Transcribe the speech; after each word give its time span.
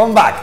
Pep, 0.00 0.06
come 0.06 0.14
back. 0.14 0.34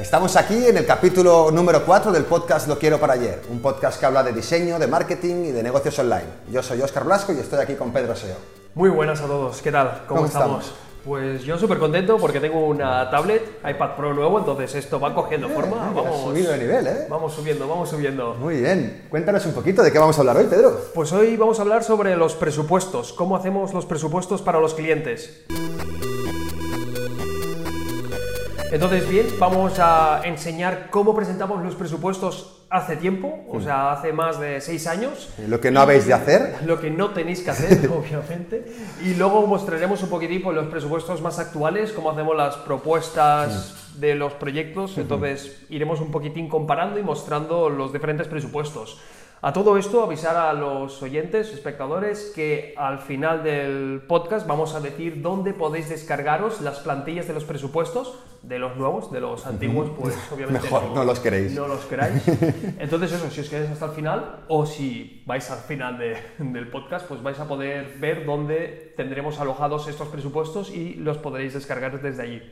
Estamos 0.00 0.36
aquí 0.36 0.66
en 0.66 0.78
el 0.78 0.86
capítulo 0.86 1.50
número 1.50 1.84
4 1.84 2.12
del 2.12 2.24
podcast 2.24 2.66
Lo 2.66 2.78
Quiero 2.78 2.98
para 2.98 3.12
Ayer, 3.12 3.42
un 3.50 3.60
podcast 3.60 4.00
que 4.00 4.06
habla 4.06 4.22
de 4.22 4.32
diseño, 4.32 4.78
de 4.78 4.86
marketing 4.86 5.44
y 5.44 5.50
de 5.52 5.62
negocios 5.62 5.98
online. 5.98 6.24
Yo 6.50 6.62
soy 6.62 6.80
Óscar 6.80 7.04
Blasco 7.04 7.32
y 7.34 7.38
estoy 7.38 7.60
aquí 7.60 7.74
con 7.74 7.92
Pedro 7.92 8.16
Seo. 8.16 8.36
Muy 8.74 8.88
buenas 8.88 9.20
a 9.20 9.26
todos, 9.26 9.60
¿qué 9.60 9.70
tal? 9.70 10.04
¿Cómo, 10.08 10.20
¿Cómo 10.20 10.26
estamos? 10.26 10.64
estamos? 10.64 10.82
Pues 11.04 11.42
yo 11.42 11.58
súper 11.58 11.78
contento 11.78 12.16
porque 12.16 12.40
tengo 12.40 12.66
una 12.66 13.10
tablet, 13.10 13.60
iPad 13.68 13.96
Pro 13.96 14.14
nuevo, 14.14 14.38
entonces 14.38 14.74
esto 14.76 14.98
va 14.98 15.14
cogiendo 15.14 15.50
forma. 15.50 15.88
Has 15.88 15.94
Vamos, 15.94 16.22
subido 16.22 16.52
de 16.52 16.58
nivel, 16.58 16.86
¿eh? 16.86 17.06
vamos 17.10 17.34
subiendo, 17.34 17.68
vamos 17.68 17.90
subiendo. 17.90 18.34
Muy 18.36 18.62
bien. 18.62 19.08
Cuéntanos 19.10 19.44
un 19.44 19.52
poquito 19.52 19.82
de 19.82 19.92
qué 19.92 19.98
vamos 19.98 20.16
a 20.16 20.20
hablar 20.20 20.38
hoy, 20.38 20.46
Pedro. 20.46 20.80
Pues 20.94 21.12
hoy 21.12 21.36
vamos 21.36 21.58
a 21.58 21.62
hablar 21.62 21.84
sobre 21.84 22.16
los 22.16 22.34
presupuestos, 22.34 23.12
cómo 23.12 23.36
hacemos 23.36 23.74
los 23.74 23.84
presupuestos 23.84 24.40
para 24.40 24.58
los 24.58 24.72
clientes. 24.74 25.44
Entonces, 28.72 29.06
bien, 29.06 29.26
vamos 29.38 29.78
a 29.78 30.22
enseñar 30.24 30.88
cómo 30.88 31.14
presentamos 31.14 31.62
los 31.62 31.74
presupuestos 31.74 32.62
hace 32.70 32.96
tiempo, 32.96 33.44
o 33.50 33.60
sea, 33.60 33.92
hace 33.92 34.14
más 34.14 34.40
de 34.40 34.62
seis 34.62 34.86
años. 34.86 35.28
Lo 35.46 35.60
que 35.60 35.70
no 35.70 35.82
habéis 35.82 36.06
de 36.06 36.14
hacer. 36.14 36.56
Lo 36.64 36.80
que 36.80 36.90
no 36.90 37.10
tenéis 37.10 37.42
que 37.42 37.50
hacer, 37.50 37.86
obviamente. 37.92 38.64
Y 39.04 39.12
luego 39.12 39.46
mostraremos 39.46 40.02
un 40.02 40.08
poquitín 40.08 40.40
pues, 40.40 40.56
los 40.56 40.68
presupuestos 40.68 41.20
más 41.20 41.38
actuales, 41.38 41.92
cómo 41.92 42.12
hacemos 42.12 42.34
las 42.34 42.56
propuestas 42.56 44.00
de 44.00 44.14
los 44.14 44.32
proyectos. 44.32 44.96
Entonces, 44.96 45.64
iremos 45.68 46.00
un 46.00 46.10
poquitín 46.10 46.48
comparando 46.48 46.98
y 46.98 47.02
mostrando 47.02 47.68
los 47.68 47.92
diferentes 47.92 48.26
presupuestos. 48.26 48.98
A 49.44 49.52
todo 49.52 49.76
esto, 49.76 50.04
avisar 50.04 50.36
a 50.36 50.52
los 50.52 51.02
oyentes, 51.02 51.52
espectadores, 51.52 52.30
que 52.32 52.74
al 52.78 53.00
final 53.00 53.42
del 53.42 54.00
podcast 54.06 54.46
vamos 54.46 54.72
a 54.76 54.80
decir 54.80 55.20
dónde 55.20 55.52
podéis 55.52 55.88
descargaros 55.88 56.60
las 56.60 56.78
plantillas 56.78 57.26
de 57.26 57.34
los 57.34 57.42
presupuestos, 57.42 58.20
de 58.42 58.60
los 58.60 58.76
nuevos, 58.76 59.10
de 59.10 59.20
los 59.20 59.44
antiguos, 59.44 59.90
pues 59.98 60.14
obviamente 60.32 60.62
Mejor, 60.62 60.84
no 60.94 61.02
los 61.02 61.18
queréis. 61.18 61.54
no 61.54 61.66
los 61.66 61.80
queráis. 61.86 62.22
Entonces 62.78 63.10
eso, 63.14 63.28
si 63.30 63.40
os 63.40 63.48
quedáis 63.48 63.70
hasta 63.70 63.86
el 63.86 63.92
final 63.92 64.44
o 64.46 64.64
si 64.64 65.24
vais 65.26 65.50
al 65.50 65.58
final 65.58 65.98
de- 65.98 66.18
del 66.38 66.68
podcast, 66.68 67.06
pues 67.08 67.20
vais 67.20 67.40
a 67.40 67.48
poder 67.48 67.96
ver 67.98 68.24
dónde 68.24 68.94
tendremos 68.96 69.40
alojados 69.40 69.88
estos 69.88 70.06
presupuestos 70.06 70.70
y 70.70 70.94
los 70.94 71.18
podréis 71.18 71.54
descargar 71.54 72.00
desde 72.00 72.22
allí. 72.22 72.42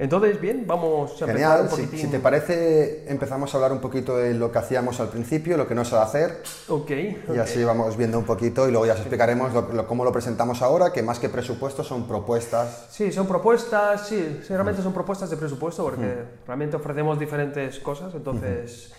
Entonces, 0.00 0.40
bien, 0.40 0.64
vamos 0.64 1.10
a 1.20 1.24
empezar 1.24 1.28
Genial. 1.66 1.68
un 1.72 1.90
Si, 1.90 1.98
si 1.98 2.06
te 2.06 2.20
parece, 2.20 3.04
empezamos 3.10 3.52
a 3.52 3.56
hablar 3.56 3.72
un 3.72 3.80
poquito 3.80 4.16
de 4.16 4.32
lo 4.32 4.52
que 4.52 4.58
hacíamos 4.58 5.00
al 5.00 5.08
principio, 5.08 5.56
lo 5.56 5.66
que 5.66 5.74
no 5.74 5.84
se 5.84 5.96
va 5.96 6.02
a 6.02 6.04
hacer, 6.04 6.40
Ok, 6.68 6.90
y 6.90 7.16
ok. 7.30 7.36
así 7.38 7.64
vamos 7.64 7.96
viendo 7.96 8.16
un 8.16 8.24
poquito 8.24 8.68
y 8.68 8.70
luego 8.70 8.86
ya 8.86 8.92
os 8.92 9.00
explicaremos 9.00 9.52
lo- 9.52 9.72
lo- 9.72 9.88
cómo 9.88 10.04
lo 10.04 10.12
presentamos 10.12 10.62
ahora, 10.62 10.92
que 10.92 11.02
más 11.02 11.18
que 11.18 11.28
presupuestos 11.28 11.88
son 11.88 12.06
propuestas. 12.06 12.86
Sí, 12.90 13.10
son 13.10 13.26
propuestas, 13.26 14.06
sí, 14.06 14.38
sí, 14.46 14.48
realmente 14.54 14.82
son 14.82 14.92
propuestas 14.92 15.30
de 15.30 15.36
presupuesto 15.36 15.82
porque 15.82 16.22
realmente 16.46 16.76
ofrecemos 16.76 17.18
diferentes 17.18 17.80
cosas, 17.80 18.14
entonces 18.14 18.92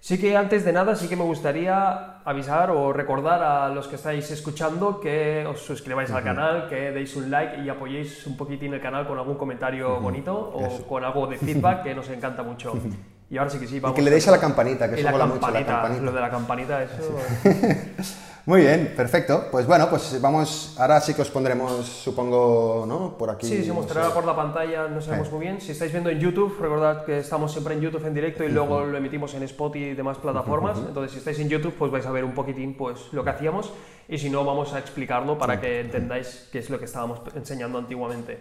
sí 0.00 0.18
que 0.18 0.36
antes 0.36 0.64
de 0.64 0.72
nada 0.72 0.96
sí 0.96 1.08
que 1.08 1.16
me 1.16 1.24
gustaría 1.24 2.18
avisar 2.24 2.70
o 2.70 2.92
recordar 2.92 3.42
a 3.42 3.68
los 3.68 3.86
que 3.86 3.96
estáis 3.96 4.30
escuchando 4.30 4.98
que 5.00 5.46
os 5.46 5.60
suscribáis 5.60 6.10
al 6.10 6.24
canal, 6.24 6.68
que 6.68 6.90
deis 6.90 7.14
un 7.16 7.30
like 7.30 7.62
y 7.62 7.68
apoyéis 7.68 8.26
un 8.26 8.36
poquitín 8.36 8.74
el 8.74 8.80
canal 8.80 9.06
con 9.06 9.18
algún 9.18 9.36
comentario 9.36 10.00
bonito 10.00 10.34
o 10.34 10.86
con 10.86 11.04
algo 11.04 11.26
de 11.26 11.36
feedback 11.36 11.84
que 11.84 11.94
nos 11.94 12.08
encanta 12.08 12.42
mucho. 12.42 12.72
Y 13.30 13.38
ahora 13.38 13.48
sí 13.48 13.58
que 13.58 13.66
sí, 13.68 13.76
Y 13.76 13.80
vamos. 13.80 13.94
que 13.94 14.02
le 14.02 14.10
deis 14.10 14.26
a 14.26 14.32
la 14.32 14.40
campanita, 14.40 14.90
que 14.90 14.96
y 14.96 15.00
eso 15.00 15.04
la 15.04 15.12
mola 15.12 15.26
mucho, 15.26 15.50
la 15.50 15.64
campanita, 15.64 16.02
lo 16.02 16.12
de 16.12 16.20
la 16.20 16.30
campanita, 16.30 16.82
eso... 16.82 17.16
Muy 18.46 18.62
bien, 18.62 18.94
perfecto. 18.96 19.46
Pues 19.50 19.66
bueno, 19.66 19.88
pues 19.88 20.20
vamos, 20.20 20.74
ahora 20.78 21.00
sí 21.00 21.14
que 21.14 21.22
os 21.22 21.30
pondremos, 21.30 21.86
supongo, 21.86 22.84
¿no? 22.88 23.16
Por 23.16 23.30
aquí. 23.30 23.46
Sí, 23.46 23.62
se 23.62 23.68
no 23.68 23.74
mostrará 23.74 24.08
sé. 24.08 24.14
por 24.14 24.24
la 24.24 24.34
pantalla, 24.34 24.88
no 24.88 25.00
sabemos 25.00 25.30
muy 25.30 25.42
bien. 25.42 25.60
Si 25.60 25.72
estáis 25.72 25.92
viendo 25.92 26.10
en 26.10 26.18
YouTube, 26.18 26.58
recordad 26.58 27.04
que 27.04 27.18
estamos 27.18 27.52
siempre 27.52 27.74
en 27.74 27.82
YouTube 27.82 28.04
en 28.06 28.14
directo 28.14 28.42
y 28.42 28.48
luego 28.48 28.80
lo 28.86 28.96
emitimos 28.96 29.34
en 29.34 29.42
Spotify 29.44 29.90
y 29.90 29.94
demás 29.94 30.16
plataformas. 30.18 30.78
Entonces, 30.78 31.12
si 31.12 31.18
estáis 31.18 31.38
en 31.38 31.48
YouTube, 31.48 31.74
pues 31.78 31.92
vais 31.92 32.06
a 32.06 32.10
ver 32.10 32.24
un 32.24 32.32
poquitín 32.32 32.74
pues, 32.76 33.12
lo 33.12 33.22
que 33.22 33.30
hacíamos 33.30 33.72
y 34.08 34.18
si 34.18 34.30
no, 34.30 34.44
vamos 34.44 34.72
a 34.72 34.78
explicarlo 34.78 35.38
para 35.38 35.60
que 35.60 35.80
entendáis 35.80 36.48
qué 36.50 36.58
es 36.58 36.70
lo 36.70 36.78
que 36.78 36.86
estábamos 36.86 37.20
enseñando 37.36 37.78
antiguamente. 37.78 38.40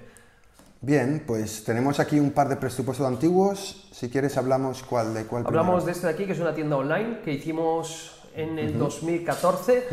Bien, 0.81 1.23
pues 1.27 1.65
tenemos 1.65 1.99
aquí 1.99 2.19
un 2.19 2.31
par 2.31 2.47
de 2.47 2.55
presupuestos 2.55 3.05
antiguos. 3.05 3.89
Si 3.91 4.09
quieres 4.09 4.37
hablamos 4.37 4.81
cuál 4.83 5.13
de 5.13 5.25
cuál. 5.25 5.45
Hablamos 5.45 5.83
primero. 5.83 5.85
de 5.85 5.91
este 5.91 6.07
de 6.07 6.13
aquí, 6.13 6.25
que 6.25 6.31
es 6.31 6.39
una 6.39 6.53
tienda 6.53 6.77
online 6.77 7.19
que 7.23 7.33
hicimos 7.33 8.23
en 8.33 8.57
el 8.57 8.77
2014 8.77 9.83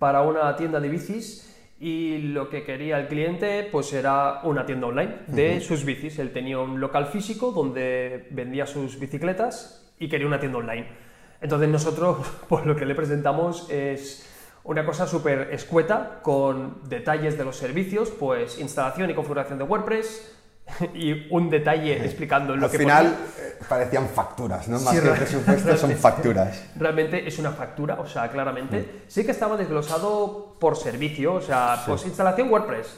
para 0.00 0.22
una 0.22 0.56
tienda 0.56 0.80
de 0.80 0.88
bicis 0.88 1.48
y 1.78 2.18
lo 2.18 2.50
que 2.50 2.64
quería 2.64 2.98
el 2.98 3.06
cliente 3.06 3.68
pues 3.70 3.92
era 3.92 4.40
una 4.42 4.66
tienda 4.66 4.88
online 4.88 5.18
de 5.28 5.60
sus 5.60 5.84
bicis. 5.84 6.18
Él 6.18 6.32
tenía 6.32 6.58
un 6.58 6.80
local 6.80 7.06
físico 7.06 7.52
donde 7.52 8.26
vendía 8.32 8.66
sus 8.66 8.98
bicicletas 8.98 9.92
y 10.00 10.08
quería 10.08 10.26
una 10.26 10.40
tienda 10.40 10.58
online. 10.58 10.88
Entonces 11.40 11.68
nosotros 11.68 12.18
pues 12.48 12.66
lo 12.66 12.74
que 12.74 12.84
le 12.84 12.96
presentamos 12.96 13.70
es 13.70 14.26
una 14.70 14.86
cosa 14.86 15.04
súper 15.04 15.48
escueta 15.52 16.20
con 16.22 16.88
detalles 16.88 17.36
de 17.36 17.44
los 17.44 17.56
servicios, 17.56 18.08
pues 18.10 18.60
instalación 18.60 19.10
y 19.10 19.14
configuración 19.14 19.58
de 19.58 19.64
WordPress 19.64 20.30
y 20.94 21.26
un 21.34 21.50
detalle 21.50 22.04
explicando 22.04 22.54
lo 22.54 22.66
Al 22.66 22.70
que 22.70 22.78
final 22.78 23.06
ponía. 23.06 23.48
eh, 23.48 23.58
parecían 23.68 24.08
facturas, 24.08 24.68
¿no? 24.68 24.78
Más 24.78 24.94
Sí, 24.94 25.00
que 25.02 25.10
re- 25.10 25.16
presupuestos 25.16 25.80
son 25.80 25.90
facturas. 25.96 26.62
Realmente 26.76 27.26
es 27.26 27.36
una 27.40 27.50
factura, 27.50 27.98
o 28.00 28.06
sea, 28.06 28.28
claramente. 28.30 29.02
Sí 29.08 29.24
que 29.24 29.32
estaba 29.32 29.56
desglosado 29.56 30.56
por 30.60 30.76
servicio, 30.76 31.34
o 31.34 31.40
sea, 31.40 31.82
pues 31.84 32.04
instalación 32.06 32.48
WordPress 32.48 32.96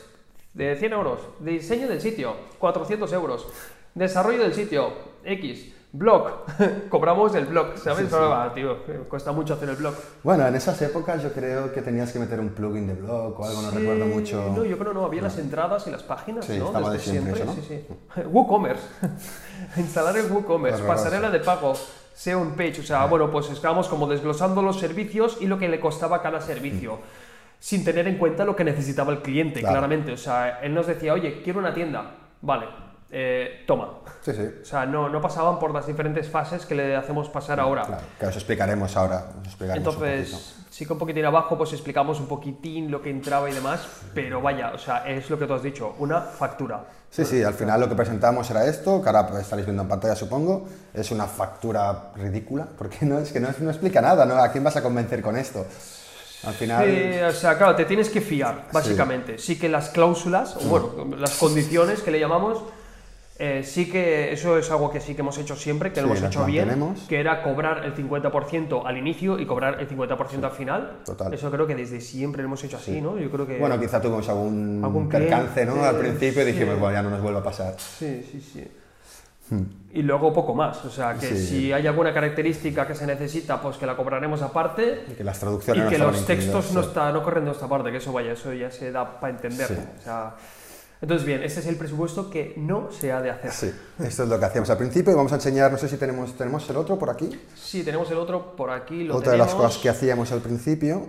de 0.52 0.76
100 0.76 0.92
euros, 0.92 1.20
diseño 1.40 1.88
del 1.88 2.02
sitio, 2.02 2.36
400 2.58 3.10
euros, 3.14 3.46
desarrollo 3.94 4.42
del 4.42 4.52
sitio, 4.52 4.92
X, 5.24 5.72
blog, 5.94 6.46
cobramos 6.88 7.34
el 7.34 7.46
blog, 7.46 7.76
¿sabes? 7.76 8.12
Va, 8.12 8.52
tío, 8.54 8.78
cuesta 9.08 9.30
mucho 9.32 9.54
hacer 9.54 9.68
el 9.68 9.76
blog. 9.76 9.94
Bueno, 10.22 10.46
en 10.46 10.54
esas 10.54 10.80
épocas 10.82 11.22
yo 11.22 11.32
creo 11.32 11.72
que 11.72 11.82
tenías 11.82 12.10
que 12.12 12.18
meter 12.18 12.40
un 12.40 12.50
plugin 12.50 12.86
de 12.86 12.94
blog 12.94 13.38
o 13.38 13.44
algo, 13.44 13.62
no 13.62 13.70
Sí, 13.70 13.76
recuerdo 13.78 14.06
mucho. 14.06 14.52
No, 14.56 14.64
yo 14.64 14.78
creo 14.78 14.92
no, 14.94 15.04
había 15.04 15.22
las 15.22 15.36
entradas 15.38 15.86
y 15.86 15.90
las 15.90 16.02
páginas, 16.02 16.44
Sí, 16.46 16.58
¿no? 16.58 16.66
estaba 16.66 16.90
de 16.90 16.96
Desde 16.98 17.10
siempre 17.10 17.32
eso, 17.34 17.44
¿no? 17.44 17.52
Sí, 17.54 17.62
sí. 17.68 17.86
WooCommerce. 18.26 18.86
Instalar 19.76 20.16
el 20.16 20.30
WooCommerce, 20.30 20.82
pasarela 20.84 21.30
de 21.30 21.40
pago, 21.40 21.74
SEO 22.14 22.40
on 22.40 22.52
page. 22.52 22.80
O 22.80 22.84
sea, 22.84 23.04
bueno, 23.06 23.30
pues 23.30 23.50
estábamos 23.50 23.88
como 23.88 24.06
desglosando 24.06 24.62
los 24.62 24.78
servicios 24.80 25.38
y 25.40 25.46
lo 25.46 25.58
que 25.58 25.68
le 25.68 25.78
costaba 25.80 26.22
cada 26.22 26.40
servicio. 26.40 26.98
Sin 27.58 27.84
tener 27.84 28.08
en 28.08 28.18
cuenta 28.18 28.44
lo 28.44 28.56
que 28.56 28.64
necesitaba 28.64 29.12
el 29.12 29.20
cliente, 29.22 29.60
Claro. 29.60 29.74
claramente. 29.74 30.12
O 30.12 30.16
sea, 30.16 30.60
él 30.62 30.74
nos 30.74 30.86
decía, 30.86 31.12
oye, 31.12 31.42
quiero 31.44 31.60
una 31.60 31.72
tienda. 31.72 32.16
Vale, 32.40 32.66
eh, 33.14 33.64
toma. 33.66 33.98
Sí, 34.22 34.32
sí. 34.32 34.48
O 34.62 34.64
sea, 34.64 34.86
no, 34.86 35.10
no 35.10 35.20
pasaban 35.20 35.58
por 35.58 35.72
las 35.72 35.86
diferentes 35.86 36.30
fases 36.30 36.64
que 36.64 36.74
le 36.74 36.96
hacemos 36.96 37.28
pasar 37.28 37.60
ahora. 37.60 37.84
Claro, 37.84 38.02
que 38.18 38.26
os 38.26 38.34
explicaremos 38.34 38.96
ahora. 38.96 39.26
os 39.38 39.46
explicaremos 39.48 39.96
un. 39.96 40.04
Entonces, 40.06 40.54
sí 40.70 40.86
que 40.86 40.94
un 40.94 40.98
poquitín 40.98 41.26
abajo 41.26 41.58
pues 41.58 41.74
explicamos 41.74 42.18
un 42.20 42.26
poquitín 42.26 42.90
lo 42.90 43.02
que 43.02 43.10
entraba 43.10 43.50
y 43.50 43.52
demás, 43.52 43.86
pero 44.14 44.40
vaya, 44.40 44.72
o 44.74 44.78
sea, 44.78 45.06
es 45.06 45.28
lo 45.28 45.38
que 45.38 45.46
tú 45.46 45.52
has 45.52 45.62
dicho, 45.62 45.94
una 45.98 46.22
factura. 46.22 46.86
Sí, 47.10 47.26
sí, 47.26 47.42
al 47.42 47.52
final 47.52 47.78
lo 47.78 47.90
que 47.90 47.94
presentamos 47.94 48.50
era 48.50 48.64
esto, 48.64 49.02
que 49.02 49.08
ahora 49.10 49.26
pues, 49.26 49.42
estaréis 49.42 49.66
viendo 49.66 49.82
en 49.82 49.88
pantalla 49.90 50.16
supongo, 50.16 50.66
es 50.94 51.10
una 51.10 51.26
factura 51.26 52.12
ridícula, 52.16 52.66
porque 52.78 53.04
no, 53.04 53.18
es 53.18 53.30
que 53.30 53.40
no, 53.40 53.48
no 53.60 53.68
explica 53.68 54.00
nada, 54.00 54.24
¿no? 54.24 54.36
¿A 54.36 54.50
quién 54.50 54.64
vas 54.64 54.76
a 54.76 54.82
convencer 54.82 55.20
con 55.20 55.36
esto? 55.36 55.66
Al 56.44 56.54
final... 56.54 56.86
Sí, 56.86 57.20
o 57.20 57.32
sea, 57.32 57.58
claro, 57.58 57.76
te 57.76 57.84
tienes 57.84 58.08
que 58.08 58.22
fiar, 58.22 58.68
básicamente. 58.72 59.38
Sí, 59.38 59.58
que 59.58 59.68
las 59.68 59.90
cláusulas, 59.90 60.56
o 60.56 60.60
bueno, 60.60 61.16
las 61.18 61.36
condiciones 61.36 62.00
que 62.00 62.10
le 62.10 62.18
llamamos, 62.18 62.64
eh, 63.38 63.62
sí 63.64 63.90
que 63.90 64.32
eso 64.32 64.58
es 64.58 64.70
algo 64.70 64.90
que 64.90 65.00
sí 65.00 65.14
que 65.14 65.22
hemos 65.22 65.36
hecho 65.38 65.56
siempre, 65.56 65.92
que 65.92 66.00
lo 66.00 66.08
Sí, 66.08 66.10
hemos 66.12 66.20
las 66.22 66.30
hecho 66.30 66.44
bien, 66.44 66.94
que 67.08 67.18
era 67.18 67.42
cobrar 67.42 67.84
el 67.84 67.94
50% 67.94 68.82
al 68.84 68.96
inicio 68.98 69.38
y 69.38 69.46
cobrar 69.46 69.80
el 69.80 69.88
50% 69.88 70.44
al 70.44 70.50
final. 70.50 70.98
total. 71.04 71.32
Eso 71.34 71.50
creo 71.50 71.66
que 71.66 71.74
desde 71.74 72.00
siempre 72.00 72.42
lo 72.42 72.46
hemos 72.48 72.62
hecho 72.64 72.76
así, 72.76 73.00
¿no? 73.00 73.18
Yo 73.18 73.30
creo 73.30 73.46
que... 73.46 73.58
Bueno, 73.58 73.80
quizá 73.80 74.00
tuvimos 74.00 74.28
algún, 74.28 74.80
Algún 74.84 75.08
percance, 75.08 75.64
¿no? 75.66 75.82
Al 75.82 75.96
principio 75.96 76.42
y 76.42 76.46
dijimos, 76.46 76.74
sí. 76.74 76.80
bueno, 76.80 76.94
ya 76.94 77.02
no 77.02 77.10
nos 77.10 77.20
vuelve 77.22 77.38
a 77.40 77.42
pasar. 77.42 77.74
Sí, 77.78 78.26
sí, 78.30 78.40
sí. 78.40 78.68
Y 79.92 80.00
luego 80.02 80.32
poco 80.32 80.54
más, 80.54 80.82
o 80.86 80.90
sea, 80.90 81.14
que 81.14 81.26
Hmm. 81.26 81.36
Sí. 81.36 81.46
si 81.46 81.72
hay 81.72 81.86
alguna 81.86 82.14
característica 82.14 82.86
que 82.86 82.94
se 82.94 83.06
necesita, 83.06 83.60
pues 83.60 83.76
que 83.76 83.84
la 83.84 83.94
cobraremos 83.96 84.40
aparte 84.40 85.04
Y 85.10 85.12
que 85.12 85.24
las 85.24 85.36
y 85.36 85.40
traducciones 85.40 85.84
no 85.84 85.90
que 85.90 85.98
los 85.98 86.24
textos 86.24 86.72
no, 86.72 86.80
sí. 86.82 86.88
está, 86.88 87.12
no 87.12 87.22
corren 87.22 87.44
de 87.44 87.50
esta 87.50 87.68
parte, 87.68 87.90
que 87.90 87.98
eso 87.98 88.12
vaya, 88.12 88.32
eso 88.32 88.52
ya 88.54 88.70
se 88.70 88.90
da 88.92 89.20
para 89.20 89.34
entender. 89.34 89.66
Sí. 89.66 89.74
O 89.74 90.02
sea, 90.02 90.34
entonces, 91.02 91.26
bien, 91.26 91.42
este 91.42 91.60
es 91.60 91.66
el 91.66 91.76
presupuesto 91.76 92.30
que 92.30 92.54
no 92.56 92.90
se 92.90 93.12
ha 93.12 93.20
de 93.20 93.30
hacer. 93.30 93.50
Sí, 93.50 93.72
esto 94.02 94.22
es 94.22 94.28
lo 94.28 94.38
que 94.38 94.44
hacíamos 94.46 94.70
al 94.70 94.78
principio 94.78 95.12
y 95.12 95.16
vamos 95.16 95.32
a 95.32 95.34
enseñar, 95.34 95.70
no 95.70 95.76
sé 95.76 95.88
si 95.88 95.96
tenemos, 95.98 96.32
tenemos 96.34 96.68
el 96.70 96.76
otro 96.76 96.98
por 96.98 97.10
aquí. 97.10 97.38
Sí, 97.54 97.82
tenemos 97.84 98.10
el 98.10 98.16
otro 98.18 98.56
por 98.56 98.70
aquí, 98.70 99.04
lo 99.04 99.16
Otra 99.16 99.32
de 99.32 99.38
tenemos. 99.38 99.52
las 99.54 99.62
cosas 99.62 99.82
que 99.82 99.88
hacíamos 99.90 100.32
al 100.32 100.40
principio. 100.40 101.06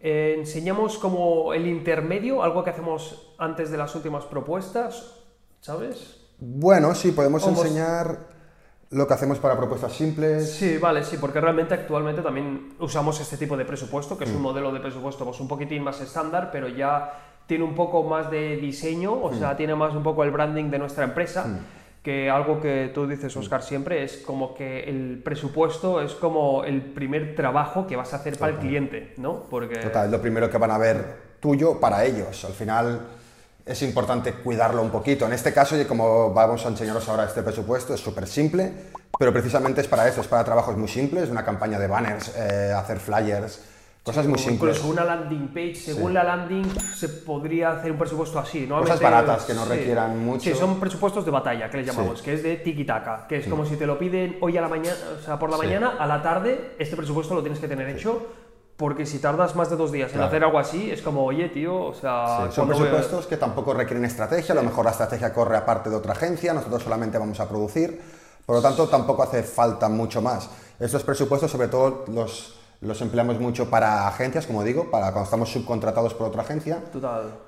Eh, 0.00 0.34
enseñamos 0.38 0.98
como 0.98 1.54
el 1.54 1.66
intermedio, 1.66 2.42
algo 2.42 2.64
que 2.64 2.70
hacemos 2.70 3.34
antes 3.38 3.70
de 3.70 3.76
las 3.78 3.94
últimas 3.94 4.24
propuestas, 4.24 5.14
¿sabes? 5.60 6.16
Bueno, 6.38 6.94
sí, 6.94 7.12
podemos 7.12 7.42
Vamos. 7.44 7.60
enseñar 7.64 8.18
lo 8.90 9.06
que 9.06 9.14
hacemos 9.14 9.38
para 9.38 9.56
propuestas 9.56 9.92
simples. 9.92 10.50
Sí, 10.52 10.76
vale, 10.78 11.02
sí, 11.04 11.16
porque 11.20 11.40
realmente 11.40 11.74
actualmente 11.74 12.22
también 12.22 12.74
usamos 12.80 13.18
este 13.20 13.36
tipo 13.36 13.56
de 13.56 13.64
presupuesto, 13.64 14.16
que 14.18 14.24
es 14.24 14.30
un 14.30 14.38
Mm. 14.40 14.42
modelo 14.42 14.72
de 14.72 14.80
presupuesto 14.80 15.24
pues 15.24 15.40
un 15.40 15.48
poquitín 15.48 15.82
más 15.82 16.00
estándar, 16.00 16.50
pero 16.52 16.68
ya 16.68 17.33
tiene 17.46 17.64
un 17.64 17.74
poco 17.74 18.02
más 18.04 18.30
de 18.30 18.56
diseño, 18.56 19.12
o 19.12 19.30
Mm. 19.30 19.38
sea, 19.38 19.56
tiene 19.56 19.74
más 19.74 19.94
un 19.94 20.02
poco 20.02 20.24
el 20.24 20.30
branding 20.30 20.70
de 20.70 20.78
nuestra 20.78 21.04
empresa. 21.04 21.46
que 22.02 22.28
algo 22.28 22.60
que 22.60 22.90
tú 22.92 23.06
dices, 23.06 23.34
Oscar, 23.34 23.62
siempre 23.62 24.04
es 24.04 24.18
como 24.18 24.54
que 24.54 24.80
el 24.84 25.22
presupuesto 25.24 26.02
es 26.02 26.12
como 26.12 26.62
el 26.62 26.82
primer 26.82 27.34
trabajo 27.34 27.86
que 27.86 27.96
vas 27.96 28.12
a 28.12 28.16
hacer 28.16 28.36
para 28.38 28.52
el 28.52 28.58
cliente, 28.58 29.14
¿no? 29.16 29.44
Porque... 29.48 29.76
Total, 29.76 30.04
es 30.04 30.12
lo 30.12 30.20
primero 30.20 30.50
que 30.50 30.58
van 30.58 30.70
a 30.70 30.76
ver 30.76 31.02
tuyo 31.40 31.80
para 31.80 32.04
ellos. 32.04 32.44
Al 32.44 32.52
final 32.52 33.00
es 33.64 33.80
importante 33.80 34.32
cuidarlo 34.34 34.82
un 34.82 34.90
poquito. 34.90 35.24
En 35.24 35.32
este 35.32 35.54
caso, 35.54 35.80
y 35.80 35.86
como 35.86 36.30
vamos 36.34 36.66
a 36.66 36.68
enseñaros 36.68 37.08
ahora 37.08 37.24
este 37.24 37.42
presupuesto, 37.42 37.94
es 37.94 38.00
súper 38.00 38.26
simple, 38.26 38.70
pero 39.18 39.32
precisamente 39.32 39.80
es 39.80 39.88
para 39.88 40.06
eso, 40.06 40.20
es 40.20 40.26
para 40.28 40.44
trabajos 40.44 40.76
muy 40.76 40.88
simples, 40.88 41.30
una 41.30 41.42
campaña 41.42 41.78
de 41.78 41.86
banners, 41.86 42.34
eh, 42.36 42.70
hacer 42.76 42.98
flyers, 43.00 43.64
Cosas 44.04 44.26
muy 44.26 44.38
simples. 44.38 44.76
Incluso 44.76 44.92
una 44.92 45.02
landing 45.02 45.48
page, 45.48 45.76
según 45.76 46.12
la 46.12 46.22
landing, 46.22 46.70
se 46.94 47.08
podría 47.08 47.70
hacer 47.70 47.90
un 47.90 47.96
presupuesto 47.96 48.38
así. 48.38 48.66
Cosas 48.66 49.00
baratas 49.00 49.44
que 49.44 49.54
no 49.54 49.64
requieran 49.64 50.22
mucho. 50.22 50.42
Sí, 50.42 50.54
son 50.54 50.78
presupuestos 50.78 51.24
de 51.24 51.30
batalla, 51.30 51.70
que 51.70 51.78
les 51.78 51.86
llamamos, 51.86 52.20
que 52.20 52.34
es 52.34 52.42
de 52.42 52.62
tiki-taka, 52.62 53.26
que 53.26 53.38
es 53.38 53.46
como 53.46 53.64
si 53.64 53.76
te 53.76 53.86
lo 53.86 53.98
piden 53.98 54.36
hoy 54.42 54.58
a 54.58 54.60
la 54.60 54.68
mañana, 54.68 54.94
o 55.18 55.22
sea, 55.24 55.38
por 55.38 55.48
la 55.48 55.56
mañana, 55.56 55.94
a 55.98 56.06
la 56.06 56.22
tarde, 56.22 56.74
este 56.78 56.96
presupuesto 56.96 57.34
lo 57.34 57.40
tienes 57.40 57.58
que 57.58 57.66
tener 57.66 57.88
hecho. 57.88 58.26
Porque 58.76 59.06
si 59.06 59.20
tardas 59.20 59.54
más 59.54 59.70
de 59.70 59.76
dos 59.76 59.92
días 59.92 60.12
en 60.14 60.20
hacer 60.20 60.42
algo 60.42 60.58
así, 60.58 60.90
es 60.90 61.00
como, 61.00 61.24
oye, 61.24 61.48
tío, 61.48 61.80
o 61.80 61.94
sea... 61.94 62.50
Son 62.50 62.66
presupuestos 62.66 63.26
que 63.26 63.36
tampoco 63.36 63.72
requieren 63.72 64.04
estrategia, 64.04 64.52
a 64.52 64.56
lo 64.56 64.64
mejor 64.64 64.84
la 64.84 64.90
estrategia 64.90 65.32
corre 65.32 65.56
aparte 65.56 65.88
de 65.88 65.96
otra 65.96 66.12
agencia, 66.12 66.52
nosotros 66.52 66.82
solamente 66.82 67.16
vamos 67.16 67.38
a 67.38 67.48
producir, 67.48 68.02
por 68.44 68.56
lo 68.56 68.60
tanto 68.60 68.88
tampoco 68.88 69.22
hace 69.22 69.44
falta 69.44 69.88
mucho 69.88 70.20
más. 70.20 70.50
Estos 70.80 71.04
presupuestos, 71.04 71.52
sobre 71.52 71.68
todo 71.68 72.04
los 72.08 72.63
los 72.84 73.00
empleamos 73.00 73.40
mucho 73.40 73.70
para 73.70 74.06
agencias, 74.06 74.46
como 74.46 74.62
digo, 74.62 74.90
para 74.90 75.06
cuando 75.06 75.24
estamos 75.24 75.50
subcontratados 75.50 76.14
por 76.14 76.28
otra 76.28 76.42
agencia, 76.42 76.78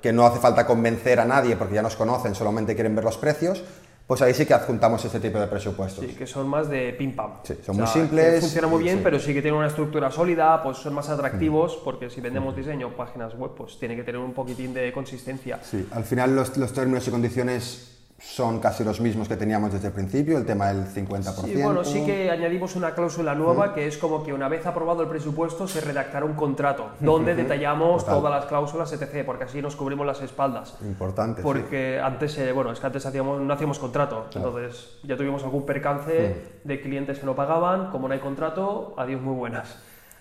que 0.01 0.11
no 0.11 0.25
hace 0.25 0.39
falta 0.39 0.65
convencer 0.65 1.19
a 1.19 1.25
nadie 1.25 1.55
porque 1.55 1.75
ya 1.75 1.81
nos 1.81 1.95
conocen, 1.95 2.35
solamente 2.35 2.75
quieren 2.75 2.95
ver 2.95 3.03
los 3.03 3.17
precios, 3.17 3.63
pues 4.07 4.21
ahí 4.21 4.33
sí 4.33 4.45
que 4.45 4.53
adjuntamos 4.53 5.03
ese 5.03 5.19
tipo 5.19 5.37
de 5.37 5.47
presupuestos. 5.47 6.05
Sí, 6.05 6.13
que 6.13 6.25
son 6.25 6.47
más 6.47 6.69
de 6.69 6.93
pim 6.93 7.13
pam. 7.13 7.31
Sí, 7.43 7.55
son 7.65 7.75
muy 7.75 7.87
simples. 7.87 8.39
Funcionan 8.39 8.71
muy 8.71 8.81
bien, 8.81 9.01
pero 9.03 9.19
sí 9.19 9.33
que 9.33 9.41
tienen 9.41 9.57
una 9.57 9.67
estructura 9.67 10.09
sólida, 10.09 10.63
pues 10.63 10.77
son 10.77 10.93
más 10.93 11.09
atractivos, 11.09 11.75
porque 11.83 12.09
si 12.09 12.21
vendemos 12.21 12.55
diseño, 12.55 12.95
páginas 12.95 13.35
web, 13.35 13.51
pues 13.57 13.77
tiene 13.77 13.97
que 13.97 14.03
tener 14.03 14.21
un 14.21 14.33
poquitín 14.33 14.73
de 14.73 14.93
consistencia. 14.93 15.59
Sí, 15.61 15.87
al 15.91 16.05
final 16.05 16.35
los, 16.35 16.55
los 16.55 16.71
términos 16.71 17.05
y 17.07 17.11
condiciones 17.11 17.96
son 18.19 18.59
casi 18.59 18.83
los 18.83 18.99
mismos 18.99 19.27
que 19.27 19.35
teníamos 19.35 19.71
desde 19.71 19.87
el 19.87 19.93
principio, 19.93 20.37
el 20.37 20.45
tema 20.45 20.73
del 20.73 20.87
50%. 20.87 21.45
Sí, 21.45 21.61
bueno, 21.61 21.83
sí 21.83 22.03
que 22.03 22.31
añadimos 22.31 22.75
una 22.75 22.95
cláusula 22.95 23.35
nueva 23.35 23.75
que 23.75 23.85
es 23.85 23.97
como 23.97 24.23
que 24.23 24.33
una 24.33 24.49
vez 24.49 24.65
aprobado 24.65 25.03
el 25.03 25.09
presupuesto 25.09 25.67
se 25.67 25.81
redactará 25.81 26.25
un 26.25 26.33
contrato 26.33 26.89
donde 26.99 27.35
detallamos 27.35 28.05
todas 28.05 28.31
las 28.31 28.45
cláusulas, 28.45 28.91
etc., 28.91 29.23
porque 29.25 29.43
así 29.43 29.61
nos 29.61 29.75
cubrimos 29.75 30.05
las 30.05 30.21
espaldas. 30.21 30.75
Importante. 30.81 31.43
Porque 31.43 31.99
antes, 31.99 32.37
eh, 32.39 32.51
bueno, 32.51 32.71
es 32.71 32.79
que 32.79 32.87
antes 32.87 33.05
hacíamos, 33.05 33.39
no 33.39 33.53
hacíamos 33.53 33.77
contrato, 33.77 34.25
entonces 34.33 34.97
ya 35.03 35.15
tuvimos 35.15 35.43
algún 35.43 35.65
percance 35.65 36.35
de 36.63 36.81
clientes 36.81 37.19
que 37.19 37.25
no 37.25 37.35
pagaban, 37.35 37.91
como 37.91 38.07
no 38.07 38.15
hay 38.15 38.19
contrato, 38.19 38.95
adiós 38.97 39.21
muy 39.21 39.35
buenas. 39.35 39.77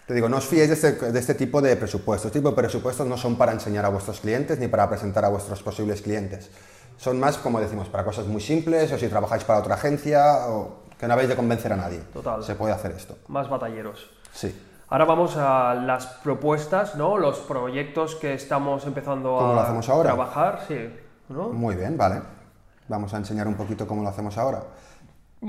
Te 0.06 0.14
digo, 0.14 0.28
no 0.28 0.36
os 0.36 0.44
fiéis 0.44 0.68
de 0.68 0.74
este, 0.74 1.12
de 1.12 1.18
este, 1.18 1.34
tipo 1.34 1.60
de 1.60 1.74
presupuestos. 1.74 2.26
Este 2.26 2.38
tipo 2.38 2.50
de 2.50 2.56
presupuestos 2.56 3.06
no 3.08 3.16
son 3.16 3.36
para 3.36 3.52
enseñar 3.52 3.84
a 3.86 3.88
vuestros 3.88 4.20
clientes 4.20 4.58
ni 4.60 4.68
para 4.68 4.88
presentar 4.88 5.24
a 5.24 5.28
vuestros 5.28 5.62
posibles 5.62 6.00
clientes 6.00 6.50
son 6.96 7.20
más, 7.20 7.38
como 7.38 7.60
decimos, 7.60 7.88
para 7.88 8.04
cosas 8.04 8.26
muy 8.26 8.40
simples 8.40 8.92
o 8.92 8.98
si 8.98 9.08
trabajáis 9.08 9.44
para 9.44 9.60
otra 9.60 9.74
agencia 9.74 10.48
o 10.48 10.86
que 10.98 11.06
no 11.06 11.12
habéis 11.12 11.28
de 11.28 11.36
convencer 11.36 11.72
a 11.72 11.76
nadie. 11.76 11.98
Total. 12.12 12.42
Se 12.42 12.54
puede 12.54 12.72
hacer 12.72 12.92
esto. 12.92 13.16
Más 13.28 13.48
batalleros. 13.48 14.10
Sí. 14.32 14.54
Ahora 14.88 15.04
vamos 15.04 15.36
a 15.36 15.74
las 15.74 16.06
propuestas, 16.06 16.94
¿no? 16.94 17.18
Los 17.18 17.38
proyectos 17.38 18.14
que 18.14 18.34
estamos 18.34 18.86
empezando 18.86 19.40
a 19.40 19.54
lo 19.54 19.60
hacemos 19.60 19.88
ahora? 19.88 20.10
trabajar, 20.10 20.60
sí. 20.68 20.90
Muy 21.28 21.74
bien, 21.74 21.96
vale. 21.96 22.22
Vamos 22.88 23.12
a 23.12 23.16
enseñar 23.16 23.48
un 23.48 23.54
poquito 23.54 23.86
cómo 23.86 24.02
lo 24.02 24.08
hacemos 24.08 24.38
ahora. 24.38 24.62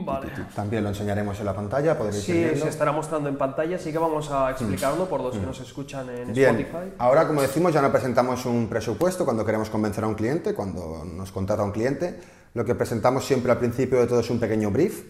Vale. 0.06 0.28
También 0.56 0.84
lo 0.84 0.90
enseñaremos 0.90 1.40
en 1.40 1.46
la 1.46 1.54
pantalla, 1.54 1.98
podréis 1.98 2.24
Sí, 2.24 2.34
se 2.34 2.70
estará 2.70 2.92
mostrando 2.92 3.30
en 3.30 3.38
pantalla, 3.38 3.78
así 3.78 3.92
que 3.92 3.98
vamos 3.98 4.30
a 4.32 4.52
explicarlo 4.52 5.06
por 5.06 5.22
los 5.22 5.34
que 5.34 5.40
mm. 5.40 5.46
nos 5.46 5.60
escuchan 5.60 6.10
en 6.10 6.34
Bien. 6.34 6.60
Spotify. 6.60 6.94
Ahora, 6.98 7.28
como 7.28 7.42
decimos, 7.42 7.74
ya 7.74 7.82
no 7.82 7.92
presentamos 7.92 8.46
un 8.46 8.68
presupuesto 8.68 9.26
cuando 9.26 9.46
queremos 9.46 9.70
convencer 9.70 10.04
a 10.04 10.08
un 10.08 10.16
cliente, 10.16 10.54
cuando 10.54 11.04
nos 11.06 11.32
contrata 11.32 11.64
un 11.64 11.72
cliente. 11.72 12.20
Lo 12.54 12.66
que 12.66 12.76
presentamos 12.76 13.26
siempre 13.26 13.52
al 13.52 13.60
principio 13.60 14.00
de 14.00 14.08
todo 14.08 14.20
es 14.20 14.30
un 14.30 14.40
pequeño 14.40 14.72
brief, 14.72 15.04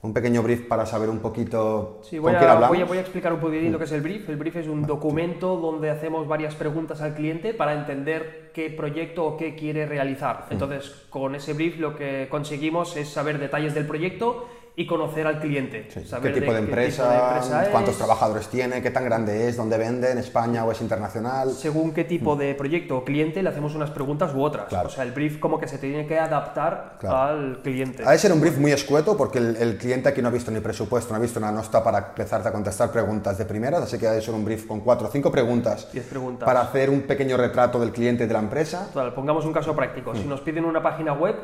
un 0.00 0.14
pequeño 0.14 0.42
brief 0.42 0.68
para 0.68 0.86
saber 0.86 1.08
un 1.10 1.18
poquito 1.18 2.00
sí, 2.04 2.18
voy, 2.18 2.32
a, 2.32 2.68
voy, 2.68 2.80
a, 2.80 2.84
voy 2.84 2.98
a, 2.98 3.00
explicar 3.00 3.32
un 3.32 3.40
poquito 3.40 3.68
lo 3.68 3.78
que 3.78 3.84
es 3.84 3.92
el 3.92 4.00
brief. 4.00 4.28
El 4.28 4.36
brief 4.36 4.56
es 4.56 4.68
un 4.68 4.82
documento 4.82 5.56
donde 5.56 5.90
hacemos 5.90 6.28
varias 6.28 6.54
preguntas 6.54 7.00
al 7.00 7.14
cliente 7.14 7.52
para 7.52 7.74
entender 7.74 8.52
qué 8.54 8.70
proyecto 8.70 9.24
o 9.26 9.36
qué 9.36 9.56
quiere 9.56 9.86
realizar. 9.86 10.46
Entonces, 10.50 11.06
con 11.10 11.34
ese 11.34 11.52
brief 11.52 11.78
lo 11.80 11.96
que 11.96 12.28
conseguimos 12.30 12.96
es 12.96 13.08
saber 13.08 13.38
detalles 13.38 13.74
del 13.74 13.86
proyecto 13.86 14.48
y 14.78 14.86
conocer 14.86 15.26
al 15.26 15.40
cliente. 15.40 15.88
¿Qué, 16.22 16.30
tipo 16.30 16.52
de, 16.52 16.60
empresa, 16.60 17.68
cuántos 17.72 17.96
trabajadores 17.96 18.46
tiene, 18.46 18.80
qué 18.80 18.92
tan 18.92 19.04
grande 19.04 19.48
es, 19.48 19.56
dónde 19.56 19.76
vende, 19.76 20.12
en 20.12 20.18
España 20.18 20.64
o 20.64 20.70
es 20.70 20.80
internacional. 20.80 21.50
Según 21.50 21.92
qué 21.92 22.04
tipo 22.04 22.36
de 22.36 22.54
proyecto 22.54 22.98
o 22.98 23.04
cliente 23.04 23.42
le 23.42 23.48
hacemos 23.48 23.74
unas 23.74 23.90
preguntas 23.90 24.32
u 24.32 24.40
otras. 24.40 24.72
O 24.72 24.88
sea, 24.88 25.02
el 25.02 25.10
brief 25.10 25.40
como 25.40 25.58
que 25.58 25.66
se 25.66 25.78
tiene 25.78 26.06
que 26.06 26.16
adaptar 26.16 26.96
al 27.02 27.60
cliente. 27.60 28.04
Ha 28.06 28.12
de 28.12 28.18
ser 28.18 28.32
un 28.32 28.40
brief 28.40 28.56
muy 28.58 28.70
escueto 28.70 29.16
porque 29.16 29.38
el, 29.38 29.78
cliente 29.78 30.10
aquí 30.10 30.22
no 30.22 30.28
ha 30.28 30.30
visto 30.30 30.52
ni 30.52 30.60
presupuesto, 30.60 31.12
no 31.12 31.16
ha 31.16 31.22
visto 31.22 31.40
nada, 31.40 31.52
no 31.52 31.60
está 31.60 31.82
para 31.82 31.98
empezarte 31.98 32.48
a 32.48 32.52
contestar 32.52 32.92
preguntas 32.92 33.36
de 33.36 33.46
primeras, 33.46 33.82
así 33.82 33.98
que 33.98 34.06
ha 34.06 34.12
de 34.12 34.22
ser 34.22 34.32
un 34.32 34.44
brief 34.44 34.68
con 34.68 34.78
cuatro 34.78 35.08
o 35.08 35.10
cinco 35.10 35.32
preguntas, 35.32 35.88
preguntas 36.08 36.46
para 36.46 36.60
hacer 36.60 36.88
un 36.88 37.00
pequeño 37.00 37.36
retrato 37.36 37.80
del 37.80 37.90
cliente 37.90 38.22
y 38.22 38.26
de 38.28 38.32
la 38.32 38.40
empresa. 38.40 38.88
pongamos 39.12 39.44
un 39.44 39.52
caso 39.52 39.74
práctico. 39.74 40.14
Si 40.14 40.22
mm. 40.22 40.28
nos 40.28 40.40
piden 40.40 40.64
una 40.64 40.80
página 40.80 41.14
web, 41.14 41.34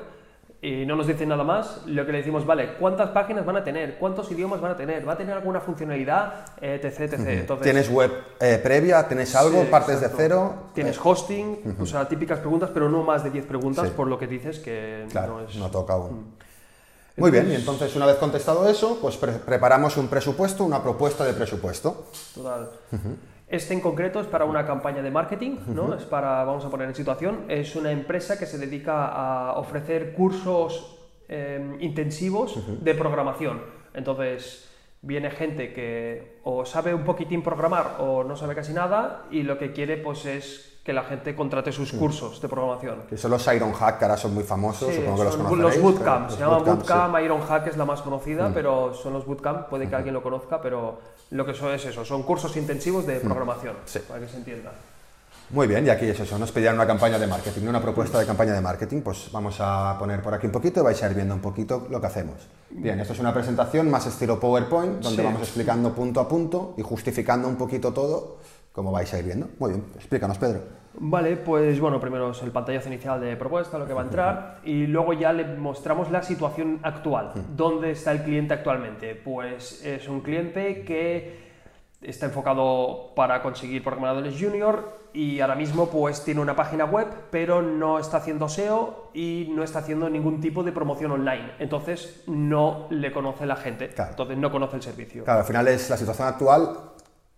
y 0.64 0.86
no 0.86 0.96
nos 0.96 1.06
dicen 1.06 1.28
nada 1.28 1.44
más, 1.44 1.82
lo 1.84 2.06
que 2.06 2.12
le 2.12 2.18
decimos, 2.18 2.46
vale, 2.46 2.76
¿cuántas 2.78 3.10
páginas 3.10 3.44
van 3.44 3.58
a 3.58 3.64
tener? 3.64 3.98
¿Cuántos 3.98 4.30
idiomas 4.32 4.62
van 4.62 4.72
a 4.72 4.76
tener? 4.76 5.06
¿Va 5.06 5.12
a 5.12 5.16
tener 5.16 5.34
alguna 5.34 5.60
funcionalidad? 5.60 6.46
etc, 6.58 7.00
etc. 7.00 7.60
¿Tienes 7.60 7.90
web 7.90 8.10
eh, 8.40 8.58
previa? 8.62 9.06
¿Tienes 9.06 9.34
algo? 9.34 9.64
¿Partes 9.64 10.00
de 10.00 10.08
cero? 10.16 10.70
¿Tienes 10.74 10.98
hosting? 11.02 11.76
O 11.78 11.84
sea, 11.84 12.08
típicas 12.08 12.38
preguntas, 12.38 12.70
pero 12.72 12.88
no 12.88 13.02
más 13.02 13.22
de 13.24 13.30
10 13.30 13.44
preguntas, 13.44 13.90
por 13.90 14.06
lo 14.06 14.18
que 14.18 14.26
dices 14.26 14.58
que 14.58 15.06
no 15.12 15.40
es... 15.40 15.54
no 15.56 15.70
toca 15.70 15.92
aún. 15.92 16.20
Mm. 16.20 17.20
Muy 17.20 17.30
bien, 17.30 17.52
y 17.52 17.54
entonces 17.54 17.94
una 17.94 18.06
vez 18.06 18.16
contestado 18.16 18.66
eso, 18.68 18.98
pues 19.00 19.16
preparamos 19.16 19.98
un 19.98 20.08
presupuesto, 20.08 20.64
una 20.64 20.82
propuesta 20.82 21.24
de 21.24 21.34
presupuesto. 21.34 22.06
Total. 22.34 22.70
Este 23.54 23.72
en 23.72 23.80
concreto 23.80 24.18
es 24.18 24.26
para 24.26 24.46
una 24.46 24.66
campaña 24.66 25.00
de 25.00 25.12
marketing, 25.12 25.58
¿no? 25.68 25.94
Es 25.94 26.02
para, 26.02 26.42
vamos 26.42 26.64
a 26.64 26.70
poner 26.70 26.88
en 26.88 26.94
situación, 26.96 27.44
es 27.46 27.76
una 27.76 27.92
empresa 27.92 28.36
que 28.36 28.46
se 28.46 28.58
dedica 28.58 29.06
a 29.06 29.52
ofrecer 29.52 30.12
cursos 30.12 30.98
em, 31.28 31.80
intensivos 31.80 32.58
de 32.82 32.94
programación. 32.96 33.62
Entonces, 33.94 34.68
viene 35.02 35.30
gente 35.30 35.72
que 35.72 36.40
o 36.42 36.64
sabe 36.64 36.94
un 36.94 37.04
poquitín 37.04 37.44
programar 37.44 37.98
o 38.00 38.24
no 38.24 38.34
sabe 38.34 38.56
casi 38.56 38.72
nada 38.72 39.26
y 39.30 39.44
lo 39.44 39.56
que 39.56 39.70
quiere 39.70 39.98
pues 39.98 40.26
es 40.26 40.73
que 40.84 40.92
la 40.92 41.02
gente 41.02 41.34
contrate 41.34 41.72
sus 41.72 41.92
cursos 41.92 42.42
de 42.42 42.48
programación. 42.48 43.04
Que 43.08 43.16
son 43.16 43.30
los 43.30 43.46
Ironhack, 43.46 43.98
que 43.98 44.04
ahora 44.04 44.18
son 44.18 44.34
muy 44.34 44.44
famosos, 44.44 44.94
supongo 44.94 45.16
que 45.16 45.24
los 45.24 45.36
conoceréis. 45.36 45.82
Los 45.82 45.82
bootcamp, 45.82 46.30
se 46.30 46.36
llama 46.36 46.58
bootcamp, 46.58 47.18
Ironhack 47.24 47.66
es 47.68 47.76
la 47.78 47.86
más 47.86 48.02
conocida, 48.02 48.50
mm. 48.50 48.52
pero 48.52 48.92
son 48.92 49.14
los 49.14 49.24
bootcamp, 49.24 49.68
puede 49.68 49.88
que 49.88 49.96
alguien 49.96 50.12
lo 50.12 50.22
conozca, 50.22 50.60
pero 50.60 51.00
lo 51.30 51.46
que 51.46 51.54
son 51.54 51.72
es 51.72 51.86
eso, 51.86 52.04
son 52.04 52.22
cursos 52.22 52.54
intensivos 52.58 53.06
de 53.06 53.18
mm. 53.18 53.22
programación, 53.22 53.76
para 54.06 54.20
que 54.20 54.28
se 54.28 54.36
entienda. 54.36 54.72
Muy 55.50 55.66
bien, 55.66 55.86
y 55.86 55.90
aquí 55.90 56.06
es 56.06 56.20
eso, 56.20 56.38
nos 56.38 56.52
pedían 56.52 56.74
una 56.74 56.86
campaña 56.86 57.18
de 57.18 57.26
marketing, 57.26 57.66
una 57.66 57.80
propuesta 57.80 58.18
de 58.18 58.26
campaña 58.26 58.52
de 58.52 58.60
marketing, 58.60 59.00
pues 59.00 59.30
vamos 59.32 59.56
a 59.60 59.96
poner 59.98 60.22
por 60.22 60.34
aquí 60.34 60.46
un 60.46 60.52
poquito 60.52 60.80
y 60.80 60.82
vais 60.84 61.02
a 61.02 61.08
ir 61.08 61.14
viendo 61.14 61.34
un 61.34 61.40
poquito 61.40 61.86
lo 61.90 62.00
que 62.00 62.06
hacemos. 62.06 62.36
Bien, 62.70 62.98
esto 63.00 63.12
es 63.12 63.20
una 63.20 63.32
presentación 63.32 63.90
más 63.90 64.06
estilo 64.06 64.40
PowerPoint, 64.40 65.00
donde 65.00 65.22
vamos 65.22 65.42
explicando 65.42 65.94
punto 65.94 66.20
a 66.20 66.28
punto 66.28 66.74
y 66.76 66.82
justificando 66.82 67.46
un 67.46 67.56
poquito 67.56 67.92
todo 67.92 68.38
como 68.74 68.90
vais 68.90 69.12
a 69.14 69.18
ir 69.20 69.24
viendo. 69.24 69.48
Muy 69.60 69.70
bien, 69.70 69.84
explícanos, 69.94 70.36
Pedro. 70.36 70.60
Vale, 70.96 71.36
pues 71.36 71.78
bueno, 71.80 72.00
primero 72.00 72.32
es 72.32 72.42
el 72.42 72.50
pantallazo 72.50 72.88
inicial 72.88 73.20
de 73.20 73.36
propuesta, 73.36 73.78
lo 73.78 73.86
que 73.86 73.92
va 73.92 74.02
a 74.02 74.04
entrar, 74.04 74.60
y 74.64 74.86
luego 74.86 75.12
ya 75.12 75.32
le 75.32 75.44
mostramos 75.44 76.10
la 76.10 76.22
situación 76.22 76.80
actual. 76.82 77.32
¿Dónde 77.56 77.92
está 77.92 78.10
el 78.10 78.22
cliente 78.22 78.54
actualmente? 78.54 79.14
Pues 79.14 79.84
es 79.84 80.08
un 80.08 80.20
cliente 80.20 80.84
que 80.84 81.44
está 82.02 82.26
enfocado 82.26 83.12
para 83.14 83.42
conseguir 83.42 83.82
programadores 83.82 84.34
junior 84.38 84.98
y 85.12 85.40
ahora 85.40 85.54
mismo 85.54 85.88
pues 85.88 86.24
tiene 86.24 86.40
una 86.40 86.56
página 86.56 86.84
web, 86.84 87.06
pero 87.30 87.62
no 87.62 88.00
está 88.00 88.18
haciendo 88.18 88.48
SEO 88.48 89.10
y 89.14 89.52
no 89.54 89.62
está 89.62 89.78
haciendo 89.78 90.10
ningún 90.10 90.40
tipo 90.40 90.64
de 90.64 90.72
promoción 90.72 91.12
online. 91.12 91.52
Entonces 91.60 92.24
no 92.26 92.88
le 92.90 93.12
conoce 93.12 93.46
la 93.46 93.56
gente, 93.56 93.90
entonces 93.96 94.36
no 94.36 94.50
conoce 94.50 94.76
el 94.76 94.82
servicio. 94.82 95.24
Claro, 95.24 95.40
al 95.40 95.46
final 95.46 95.68
es 95.68 95.88
la 95.90 95.96
situación 95.96 96.28
actual 96.28 96.76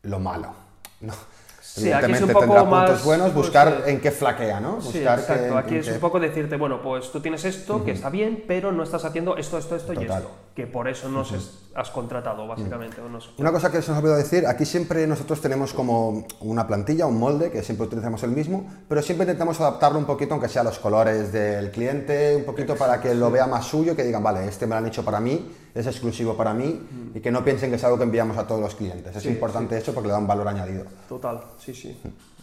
lo 0.03 0.19
malo. 0.19 0.66
No. 1.01 1.13
Sí, 1.61 1.93
aquí 1.93 2.13
es 2.13 2.23
un 2.23 2.29
poco 2.29 2.41
tendrá 2.41 2.65
más, 2.65 2.85
puntos 2.89 3.05
buenos, 3.05 3.33
pues, 3.33 3.47
buscar 3.49 3.83
en 3.87 4.01
qué 4.01 4.11
flaquea, 4.11 4.61
¿no? 4.61 4.77
Buscar 4.77 5.19
sí, 5.19 5.25
exacto. 5.33 5.59
aquí 5.59 5.75
es 5.77 5.89
un 5.89 5.99
poco 6.01 6.19
decirte, 6.19 6.57
bueno, 6.57 6.81
pues 6.81 7.13
tú 7.13 7.21
tienes 7.21 7.45
esto, 7.45 7.85
que 7.85 7.91
está 7.91 8.09
bien, 8.09 8.45
pero 8.49 8.73
no 8.73 8.83
estás 8.83 9.05
haciendo 9.05 9.37
esto, 9.37 9.59
esto, 9.59 9.77
esto 9.77 9.93
y 9.93 10.05
esto. 10.05 10.31
que 10.55 10.67
por 10.67 10.89
eso 10.89 11.11
nos 11.11 11.33
es- 11.33 11.59
has 11.75 11.91
contratado, 11.91 12.47
básicamente. 12.47 13.03
o 13.03 13.11
nos- 13.11 13.29
Una 13.37 13.53
cosa 13.53 13.71
que 13.71 13.83
se 13.83 13.91
nos 13.91 14.01
olvidó 14.01 14.17
decir, 14.17 14.47
aquí 14.47 14.65
siempre 14.65 15.07
nosotros 15.07 15.39
tenemos 15.43 15.75
como 15.75 16.27
una 16.41 16.67
plantilla, 16.67 17.05
un 17.05 17.19
molde, 17.19 17.51
que 17.51 17.63
siempre 17.63 17.87
utilizamos 17.87 18.23
el 18.23 18.31
mismo, 18.31 18.67
pero 18.89 19.03
siempre 19.03 19.25
intentamos 19.25 19.61
adaptarlo 19.61 19.99
un 19.99 20.07
poquito, 20.07 20.33
aunque 20.33 20.49
sea 20.49 20.63
los 20.63 20.79
colores 20.79 21.31
del 21.31 21.71
cliente, 21.73 22.37
un 22.37 22.45
poquito 22.45 22.75
para 22.77 23.03
que 23.03 23.15
lo 23.15 23.31
vea 23.31 23.47
más 23.47 23.67
suyo, 23.67 23.95
que 23.95 24.03
digan, 24.03 24.23
vale, 24.23 24.47
este 24.49 24.67
me 24.67 24.71
lo 24.71 24.77
han 24.79 24.87
hecho 24.87 25.05
para 25.05 25.21
mí, 25.21 25.47
es 25.77 25.87
exclusivo 25.87 26.37
para 26.37 26.55
mí, 26.55 26.81
y 27.15 27.21
que 27.21 27.31
no 27.31 27.45
piensen 27.45 27.71
que 27.71 27.77
es 27.77 27.85
algo 27.85 27.99
que 27.99 28.05
enviamos 28.05 28.37
a 28.39 28.47
todos 28.47 28.61
los 28.61 28.75
clientes. 28.75 29.15
Es 29.15 29.23
Sí, 29.23 29.29
importante 29.29 29.77
eso 29.77 29.93
porque 29.93 30.09
le 30.09 30.13
da 30.13 30.19
un 30.19 30.27
valor 30.27 30.49
añadido. 30.49 30.85
Total, 31.09 31.41
sí, 31.59 31.75
sí, 31.75 31.97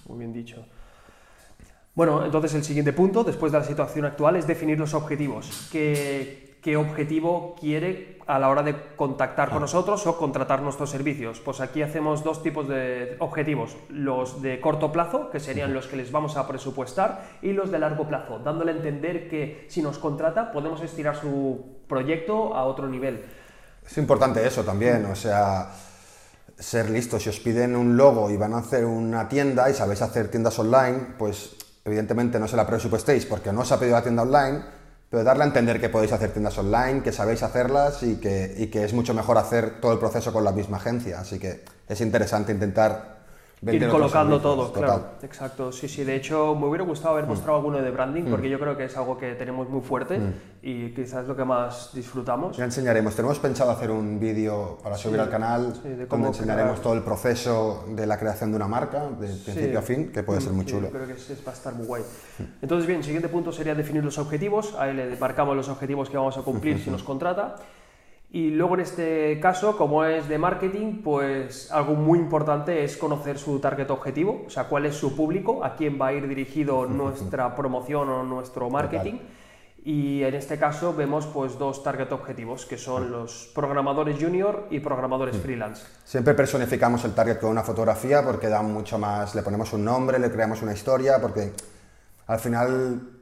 muy 0.07 0.19
bien 0.19 0.31
dicho. 0.33 0.63
Bueno, 1.95 2.25
entonces 2.25 2.53
el 2.55 2.63
siguiente 2.63 2.93
punto, 2.93 3.23
después 3.23 3.51
de 3.51 3.59
la 3.59 3.65
situación 3.65 4.05
actual, 4.05 4.35
es 4.35 4.47
definir 4.47 4.79
los 4.79 4.93
objetivos. 4.93 5.67
¿Qué, 5.71 6.57
qué 6.61 6.77
objetivo 6.77 7.55
quiere 7.59 8.17
a 8.25 8.39
la 8.39 8.49
hora 8.49 8.63
de 8.63 8.75
contactar 8.95 9.49
con 9.49 9.61
nosotros 9.61 10.07
o 10.07 10.17
contratar 10.17 10.61
nuestros 10.61 10.89
servicios? 10.89 11.39
Pues 11.39 11.59
aquí 11.59 11.83
hacemos 11.83 12.23
dos 12.23 12.41
tipos 12.41 12.67
de 12.67 13.15
objetivos, 13.19 13.77
los 13.89 14.41
de 14.41 14.59
corto 14.59 14.91
plazo, 14.91 15.29
que 15.29 15.39
serían 15.39 15.73
los 15.73 15.87
que 15.87 15.97
les 15.97 16.11
vamos 16.11 16.35
a 16.35 16.47
presupuestar, 16.47 17.25
y 17.43 17.51
los 17.51 17.69
de 17.69 17.79
largo 17.79 18.07
plazo, 18.07 18.39
dándole 18.39 18.71
a 18.71 18.75
entender 18.75 19.29
que 19.29 19.65
si 19.67 19.81
nos 19.81 19.99
contrata 19.99 20.51
podemos 20.51 20.81
estirar 20.81 21.15
su 21.15 21.82
proyecto 21.93 22.55
a 22.55 22.65
otro 22.65 22.88
nivel. 22.89 23.23
Es 23.85 23.97
importante 23.97 24.45
eso 24.45 24.63
también, 24.63 25.05
o 25.05 25.15
sea, 25.15 25.69
ser 26.57 26.89
listos. 26.89 27.21
Si 27.21 27.29
os 27.29 27.39
piden 27.39 27.75
un 27.75 27.95
logo 27.95 28.31
y 28.31 28.38
van 28.38 28.53
a 28.53 28.59
hacer 28.59 28.85
una 28.85 29.29
tienda 29.29 29.69
y 29.69 29.73
sabéis 29.73 30.01
hacer 30.01 30.29
tiendas 30.29 30.57
online, 30.57 31.15
pues 31.19 31.55
evidentemente 31.85 32.39
no 32.39 32.47
se 32.47 32.55
la 32.55 32.65
presupuestéis 32.65 33.25
porque 33.25 33.53
no 33.53 33.62
os 33.62 33.71
ha 33.71 33.79
pedido 33.79 33.97
la 33.97 34.03
tienda 34.03 34.23
online, 34.23 34.63
pero 35.09 35.23
darle 35.23 35.43
a 35.43 35.47
entender 35.47 35.79
que 35.79 35.89
podéis 35.89 36.13
hacer 36.13 36.31
tiendas 36.31 36.57
online, 36.57 37.03
que 37.03 37.12
sabéis 37.12 37.43
hacerlas 37.43 38.01
y 38.01 38.15
que, 38.15 38.55
y 38.57 38.67
que 38.67 38.83
es 38.83 38.93
mucho 38.93 39.13
mejor 39.13 39.38
hacer 39.38 39.79
todo 39.79 39.93
el 39.93 40.00
proceso 40.00 40.33
con 40.33 40.43
la 40.43 40.51
misma 40.51 40.77
agencia. 40.77 41.19
Así 41.19 41.38
que 41.38 41.63
es 41.88 42.01
interesante 42.01 42.51
intentar 42.51 43.22
ir 43.72 43.88
colocando 43.88 44.39
todo, 44.41 44.67
total. 44.67 44.82
Mm. 44.82 44.86
claro. 44.86 45.03
Exacto, 45.24 45.72
sí, 45.72 45.88
sí. 45.88 46.03
De 46.03 46.15
hecho, 46.15 46.55
me 46.55 46.67
hubiera 46.67 46.84
gustado 46.84 47.13
haber 47.13 47.27
mostrado 47.27 47.58
alguno 47.58 47.77
de 47.82 47.91
branding, 47.91 48.24
porque 48.24 48.50
yo 48.50 48.60
creo 48.60 48.75
que 48.75 48.86
es 48.86 48.98
algo 48.98 49.17
que 49.17 49.34
tenemos 49.36 49.70
muy 49.70 49.82
fuerte 49.82 50.17
Mm. 50.20 50.34
y 50.62 50.93
quizás 50.93 51.24
es 51.24 51.27
lo 51.27 51.36
que 51.36 51.46
más 51.46 51.91
disfrutamos. 51.93 52.58
Ya 52.58 52.65
enseñaremos. 52.65 53.15
Tenemos 53.15 53.39
pensado 53.39 53.72
hacer 53.72 53.91
un 53.91 54.20
vídeo 54.20 54.77
para 54.84 54.98
subir 54.98 55.20
al 55.20 55.29
canal 55.29 55.74
sí, 55.82 55.89
de 55.89 56.05
donde 56.05 56.27
enseñaremos 56.27 56.72
crear. 56.74 56.84
todo 56.84 56.93
el 56.96 57.01
proceso 57.03 57.86
de 57.89 58.05
la 58.08 58.17
creación 58.17 58.51
de 58.51 58.55
una 58.58 58.67
marca, 58.67 59.08
de 59.20 59.27
principio 59.27 59.79
a 59.79 59.82
fin, 59.82 60.12
que 60.12 60.24
puede 60.24 60.41
ser 60.41 60.51
muy 60.53 60.65
Sí, 60.65 60.72
chulo. 60.72 60.89
creo 60.89 61.08
que 61.08 61.13
es, 61.13 61.29
es- 61.29 61.46
va 61.48 61.51
a 61.51 61.55
estar 61.55 61.74
muy 61.74 61.86
guay. 61.86 62.03
Entonces, 62.62 62.86
bien, 62.88 63.00
el 63.00 63.03
siguiente 63.05 63.29
punto 63.29 63.51
sería 63.51 63.75
definir 63.75 64.03
los 64.03 64.17
objetivos. 64.17 64.75
Ahí 64.77 64.93
le 64.93 65.15
marcamos 65.17 65.55
los 65.55 65.70
objetivos 65.70 66.10
que 66.10 66.17
vamos 66.17 66.38
a 66.38 66.41
cumplir 66.41 66.79
si 66.79 66.89
nos 66.89 67.03
contrata. 67.03 67.55
Y 68.33 68.49
luego 68.49 68.73
en 68.73 68.79
este 68.79 69.39
caso, 69.39 69.77
como 69.77 70.03
es 70.05 70.27
de 70.27 70.39
marketing, 70.39 71.03
pues 71.03 71.71
algo 71.71 71.93
muy 71.93 72.17
importante 72.17 72.83
es 72.83 72.97
conocer 72.97 73.37
su 73.37 73.59
target 73.59 73.91
objetivo, 73.91 74.45
o 74.47 74.49
sea, 74.49 74.63
cuál 74.63 74.87
es 74.87 74.95
su 74.95 75.15
público, 75.15 75.63
a 75.63 75.75
quién 75.75 76.01
va 76.01 76.07
a 76.07 76.13
ir 76.13 76.27
dirigido 76.27 76.85
nuestra 76.89 77.53
promoción 77.55 78.09
o 78.09 78.23
nuestro 78.23 78.71
marketing. 78.71 79.19
Y 79.85 80.23
en 80.23 80.33
este 80.33 80.57
caso 80.57 80.95
vemos 80.95 81.27
pues 81.27 81.59
dos 81.59 81.83
target 81.83 82.11
objetivos, 82.11 82.65
que 82.65 82.75
son 82.75 83.11
los 83.11 83.51
programadores 83.53 84.17
junior 84.19 84.65
y 84.71 84.79
programadores 84.79 85.37
freelance. 85.37 85.85
Siempre 86.03 86.33
personificamos 86.33 87.05
el 87.05 87.13
target 87.13 87.39
con 87.39 87.51
una 87.51 87.61
fotografía 87.61 88.23
porque 88.23 88.47
da 88.47 88.63
mucho 88.63 88.97
más, 88.97 89.35
le 89.35 89.43
ponemos 89.43 89.73
un 89.73 89.85
nombre, 89.85 90.17
le 90.17 90.31
creamos 90.31 90.63
una 90.63 90.73
historia, 90.73 91.21
porque 91.21 91.51
al 92.25 92.39
final 92.39 93.12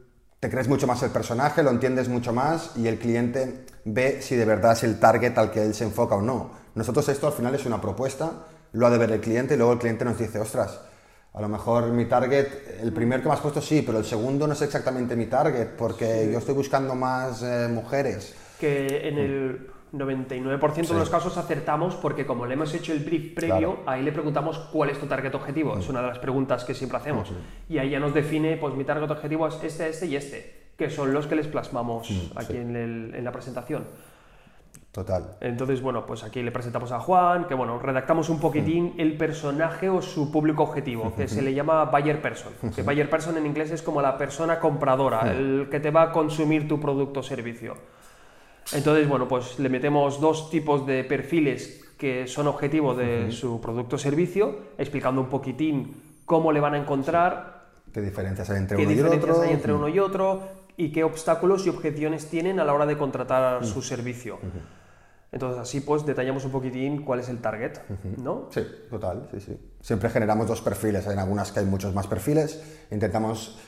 te 0.42 0.50
crees 0.50 0.68
mucho 0.68 0.88
más 0.88 1.04
el 1.04 1.12
personaje, 1.12 1.62
lo 1.62 1.70
entiendes 1.70 2.10
mucho 2.10 2.34
más 2.34 2.72
y 2.76 2.88
el 2.88 2.98
cliente 2.98 3.64
ve 3.86 4.24
si 4.24 4.36
de 4.36 4.44
verdad 4.44 4.72
es 4.72 4.84
el 4.84 5.00
target 5.00 5.38
al 5.38 5.52
que 5.52 5.64
él 5.64 5.76
se 5.76 5.84
enfoca 5.84 6.16
o 6.16 6.22
no. 6.24 6.50
Nosotros 6.74 7.08
esto 7.10 7.28
al 7.28 7.34
final 7.34 7.54
es 7.54 7.68
una 7.68 7.80
propuesta, 7.80 8.48
lo 8.72 8.88
ha 8.88 8.90
de 8.90 8.98
ver 8.98 9.12
el 9.12 9.22
cliente 9.22 9.54
y 9.54 9.58
luego 9.58 9.74
el 9.74 9.78
cliente 9.78 10.04
nos 10.04 10.18
dice, 10.18 10.40
ostras, 10.40 10.82
a 11.32 11.42
lo 11.42 11.48
mejor 11.48 11.92
mi 11.92 12.06
target, 12.06 12.48
el 12.82 12.92
primer 12.92 13.22
que 13.22 13.28
me 13.28 13.36
has 13.36 13.40
puesto 13.40 13.62
sí, 13.62 13.84
pero 13.86 14.00
el 14.00 14.04
segundo 14.04 14.48
no 14.48 14.54
es 14.54 14.62
exactamente 14.64 15.16
mi 15.16 15.28
target 15.28 15.76
porque 15.78 16.28
yo 16.32 16.40
estoy 16.40 16.56
buscando 16.56 16.96
más 16.96 17.44
eh, 17.44 17.68
mujeres. 17.72 18.34
que 18.60 19.08
en 19.08 19.20
el 19.20 19.72
99% 19.94 20.88
de 20.88 20.94
los 21.00 21.10
casos 21.10 21.38
acertamos 21.38 21.96
porque 21.96 22.26
como 22.26 22.46
le 22.46 22.54
hemos 22.54 22.74
hecho 22.74 22.94
el 22.94 23.00
brief 23.00 23.34
previo, 23.36 23.80
ahí 23.86 24.02
le 24.04 24.12
preguntamos 24.12 24.58
cuál 24.72 24.90
es 24.90 25.00
tu 25.00 25.06
target 25.06 25.34
objetivo. 25.36 25.78
Es 25.78 25.90
una 25.90 26.02
de 26.02 26.08
las 26.08 26.20
preguntas 26.20 26.64
que 26.64 26.74
siempre 26.74 26.98
hacemos. 26.98 27.30
Y 27.70 27.78
ahí 27.78 27.90
ya 27.90 28.00
nos 28.00 28.14
define, 28.14 28.58
pues 28.58 28.74
mi 28.76 28.84
target 28.86 29.10
objetivo 29.12 29.48
es 29.48 29.62
este, 29.64 29.90
este 29.90 30.06
y 30.08 30.16
este, 30.16 30.72
que 30.78 30.90
son 30.90 31.14
los 31.14 31.28
que 31.28 31.36
les 31.36 31.48
plasmamos 31.48 32.10
aquí 32.36 32.58
en, 32.58 32.76
el- 32.76 33.16
en 33.16 33.24
la 33.26 33.32
presentación. 33.32 33.84
Total. 34.92 35.38
Entonces, 35.40 35.82
bueno, 35.82 36.06
pues 36.06 36.22
aquí 36.26 36.44
le 36.44 36.52
presentamos 36.52 36.92
a 36.92 37.00
Juan, 37.00 37.46
que 37.46 37.54
bueno, 37.54 37.80
redactamos 37.80 38.28
un 38.28 38.42
poquitín 38.42 38.94
el 38.98 39.16
personaje 39.16 39.90
o 39.90 40.02
su 40.02 40.32
público 40.34 40.64
objetivo, 40.64 41.14
que 41.16 41.30
se 41.30 41.42
le 41.42 41.54
llama 41.54 41.86
buyer 41.86 42.22
person. 42.22 42.52
Que 42.76 42.82
buyer 42.84 43.10
person 43.10 43.38
en 43.38 43.46
inglés 43.46 43.72
es 43.72 43.82
como 43.82 44.02
la 44.02 44.18
persona 44.18 44.60
compradora, 44.60 45.32
el 45.32 45.68
que 45.72 45.80
te 45.80 45.92
va 45.92 46.02
a 46.04 46.12
consumir 46.12 46.68
tu 46.68 46.78
producto 46.82 47.22
o 47.22 47.24
servicio. 47.24 47.76
Entonces, 48.74 49.08
bueno, 49.08 49.28
pues 49.28 49.60
le 49.60 49.70
metemos 49.70 50.20
dos 50.22 50.50
tipos 50.50 50.86
de 50.86 51.04
perfiles 51.04 51.82
que 51.98 52.28
son 52.28 52.48
objetivo 52.48 52.96
de 52.96 53.32
su 53.32 53.62
producto 53.62 53.96
o 53.96 54.00
servicio, 54.00 54.74
explicando 54.78 55.22
un 55.22 55.28
poquitín 55.28 55.94
cómo 56.26 56.52
le 56.52 56.60
van 56.60 56.74
a 56.74 56.78
encontrar, 56.78 57.62
¿Qué 57.94 58.02
diferencias 58.02 58.50
hay 58.50 58.58
entre 58.58 58.78
qué 58.78 58.84
uno 58.84 58.92
y 58.92 58.96
diferencias 58.96 59.32
otro? 59.32 59.44
hay 59.44 59.54
entre 59.54 59.74
uno 59.74 59.90
y 59.90 60.00
otro 60.00 60.42
y 60.78 60.92
qué 60.92 61.04
obstáculos 61.04 61.66
y 61.66 61.70
objeciones 61.70 62.28
tienen 62.28 62.60
a 62.60 62.66
la 62.66 62.74
hora 62.74 62.86
de 62.86 62.98
contratar 62.98 63.66
su 63.66 63.82
servicio. 63.82 64.40
Entonces 65.32 65.60
así 65.60 65.82
pues 65.82 66.06
detallamos 66.06 66.44
un 66.46 66.52
poquitín 66.52 67.04
cuál 67.04 67.20
es 67.20 67.30
el 67.30 67.40
target, 67.40 67.80
¿no? 68.18 68.48
Sí, 68.52 68.66
total, 68.90 69.28
sí, 69.32 69.40
sí. 69.42 69.58
Siempre 69.82 70.10
generamos 70.10 70.48
dos 70.48 70.62
perfiles, 70.62 71.06
en 71.08 71.20
algunas 71.20 71.52
que 71.52 71.60
hay 71.60 71.66
muchos 71.66 71.94
más 71.94 72.08
perfiles, 72.08 72.64
intentamos 72.92 73.60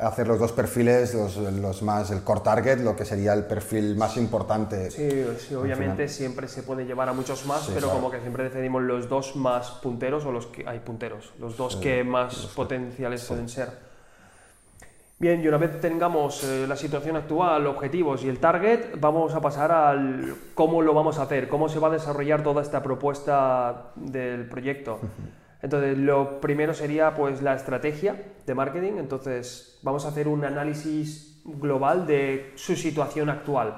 hacer 0.00 0.26
los 0.28 0.38
dos 0.38 0.52
perfiles, 0.52 1.14
los, 1.14 1.36
los 1.36 1.82
más, 1.82 2.10
el 2.10 2.22
core 2.22 2.40
target, 2.40 2.78
lo 2.80 2.96
que 2.96 3.04
sería 3.04 3.32
el 3.34 3.44
perfil 3.44 3.96
más 3.96 4.16
importante. 4.16 4.90
Sí, 4.90 5.26
sí, 5.38 5.54
obviamente 5.54 6.08
siempre 6.08 6.48
se 6.48 6.62
puede 6.62 6.84
llevar 6.84 7.08
a 7.08 7.12
muchos 7.12 7.46
más, 7.46 7.66
pero 7.68 7.86
claro. 7.86 7.94
como 7.94 8.10
que 8.10 8.20
siempre 8.20 8.44
decidimos 8.44 8.82
los 8.82 9.08
dos 9.08 9.36
más 9.36 9.70
punteros 9.82 10.24
o 10.24 10.32
los 10.32 10.46
que 10.46 10.66
hay 10.66 10.80
punteros, 10.80 11.32
los 11.38 11.56
dos 11.56 11.76
que 11.76 12.04
más 12.04 12.46
potenciales 12.54 13.24
pueden 13.24 13.48
ser. 13.48 13.90
Bien, 15.18 15.42
y 15.42 15.48
una 15.48 15.58
vez 15.58 15.78
tengamos 15.82 16.42
eh, 16.44 16.66
la 16.66 16.76
situación 16.76 17.14
actual, 17.14 17.66
objetivos 17.66 18.24
y 18.24 18.28
el 18.30 18.38
target, 18.38 18.98
vamos 18.98 19.34
a 19.34 19.40
pasar 19.42 19.70
al 19.70 20.34
cómo 20.54 20.80
lo 20.80 20.94
vamos 20.94 21.18
a 21.18 21.24
hacer, 21.24 21.46
cómo 21.46 21.68
se 21.68 21.78
va 21.78 21.88
a 21.88 21.90
desarrollar 21.90 22.42
toda 22.42 22.62
esta 22.62 22.82
propuesta 22.82 23.92
del 23.96 24.48
proyecto. 24.48 24.98
Entonces, 25.62 25.98
lo 25.98 26.40
primero 26.40 26.74
sería 26.74 27.14
pues 27.14 27.42
la 27.42 27.54
estrategia 27.54 28.16
de 28.46 28.54
marketing. 28.54 28.92
Entonces, 28.98 29.78
vamos 29.82 30.04
a 30.04 30.08
hacer 30.08 30.28
un 30.28 30.44
análisis 30.44 31.40
global 31.44 32.06
de 32.06 32.52
su 32.56 32.76
situación 32.76 33.28
actual. 33.28 33.76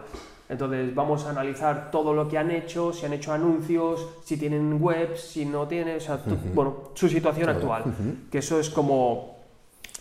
Entonces, 0.48 0.94
vamos 0.94 1.24
a 1.24 1.30
analizar 1.30 1.90
todo 1.90 2.12
lo 2.12 2.28
que 2.28 2.36
han 2.36 2.50
hecho, 2.50 2.92
si 2.92 3.06
han 3.06 3.14
hecho 3.14 3.32
anuncios, 3.32 4.06
si 4.24 4.36
tienen 4.36 4.76
webs, 4.80 5.20
si 5.20 5.46
no 5.46 5.66
tienen, 5.66 5.96
o 5.96 6.00
sea, 6.00 6.20
bueno, 6.54 6.90
su 6.94 7.08
situación 7.08 7.48
actual. 7.48 7.84
Que 8.30 8.38
eso 8.38 8.60
es 8.60 8.68
como 8.68 9.41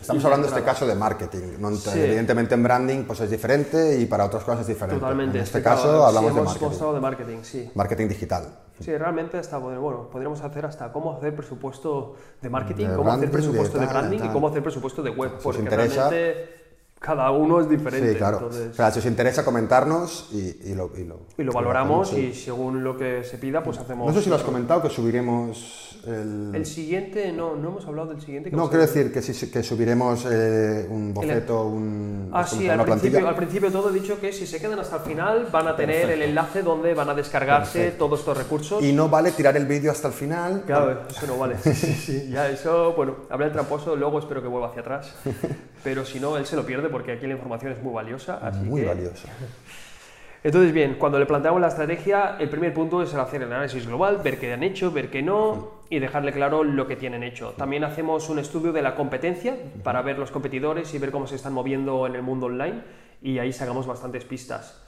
Estamos 0.02 0.24
hablando 0.24 0.46
en 0.48 0.52
este 0.54 0.64
caso 0.64 0.86
de 0.86 0.94
marketing. 0.94 1.58
¿no? 1.58 1.70
Sí. 1.76 1.90
Evidentemente 1.98 2.54
en 2.54 2.62
branding 2.62 3.04
pues 3.04 3.20
es 3.20 3.30
diferente 3.30 3.98
y 3.98 4.06
para 4.06 4.24
otras 4.26 4.44
cosas 4.44 4.60
es 4.62 4.66
diferente. 4.66 5.00
totalmente. 5.00 5.38
En 5.38 5.44
este 5.44 5.58
explicado. 5.58 5.76
caso 5.82 5.88
Sí, 6.00 6.06
hablamos 6.08 6.22
de 6.34 6.40
hemos 6.40 6.44
marketing. 6.44 6.66
mostrado 6.68 6.94
de 6.94 7.00
marketing, 7.00 7.38
sí. 7.42 7.70
Marketing 7.74 8.08
digital. 8.08 8.48
Sí, 8.80 8.96
realmente 8.96 9.38
hasta, 9.38 9.58
bueno, 9.58 10.08
podríamos 10.10 10.40
hacer 10.42 10.66
hasta 10.66 10.92
cómo 10.92 11.16
hacer 11.16 11.34
presupuesto 11.36 12.16
de 12.40 12.50
marketing, 12.50 12.88
De 12.88 12.96
cómo 12.96 13.12
hacer 13.12 13.30
presupuesto 13.30 13.78
de 13.78 13.86
de, 13.86 13.92
branding 13.92 14.18
tal. 14.18 14.26
y 14.28 14.32
cómo 14.32 14.48
hacer 14.48 14.62
presupuesto 14.62 15.02
de 15.02 15.10
web, 15.10 15.32
os 15.36 15.42
porque 15.42 15.60
interesa- 15.60 16.10
realmente 16.10 16.61
cada 17.02 17.30
uno 17.32 17.60
es 17.60 17.68
diferente. 17.68 18.12
Sí, 18.12 18.16
claro. 18.16 18.38
entonces- 18.38 18.70
O 18.70 18.74
sea, 18.74 18.90
si 18.90 19.00
os 19.00 19.06
interesa 19.06 19.44
comentarnos 19.44 20.28
y, 20.32 20.70
y 20.70 20.74
lo, 20.74 20.90
y 20.96 21.04
lo, 21.04 21.20
y 21.36 21.42
lo 21.42 21.52
valoramos 21.52 22.08
hacemos, 22.12 22.24
y 22.36 22.38
según 22.38 22.82
lo 22.84 22.96
que 22.96 23.24
se 23.24 23.36
pida, 23.38 23.62
pues 23.62 23.78
hacemos... 23.78 24.06
No 24.06 24.14
sé 24.14 24.22
si 24.22 24.30
lo 24.30 24.36
has 24.36 24.42
comentado, 24.42 24.80
que 24.82 24.88
subiremos 24.88 26.00
el... 26.06 26.52
El 26.54 26.66
siguiente, 26.66 27.32
no, 27.32 27.54
no 27.56 27.68
hemos 27.70 27.86
hablado 27.86 28.08
del 28.10 28.20
siguiente. 28.20 28.50
que 28.50 28.56
No, 28.56 28.68
quiero 28.68 28.82
decir 28.82 29.12
que, 29.12 29.20
si- 29.22 29.50
que 29.50 29.62
subiremos 29.62 30.26
eh, 30.30 30.86
un 30.90 31.12
boceto, 31.14 31.66
un... 31.66 32.30
Ah, 32.32 32.46
¿cómo 32.48 32.60
sí, 32.62 32.68
al 32.68 32.84
principio, 32.84 33.28
al 33.28 33.36
principio 33.36 33.70
todo 33.72 33.90
he 33.90 33.92
dicho 33.92 34.18
que 34.20 34.32
si 34.32 34.46
se 34.46 34.60
quedan 34.60 34.78
hasta 34.78 34.96
el 34.96 35.02
final 35.02 35.48
van 35.52 35.68
a 35.68 35.76
tener 35.76 36.10
el 36.10 36.22
enlace 36.22 36.62
donde 36.62 36.94
van 36.94 37.08
a 37.08 37.14
descargarse 37.14 37.78
Perfecto. 37.78 38.04
todos 38.06 38.20
estos 38.20 38.36
recursos. 38.38 38.82
Y 38.82 38.92
no 38.92 39.08
vale 39.08 39.30
tirar 39.32 39.56
el 39.56 39.66
vídeo 39.66 39.90
hasta 39.92 40.08
el 40.08 40.14
final. 40.14 40.62
Claro, 40.66 41.02
eso 41.08 41.26
no 41.26 41.36
vale. 41.38 41.56
Sí, 41.62 41.72
sí, 41.74 41.92
sí. 41.94 42.28
Ya 42.30 42.48
eso, 42.48 42.94
bueno, 42.94 43.16
habrá 43.30 43.46
el 43.46 43.52
tramposo, 43.52 43.94
luego 43.96 44.18
espero 44.18 44.40
que 44.42 44.48
vuelva 44.48 44.68
hacia 44.68 44.80
atrás. 44.82 45.14
Pero 45.84 46.04
si 46.04 46.20
no, 46.20 46.36
él 46.36 46.46
se 46.46 46.54
lo 46.54 46.64
pierde 46.64 46.88
porque 46.92 47.12
aquí 47.12 47.26
la 47.26 47.32
información 47.32 47.72
es 47.72 47.82
muy 47.82 47.92
valiosa. 47.92 48.38
Así 48.42 48.60
Muy 48.64 48.82
que- 48.82 48.86
valioso. 48.86 49.26
Entonces, 50.44 50.72
bien, 50.72 50.96
cuando 50.98 51.20
le 51.20 51.26
planteamos 51.26 51.60
la 51.60 51.68
estrategia, 51.68 52.36
el 52.40 52.48
primer 52.50 52.74
punto 52.74 53.00
es 53.00 53.14
el 53.14 53.20
hacer 53.20 53.42
el 53.42 53.52
análisis 53.52 53.86
global, 53.86 54.18
ver 54.24 54.40
qué 54.40 54.52
han 54.52 54.64
hecho, 54.64 54.90
ver 54.90 55.08
qué 55.08 55.22
no 55.22 55.82
y 55.88 56.00
dejarle 56.00 56.32
claro 56.32 56.64
lo 56.64 56.88
que 56.88 56.96
tienen 56.96 57.22
hecho. 57.22 57.50
También 57.56 57.84
hacemos 57.84 58.28
un 58.28 58.40
estudio 58.40 58.72
de 58.72 58.82
la 58.82 58.96
competencia 58.96 59.56
para 59.84 60.02
ver 60.02 60.18
los 60.18 60.32
competidores 60.32 60.92
y 60.94 60.98
ver 60.98 61.12
cómo 61.12 61.28
se 61.28 61.36
están 61.36 61.52
moviendo 61.52 62.08
en 62.08 62.16
el 62.16 62.22
mundo 62.22 62.46
online 62.46 62.82
y 63.22 63.38
ahí 63.38 63.52
sacamos 63.52 63.86
bastantes 63.86 64.24
pistas. 64.24 64.82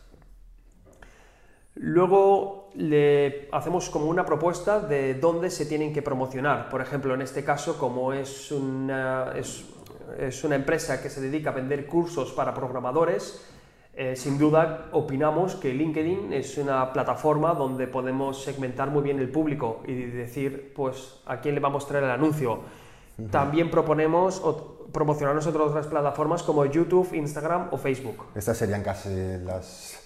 Luego 1.76 2.70
le 2.74 3.48
hacemos 3.52 3.90
como 3.90 4.06
una 4.06 4.24
propuesta 4.24 4.80
de 4.80 5.14
dónde 5.14 5.50
se 5.50 5.66
tienen 5.66 5.92
que 5.92 6.02
promocionar. 6.02 6.68
Por 6.68 6.80
ejemplo, 6.80 7.14
en 7.14 7.22
este 7.22 7.44
caso, 7.44 7.78
como 7.78 8.12
es 8.12 8.52
una, 8.52 9.32
es, 9.36 9.64
es 10.18 10.44
una 10.44 10.56
empresa 10.56 11.02
que 11.02 11.10
se 11.10 11.20
dedica 11.20 11.50
a 11.50 11.52
vender 11.52 11.86
cursos 11.86 12.32
para 12.32 12.54
programadores, 12.54 13.44
eh, 13.96 14.16
sin 14.16 14.38
duda 14.38 14.88
opinamos 14.92 15.54
que 15.54 15.72
LinkedIn 15.72 16.32
es 16.32 16.58
una 16.58 16.92
plataforma 16.92 17.54
donde 17.54 17.86
podemos 17.86 18.42
segmentar 18.42 18.90
muy 18.90 19.02
bien 19.02 19.20
el 19.20 19.28
público 19.28 19.82
y 19.86 19.94
decir, 19.94 20.72
pues, 20.74 21.20
a 21.26 21.40
quién 21.40 21.54
le 21.54 21.60
vamos 21.60 21.84
a 21.84 21.88
traer 21.88 22.04
el 22.04 22.10
anuncio. 22.10 22.60
También 23.30 23.70
proponemos 23.70 24.42
promocionarnos 24.92 25.46
en 25.46 25.56
otras 25.56 25.86
plataformas 25.86 26.42
como 26.42 26.64
YouTube, 26.66 27.14
Instagram 27.14 27.68
o 27.70 27.76
Facebook. 27.76 28.26
Estas 28.34 28.56
serían 28.56 28.82
casi 28.82 29.38
las 29.44 30.03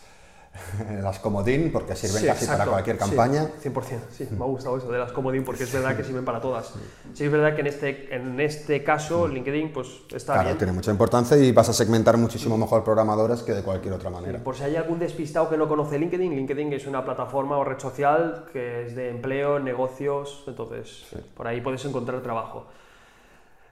las 1.03 1.19
comodín, 1.19 1.71
porque 1.73 1.95
sirven 1.97 2.27
casi 2.27 2.47
para 2.47 2.67
cualquier 2.67 2.97
campaña. 2.97 3.51
Sí, 3.61 3.71
100%, 3.71 3.99
sí, 4.11 4.29
me 4.31 4.45
ha 4.45 4.47
gustado 4.47 4.79
eso 4.79 4.91
de 4.91 4.99
las 4.99 5.13
comodín, 5.13 5.45
porque 5.45 5.65
es 5.65 5.73
verdad 5.73 5.97
que 5.97 6.05
sirven 6.05 6.25
para 6.25 6.41
todas. 6.41 6.75
Sí, 7.15 7.25
es 7.25 7.33
verdad 7.33 7.55
que 7.55 7.61
en 7.63 7.67
este, 7.67 8.15
en 8.15 8.41
este 8.41 8.83
caso 8.85 9.29
LinkedIn 9.29 9.73
pues 9.73 9.89
está 10.13 10.35
claro, 10.35 10.49
bien. 10.49 10.59
tiene 10.59 10.73
mucha 10.73 10.91
importancia 10.91 11.37
y 11.37 11.53
vas 11.53 11.69
a 11.69 11.73
segmentar 11.73 12.17
muchísimo 12.17 12.57
mejor 12.57 12.85
programadores 12.85 13.43
que 13.43 13.53
de 13.53 13.63
cualquier 13.63 13.95
otra 13.95 14.11
manera. 14.11 14.39
por 14.43 14.57
si 14.57 14.65
hay 14.65 14.77
algún 14.77 14.99
despistado 14.99 15.49
que 15.49 15.57
no 15.57 15.69
conoce 15.69 15.99
LinkedIn, 15.99 16.35
LinkedIn 16.35 16.73
es 16.73 16.87
una 16.87 17.05
plataforma 17.05 17.57
o 17.57 17.65
red 17.65 17.79
social 17.79 18.47
que 18.53 18.87
es 18.87 18.95
de 18.95 19.11
empleo, 19.11 19.59
negocios, 19.59 20.45
entonces 20.47 21.05
por 21.37 21.47
ahí 21.47 21.61
puedes 21.61 21.85
encontrar 21.85 22.21
trabajo. 22.23 22.67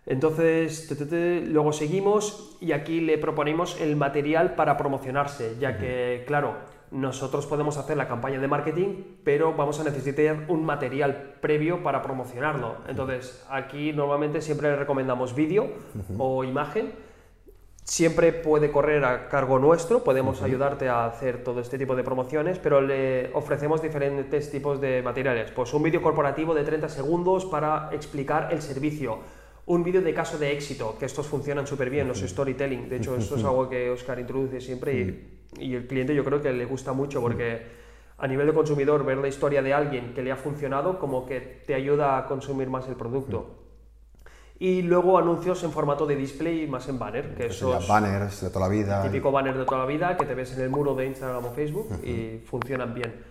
Entonces, 0.07 0.88
luego 1.49 1.73
seguimos 1.73 2.57
y 2.61 2.71
aquí 2.71 3.00
le 3.00 3.19
proponemos 3.19 3.81
el 3.81 3.97
material 3.97 4.55
para 4.55 4.76
promocionarse, 4.76 5.57
ya 5.59 5.78
que, 5.78 6.23
claro, 6.28 6.55
nosotros 6.90 7.47
podemos 7.47 7.76
hacer 7.76 7.97
la 7.97 8.09
campaña 8.09 8.38
de 8.38 8.49
marketing, 8.49 9.02
pero 9.25 9.55
vamos 9.55 9.81
a 9.81 9.85
necesitar 9.85 10.45
un 10.49 10.64
material 10.64 11.35
previo 11.40 11.83
para 11.83 12.02
promocionarlo. 12.02 12.76
Entonces, 12.88 13.45
aquí 13.50 13.93
normalmente 13.93 14.40
siempre 14.40 14.71
le 14.71 14.76
recomendamos 14.76 15.35
vídeo 15.35 15.69
o 16.19 16.45
imagen. 16.45 16.93
Siempre 17.85 18.33
puede 18.33 18.73
correr 18.73 19.05
a 19.05 19.28
cargo 19.28 19.61
nuestro, 19.61 20.02
podemos 20.02 20.43
ayudarte 20.43 20.88
a 20.88 21.07
hacer 21.07 21.45
todo 21.45 21.61
este 21.61 21.78
tipo 21.78 21.95
de 21.95 22.02
promociones, 22.02 22.59
pero 22.59 22.81
le 22.81 23.31
ofrecemos 23.33 23.81
diferentes 23.81 24.50
tipos 24.50 24.81
de 24.81 25.02
materiales. 25.02 25.52
Pues 25.52 25.73
un 25.73 25.85
vídeo 25.85 26.02
corporativo 26.02 26.52
de 26.52 26.64
30 26.64 26.88
segundos 26.88 27.45
para 27.45 27.90
explicar 27.93 28.49
el 28.52 28.61
servicio 28.61 29.21
un 29.66 29.83
vídeo 29.83 30.00
de 30.00 30.14
caso 30.14 30.38
de 30.38 30.52
éxito, 30.52 30.97
que 30.99 31.07
estos 31.07 31.26
funcionan 31.26 31.66
súper 31.66 31.90
bien, 31.90 32.07
los 32.07 32.21
storytelling. 32.21 32.88
De 32.88 32.97
hecho, 32.97 33.16
esto 33.16 33.37
es 33.37 33.45
algo 33.45 33.69
que 33.69 33.90
Oscar 33.90 34.19
introduce 34.21 34.61
siempre 34.61 34.95
y, 34.95 35.36
el 35.58 35.86
cliente 35.86 36.14
yo 36.14 36.24
creo 36.24 36.42
que 36.42 36.52
le 36.52 36.64
gusta 36.64 36.92
mucho 36.92 37.20
porque 37.20 37.62
a 38.18 38.26
nivel 38.26 38.46
de 38.46 38.54
consumidor 38.54 39.04
ver 39.04 39.18
la 39.18 39.28
historia 39.28 39.62
de 39.62 39.74
alguien 39.74 40.14
que 40.14 40.22
le 40.22 40.32
ha 40.32 40.36
funcionado 40.36 40.98
como 40.98 41.26
que 41.26 41.40
te 41.40 41.74
ayuda 41.74 42.18
a 42.18 42.26
consumir 42.26 42.68
más 42.68 42.88
el 42.88 42.96
producto. 42.96 43.62
Y 44.58 44.80
luego 44.80 45.18
anuncios 45.18 45.62
en 45.64 45.70
formato 45.70 46.06
de 46.06 46.16
display 46.16 46.62
y 46.62 46.66
más 46.66 46.88
en 46.88 46.98
banner, 46.98 47.34
que 47.34 47.46
esos 47.46 47.86
banners 47.86 48.40
de 48.40 48.48
toda 48.48 48.68
la 48.68 48.72
vida. 48.72 49.02
Típico 49.02 49.30
banner 49.30 49.56
de 49.56 49.64
toda 49.66 49.80
la 49.80 49.86
vida 49.86 50.16
que 50.16 50.24
te 50.24 50.34
ves 50.34 50.56
en 50.56 50.62
el 50.62 50.70
muro 50.70 50.94
de 50.94 51.06
Instagram 51.06 51.44
o 51.44 51.50
Facebook 51.50 51.88
y 52.02 52.38
funcionan 52.38 52.94
bien. 52.94 53.22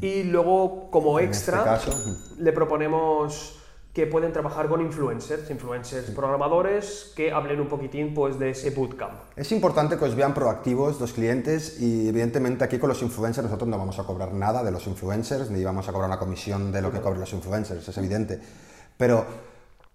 Y 0.00 0.24
luego, 0.24 0.90
como 0.90 1.20
este 1.20 1.52
extra, 1.52 1.78
le 2.38 2.52
proponemos 2.52 3.63
que 3.94 4.08
pueden 4.08 4.32
trabajar 4.32 4.68
con 4.68 4.80
influencers, 4.80 5.48
influencers 5.50 6.10
programadores 6.10 7.12
que 7.14 7.30
hablen 7.30 7.60
un 7.60 7.68
poquitín 7.68 8.12
pues, 8.12 8.40
de 8.40 8.50
ese 8.50 8.70
bootcamp. 8.70 9.12
Es 9.36 9.52
importante 9.52 9.96
que 9.96 10.04
os 10.04 10.16
vean 10.16 10.34
proactivos 10.34 11.00
los 11.00 11.12
clientes 11.12 11.80
y 11.80 12.08
evidentemente 12.08 12.64
aquí 12.64 12.80
con 12.80 12.88
los 12.88 13.00
influencers 13.02 13.44
nosotros 13.44 13.68
no 13.68 13.78
vamos 13.78 13.96
a 14.00 14.02
cobrar 14.02 14.32
nada 14.32 14.64
de 14.64 14.72
los 14.72 14.88
influencers 14.88 15.48
ni 15.48 15.62
vamos 15.62 15.88
a 15.88 15.92
cobrar 15.92 16.08
una 16.08 16.18
comisión 16.18 16.72
de 16.72 16.82
lo 16.82 16.90
que 16.90 17.00
cobren 17.00 17.20
los 17.20 17.32
influencers, 17.32 17.86
es 17.86 17.96
evidente. 17.96 18.40
Pero 18.96 19.24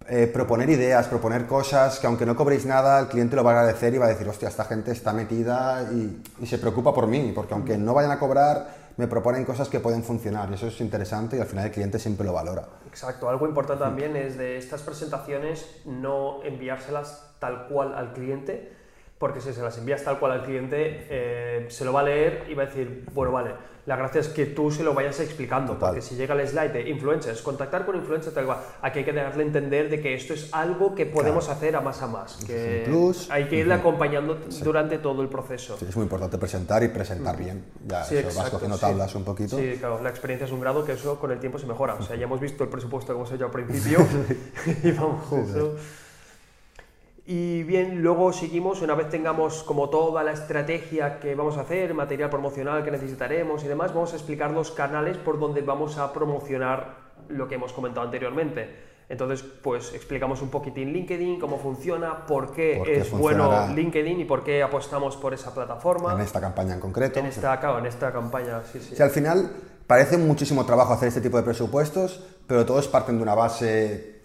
eh, 0.08 0.26
proponer 0.32 0.70
ideas, 0.70 1.06
proponer 1.06 1.46
cosas 1.46 1.98
que 1.98 2.06
aunque 2.06 2.24
no 2.24 2.34
cobréis 2.34 2.64
nada, 2.64 3.00
el 3.00 3.08
cliente 3.08 3.36
lo 3.36 3.44
va 3.44 3.50
a 3.52 3.60
agradecer 3.60 3.92
y 3.92 3.98
va 3.98 4.06
a 4.06 4.08
decir, 4.08 4.26
hostia, 4.26 4.48
esta 4.48 4.64
gente 4.64 4.92
está 4.92 5.12
metida 5.12 5.90
y, 5.92 6.22
y 6.40 6.46
se 6.46 6.56
preocupa 6.56 6.94
por 6.94 7.06
mí, 7.06 7.32
porque 7.34 7.52
aunque 7.52 7.76
no 7.76 7.92
vayan 7.92 8.12
a 8.12 8.18
cobrar, 8.18 8.79
me 8.96 9.06
proponen 9.06 9.44
cosas 9.44 9.68
que 9.68 9.80
pueden 9.80 10.02
funcionar 10.02 10.50
y 10.50 10.54
eso 10.54 10.66
es 10.66 10.80
interesante 10.80 11.36
y 11.36 11.40
al 11.40 11.46
final 11.46 11.66
el 11.66 11.72
cliente 11.72 11.98
siempre 11.98 12.26
lo 12.26 12.32
valora. 12.32 12.68
Exacto, 12.86 13.28
algo 13.28 13.46
importante 13.46 13.84
también 13.84 14.16
es 14.16 14.36
de 14.36 14.56
estas 14.56 14.82
presentaciones 14.82 15.82
no 15.84 16.42
enviárselas 16.42 17.34
tal 17.38 17.66
cual 17.68 17.94
al 17.94 18.12
cliente, 18.12 18.76
porque 19.20 19.42
si 19.42 19.52
se 19.52 19.60
las 19.60 19.76
envías 19.76 20.02
tal 20.02 20.18
cual 20.18 20.32
al 20.32 20.42
cliente, 20.44 21.06
eh, 21.10 21.66
se 21.68 21.84
lo 21.84 21.92
va 21.92 22.00
a 22.00 22.04
leer 22.04 22.46
y 22.48 22.54
va 22.54 22.62
a 22.62 22.66
decir, 22.66 23.04
bueno, 23.12 23.30
vale, 23.30 23.50
la 23.84 23.94
gracia 23.94 24.22
es 24.22 24.28
que 24.28 24.46
tú 24.46 24.70
se 24.70 24.82
lo 24.82 24.94
vayas 24.94 25.20
explicando, 25.20 25.78
porque 25.78 26.00
si 26.00 26.14
llega 26.14 26.34
el 26.34 26.48
slide 26.48 26.72
de 26.72 26.88
influencers, 26.88 27.42
contactar 27.42 27.84
con 27.84 27.96
influencers, 27.96 28.34
tal 28.34 28.46
cual, 28.46 28.58
aquí 28.80 29.00
hay 29.00 29.04
que 29.04 29.12
darle 29.12 29.42
a 29.42 29.46
entender 29.46 29.90
de 29.90 30.00
que 30.00 30.14
esto 30.14 30.32
es 30.32 30.48
algo 30.52 30.94
que 30.94 31.04
podemos 31.04 31.50
hacer 31.50 31.76
a 31.76 31.82
más 31.82 32.00
a 32.00 32.06
más, 32.06 32.42
que 32.46 32.86
hay 33.28 33.44
que 33.44 33.56
irle 33.56 33.74
acompañando 33.74 34.38
durante 34.62 34.96
todo 34.96 35.20
el 35.20 35.28
proceso. 35.28 35.76
Sí, 35.78 35.84
es 35.86 35.96
muy 35.96 36.04
importante 36.04 36.38
presentar 36.38 36.82
y 36.82 36.88
presentar 36.88 37.36
bien, 37.36 37.62
ya 37.86 38.02
eso, 38.04 38.40
vas 38.40 38.48
cogiendo 38.48 38.78
tablas 38.78 39.14
un 39.14 39.24
poquito. 39.24 39.58
Sí, 39.58 39.76
claro, 39.78 40.02
la 40.02 40.08
experiencia 40.08 40.46
es 40.46 40.52
un 40.52 40.60
grado 40.60 40.82
que 40.82 40.92
eso 40.92 41.20
con 41.20 41.30
el 41.30 41.40
tiempo 41.40 41.58
se 41.58 41.66
mejora, 41.66 41.92
o 41.92 42.02
sea, 42.02 42.16
ya 42.16 42.24
hemos 42.24 42.40
visto 42.40 42.64
el 42.64 42.70
presupuesto 42.70 43.12
que 43.12 43.18
hemos 43.18 43.30
hecho 43.30 43.44
al 43.44 43.50
principio 43.50 43.98
y 44.82 44.92
vamos, 44.92 45.30
eso... 45.30 45.76
Y 47.32 47.62
bien, 47.62 48.02
luego 48.02 48.32
seguimos, 48.32 48.82
una 48.82 48.96
vez 48.96 49.08
tengamos 49.08 49.62
como 49.62 49.88
toda 49.88 50.24
la 50.24 50.32
estrategia 50.32 51.20
que 51.20 51.36
vamos 51.36 51.56
a 51.58 51.60
hacer, 51.60 51.94
material 51.94 52.28
promocional 52.28 52.82
que 52.82 52.90
necesitaremos 52.90 53.62
y 53.62 53.68
demás, 53.68 53.94
vamos 53.94 54.12
a 54.12 54.16
explicar 54.16 54.50
los 54.50 54.72
canales 54.72 55.16
por 55.16 55.38
donde 55.38 55.60
vamos 55.62 55.96
a 55.96 56.12
promocionar 56.12 56.96
lo 57.28 57.46
que 57.46 57.54
hemos 57.54 57.72
comentado 57.72 58.04
anteriormente. 58.04 58.68
Entonces, 59.08 59.44
pues 59.62 59.94
explicamos 59.94 60.42
un 60.42 60.50
poquitín 60.50 60.92
LinkedIn, 60.92 61.38
cómo 61.38 61.60
funciona, 61.60 62.26
por 62.26 62.52
qué, 62.52 62.82
es 62.84 63.12
bueno 63.12 63.68
LinkedIn 63.76 64.22
y 64.22 64.24
por 64.24 64.42
qué 64.42 64.64
apostamos 64.64 65.16
por 65.16 65.32
esa 65.32 65.54
plataforma. 65.54 66.12
En 66.12 66.22
esta 66.22 66.40
campaña 66.40 66.74
en 66.74 66.80
concreto. 66.80 67.20
En 67.20 67.26
esta, 67.26 67.60
claro, 67.60 67.78
en 67.78 67.86
esta 67.86 68.12
campaña, 68.12 68.62
sí, 68.72 68.80
sí. 68.80 68.96
Si 68.96 69.02
al 69.04 69.10
final 69.10 69.52
parece 69.86 70.18
muchísimo 70.18 70.66
trabajo 70.66 70.94
hacer 70.94 71.06
este 71.06 71.20
tipo 71.20 71.36
de 71.36 71.44
presupuestos, 71.44 72.24
pero 72.48 72.66
todos 72.66 72.88
parten 72.88 73.18
de 73.18 73.22
una 73.22 73.36
base 73.36 74.22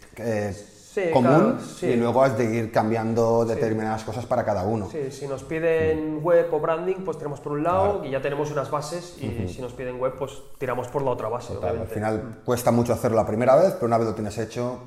eh, 0.98 1.12
común 1.12 1.58
y 1.82 1.94
luego 1.96 2.24
has 2.24 2.38
de 2.38 2.46
ir 2.46 2.72
cambiando 2.72 3.46
determinadas 3.46 4.04
cosas 4.04 4.26
para 4.26 4.46
cada 4.46 4.64
uno. 4.64 4.90
Sí, 4.92 5.12
si 5.12 5.28
nos 5.28 5.44
piden 5.44 6.20
web 6.24 6.54
o 6.54 6.60
branding, 6.60 7.04
pues 7.04 7.18
tenemos 7.18 7.40
por 7.40 7.54
un 7.54 7.64
lado 7.64 8.04
y 8.06 8.12
ya 8.12 8.22
tenemos 8.22 8.52
unas 8.52 8.70
bases 8.70 9.18
y 9.22 9.48
si 9.48 9.62
nos 9.62 9.74
piden 9.74 10.00
web, 10.00 10.14
pues 10.18 10.34
tiramos 10.58 10.88
por 10.88 11.02
la 11.02 11.12
otra 11.12 11.30
base. 11.30 11.54
Al 11.62 11.88
final 11.88 12.42
cuesta 12.46 12.72
mucho 12.72 12.94
hacerlo 12.94 13.18
la 13.18 13.28
primera 13.28 13.56
vez, 13.56 13.74
pero 13.74 13.88
una 13.88 13.98
vez 13.98 14.08
lo 14.08 14.16
tienes 14.16 14.38
hecho, 14.38 14.80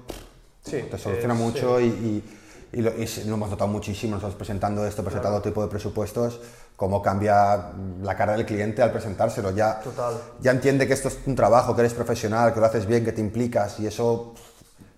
te 0.62 0.99
soluciona 0.99 1.35
mucho 1.35 1.81
y, 1.81 2.23
y, 2.73 2.83
lo, 2.83 2.90
hemos 2.90 3.51
notado 3.51 3.68
muchísimo 3.68 4.16
nosotros 4.16 4.37
presentando 4.37 4.87
esto, 4.87 5.03
presentando 5.03 5.40
tipo 5.40 5.62
de 5.62 5.68
presupuestos, 5.68 6.40
cómo 6.77 7.01
cambia 7.03 7.73
la 8.03 8.16
cara 8.16 8.35
del 8.35 8.47
cliente 8.47 8.83
al 8.83 8.92
presentárselo. 8.92 9.51
Ya, 9.53 9.81
ya 10.40 10.51
entiende 10.51 10.87
que 10.87 10.92
esto 10.92 11.09
es 11.09 11.18
un 11.27 11.35
trabajo, 11.35 11.75
que 11.75 11.81
eres 11.81 11.94
profesional, 11.94 12.53
que 12.53 12.61
lo 12.61 12.66
haces 12.66 12.87
bien, 12.87 13.05
que 13.05 13.12
te 13.12 13.21
implicas 13.21 13.81
y 13.81 13.87
eso 13.87 14.35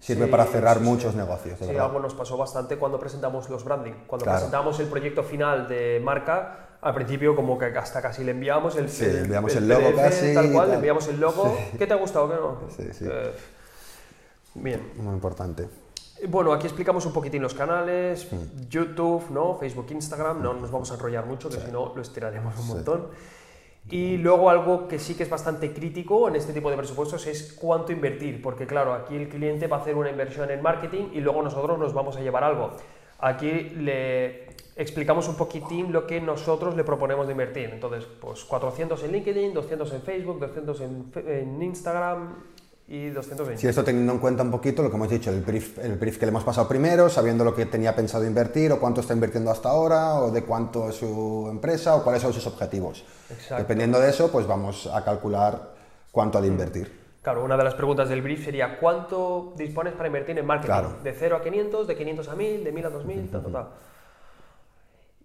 sirve 0.01 0.27
para 0.27 0.47
cerrar 0.47 0.81
muchos 0.81 1.15
negocios. 1.15 1.59
sí, 1.59 1.77
algo 1.77 2.01
nos 2.01 2.15
pasó 2.15 2.37
bastante 2.37 2.77
cuando 2.77 2.99
presentamos 2.99 3.49
los 3.49 3.65
branding. 3.65 3.93
Cuando 4.07 4.25
presentamos 4.25 4.81
el 4.81 4.87
proyecto 4.87 5.23
final 5.23 5.69
de 5.69 6.01
marca, 6.03 6.71
al 6.81 6.95
principio 6.95 7.37
como 7.37 7.59
que 7.59 7.67
hasta 7.67 8.01
casi 8.01 8.25
le 8.25 8.33
enviamos 8.33 8.77
el, 8.77 8.89
sí, 8.89 9.05
enviamos 9.05 9.55
el, 9.55 9.69
logo 9.69 9.95
casi. 9.95 10.35
Tal 10.35 10.51
cual, 10.53 10.71
le 10.71 10.75
enviamos 10.77 11.07
el 11.09 11.21
logo. 11.21 11.57
¿Qué 11.79 11.87
te 11.87 11.93
ha 11.93 11.97
gustado? 11.97 12.29
¿Qué 12.29 12.35
no? 12.35 12.61
Sí, 12.75 12.89
sí. 12.93 13.05
Eh, 13.09 13.33
bien. 14.55 14.93
Muy 14.97 15.15
importante. 15.15 15.69
Bueno, 16.29 16.53
aquí 16.53 16.67
explicamos 16.67 17.07
un 17.07 17.13
poquitín 17.13 17.43
los 17.43 17.55
canales, 17.55 18.31
mm. 18.31 18.69
YouTube, 18.69 19.31
¿no? 19.31 19.57
Facebook, 19.59 19.87
Instagram, 19.91 20.43
no 20.43 20.53
nos 20.55 20.71
vamos 20.71 20.91
a 20.91 20.95
enrollar 20.95 21.25
mucho, 21.25 21.49
que 21.49 21.59
si 21.59 21.71
no 21.71 21.93
lo 21.95 22.03
estiraremos 22.03 22.59
un 22.59 22.67
montón. 22.67 23.07
Y 23.91 24.19
luego 24.19 24.51
algo 24.51 24.87
que 24.87 25.01
sí 25.01 25.15
que 25.15 25.25
es 25.25 25.31
bastante 25.31 25.73
crítico 25.73 26.29
en 26.29 26.37
este 26.37 26.53
tipo 26.53 26.71
de 26.71 26.77
presupuestos 26.77 27.27
es 27.27 27.57
cuánto 27.61 27.91
invertir, 27.91 28.41
porque 28.41 28.67
claro, 28.67 28.95
aquí 28.95 29.17
el 29.17 29.29
cliente 29.29 29.67
va 29.67 29.79
a 29.79 29.81
hacer 29.81 29.97
una 29.97 30.11
inversión 30.11 30.49
en 30.51 30.63
marketing 30.63 31.09
y 31.13 31.21
luego 31.21 31.43
nosotros 31.43 31.77
nos 31.79 31.93
vamos 31.93 32.17
a 32.17 32.21
llevar 32.21 32.45
algo. 32.45 32.71
Aquí 33.19 33.51
le 33.51 34.47
explicamos 34.77 35.29
un 35.29 35.37
poquitín 35.37 35.93
lo 35.93 36.07
que 36.07 36.21
nosotros 36.21 36.77
le 36.77 36.85
proponemos 36.85 37.27
de 37.27 37.33
invertir. 37.33 37.71
Entonces, 37.71 38.07
pues 38.21 38.45
400 38.45 39.03
en 39.03 39.13
LinkedIn, 39.13 39.53
200 39.53 39.93
en 39.93 40.03
Facebook, 40.03 40.39
200 40.39 40.81
en, 40.81 41.13
en 41.27 41.63
Instagram, 41.63 42.37
y 42.91 43.09
220. 43.11 43.61
Sí, 43.61 43.69
esto 43.69 43.85
teniendo 43.85 44.13
en 44.13 44.19
cuenta 44.19 44.43
un 44.43 44.51
poquito 44.51 44.83
lo 44.83 44.91
que 44.91 44.97
hemos 44.97 45.09
dicho, 45.09 45.31
el 45.31 45.43
brief, 45.43 45.79
el 45.79 45.95
brief 45.95 46.19
que 46.19 46.27
le 46.27 46.31
hemos 46.31 46.43
pasado 46.43 46.67
primero, 46.67 47.09
sabiendo 47.09 47.45
lo 47.45 47.55
que 47.55 47.67
tenía 47.67 47.95
pensado 47.95 48.27
invertir 48.27 48.73
o 48.73 48.81
cuánto 48.81 49.01
está 49.01 49.15
invirtiendo 49.15 49.53
hasta 49.53 49.69
ahora 49.69 50.17
o 50.17 50.33
de 50.33 50.43
cuánto 50.43 50.89
es 50.89 50.97
su 50.97 51.47
empresa 51.49 51.95
o 51.95 52.03
cuáles 52.03 52.21
son 52.21 52.33
sus 52.33 52.49
objetivos. 52.49 53.05
Dependiendo 53.57 54.01
de 54.01 54.11
eso, 54.11 54.33
pues 54.33 54.45
vamos 54.45 54.89
a 54.93 55.05
calcular 55.05 55.71
cuánto 56.11 56.39
ha 56.39 56.41
de 56.41 56.49
invertir. 56.49 57.01
Claro, 57.23 57.45
una 57.45 57.57
de 57.57 57.63
las 57.63 57.75
preguntas 57.75 58.09
del 58.09 58.23
brief 58.23 58.45
sería 58.45 58.81
¿cuánto 58.81 59.55
dispones 59.57 59.93
para 59.93 60.09
invertir 60.09 60.37
en 60.37 60.47
marketing? 60.47 61.05
De 61.05 61.13
0 61.13 61.37
a 61.37 61.43
500, 61.43 61.87
de 61.87 61.97
500 61.97 62.29
a 62.29 62.35
1000, 62.35 62.65
de 62.65 62.73
1000 62.73 62.87
a 62.87 62.91
2000, 62.91 63.31
tal, 63.31 63.43
tal, 63.43 63.53
tal. 63.53 63.69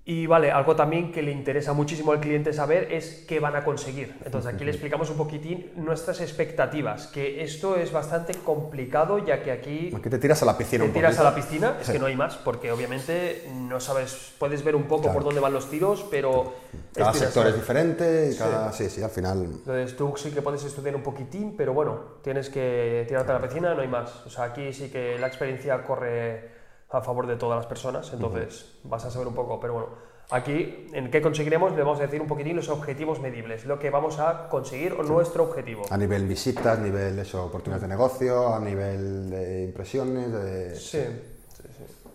Y 0.07 0.27
vale, 0.27 0.51
algo 0.51 0.75
también 0.75 1.11
que 1.11 1.23
le 1.23 1.31
interesa 1.31 1.73
muchísimo 1.73 2.11
al 2.11 2.19
cliente 2.19 2.53
saber 2.53 2.93
es 2.93 3.25
qué 3.27 3.39
van 3.39 3.55
a 3.55 3.63
conseguir. 3.63 4.15
Entonces 4.23 4.53
aquí 4.53 4.63
le 4.63 4.69
explicamos 4.69 5.09
un 5.09 5.17
poquitín 5.17 5.71
nuestras 5.77 6.21
expectativas, 6.21 7.07
que 7.07 7.41
esto 7.43 7.75
es 7.75 7.91
bastante 7.91 8.35
complicado 8.35 9.17
ya 9.17 9.41
que 9.41 9.51
aquí... 9.51 9.91
Aquí 9.97 10.07
te 10.07 10.19
tiras 10.19 10.43
a 10.43 10.45
la 10.45 10.55
piscina 10.55 10.83
Te 10.83 10.89
un 10.89 10.93
tiras 10.93 11.17
a 11.17 11.23
la 11.23 11.33
piscina, 11.33 11.77
es 11.81 11.87
Sí. 11.87 11.93
que 11.93 11.97
no 11.99 12.05
hay 12.05 12.15
más, 12.15 12.35
porque 12.35 12.71
obviamente 12.71 13.49
no 13.55 13.79
sabes, 13.79 14.33
puedes 14.37 14.63
ver 14.63 14.75
un 14.75 14.83
poco 14.83 15.03
Claro. 15.05 15.15
por 15.15 15.23
dónde 15.23 15.41
van 15.41 15.53
los 15.53 15.71
tiros, 15.71 16.05
pero... 16.11 16.53
Cada 16.93 17.11
sector 17.11 17.47
es 17.47 17.55
diferente 17.55 18.29
y 18.31 18.37
cada... 18.37 18.71
Sí, 18.73 18.91
sí, 18.91 19.01
al 19.01 19.09
final... 19.09 19.43
Entonces 19.43 19.97
tú 19.97 20.13
sí 20.17 20.29
que 20.29 20.43
puedes 20.43 20.63
estudiar 20.63 20.95
un 20.95 21.01
poquitín, 21.01 21.55
pero 21.57 21.73
bueno, 21.73 21.99
tienes 22.21 22.51
que 22.51 23.05
tirarte 23.07 23.31
a 23.31 23.39
la 23.39 23.41
piscina, 23.41 23.73
no 23.73 23.81
hay 23.81 23.87
más. 23.87 24.23
O 24.27 24.29
sea, 24.29 24.43
aquí 24.45 24.71
sí 24.71 24.89
que 24.89 25.17
la 25.17 25.25
experiencia 25.25 25.81
corre 25.83 26.53
a 26.89 27.01
favor 27.01 27.27
de 27.27 27.35
todas 27.35 27.57
las 27.57 27.65
personas, 27.65 28.11
entonces 28.13 28.77
vas 28.83 29.03
a 29.05 29.11
saber 29.11 29.27
un 29.27 29.35
poco, 29.35 29.59
pero 29.59 29.73
bueno. 29.73 29.87
Aquí, 30.31 30.87
¿en 30.91 31.11
qué 31.11 31.21
conseguiremos? 31.21 31.73
Le 31.75 31.83
vamos 31.83 31.99
a 31.99 32.03
decir 32.03 32.19
un 32.19 32.27
poquitín 32.27 32.55
los 32.55 32.69
objetivos 32.69 33.19
medibles, 33.19 33.65
lo 33.65 33.77
que 33.77 33.91
vamos 33.91 34.17
a 34.17 34.49
conseguir 34.49 34.93
o 34.93 35.03
nuestro 35.03 35.43
objetivo. 35.43 35.83
A 35.91 35.97
nivel 35.97 36.25
visitas, 36.25 36.79
nivel 36.79 37.19
eso, 37.19 37.45
oportunidades 37.45 37.83
de 37.83 37.87
negocio, 37.87 38.55
a 38.55 38.59
nivel 38.59 39.29
de 39.29 39.63
impresiones, 39.65 40.31
de... 40.31 40.75
Sí, 40.75 41.03
sí, 41.49 41.63
sí. 41.77 42.09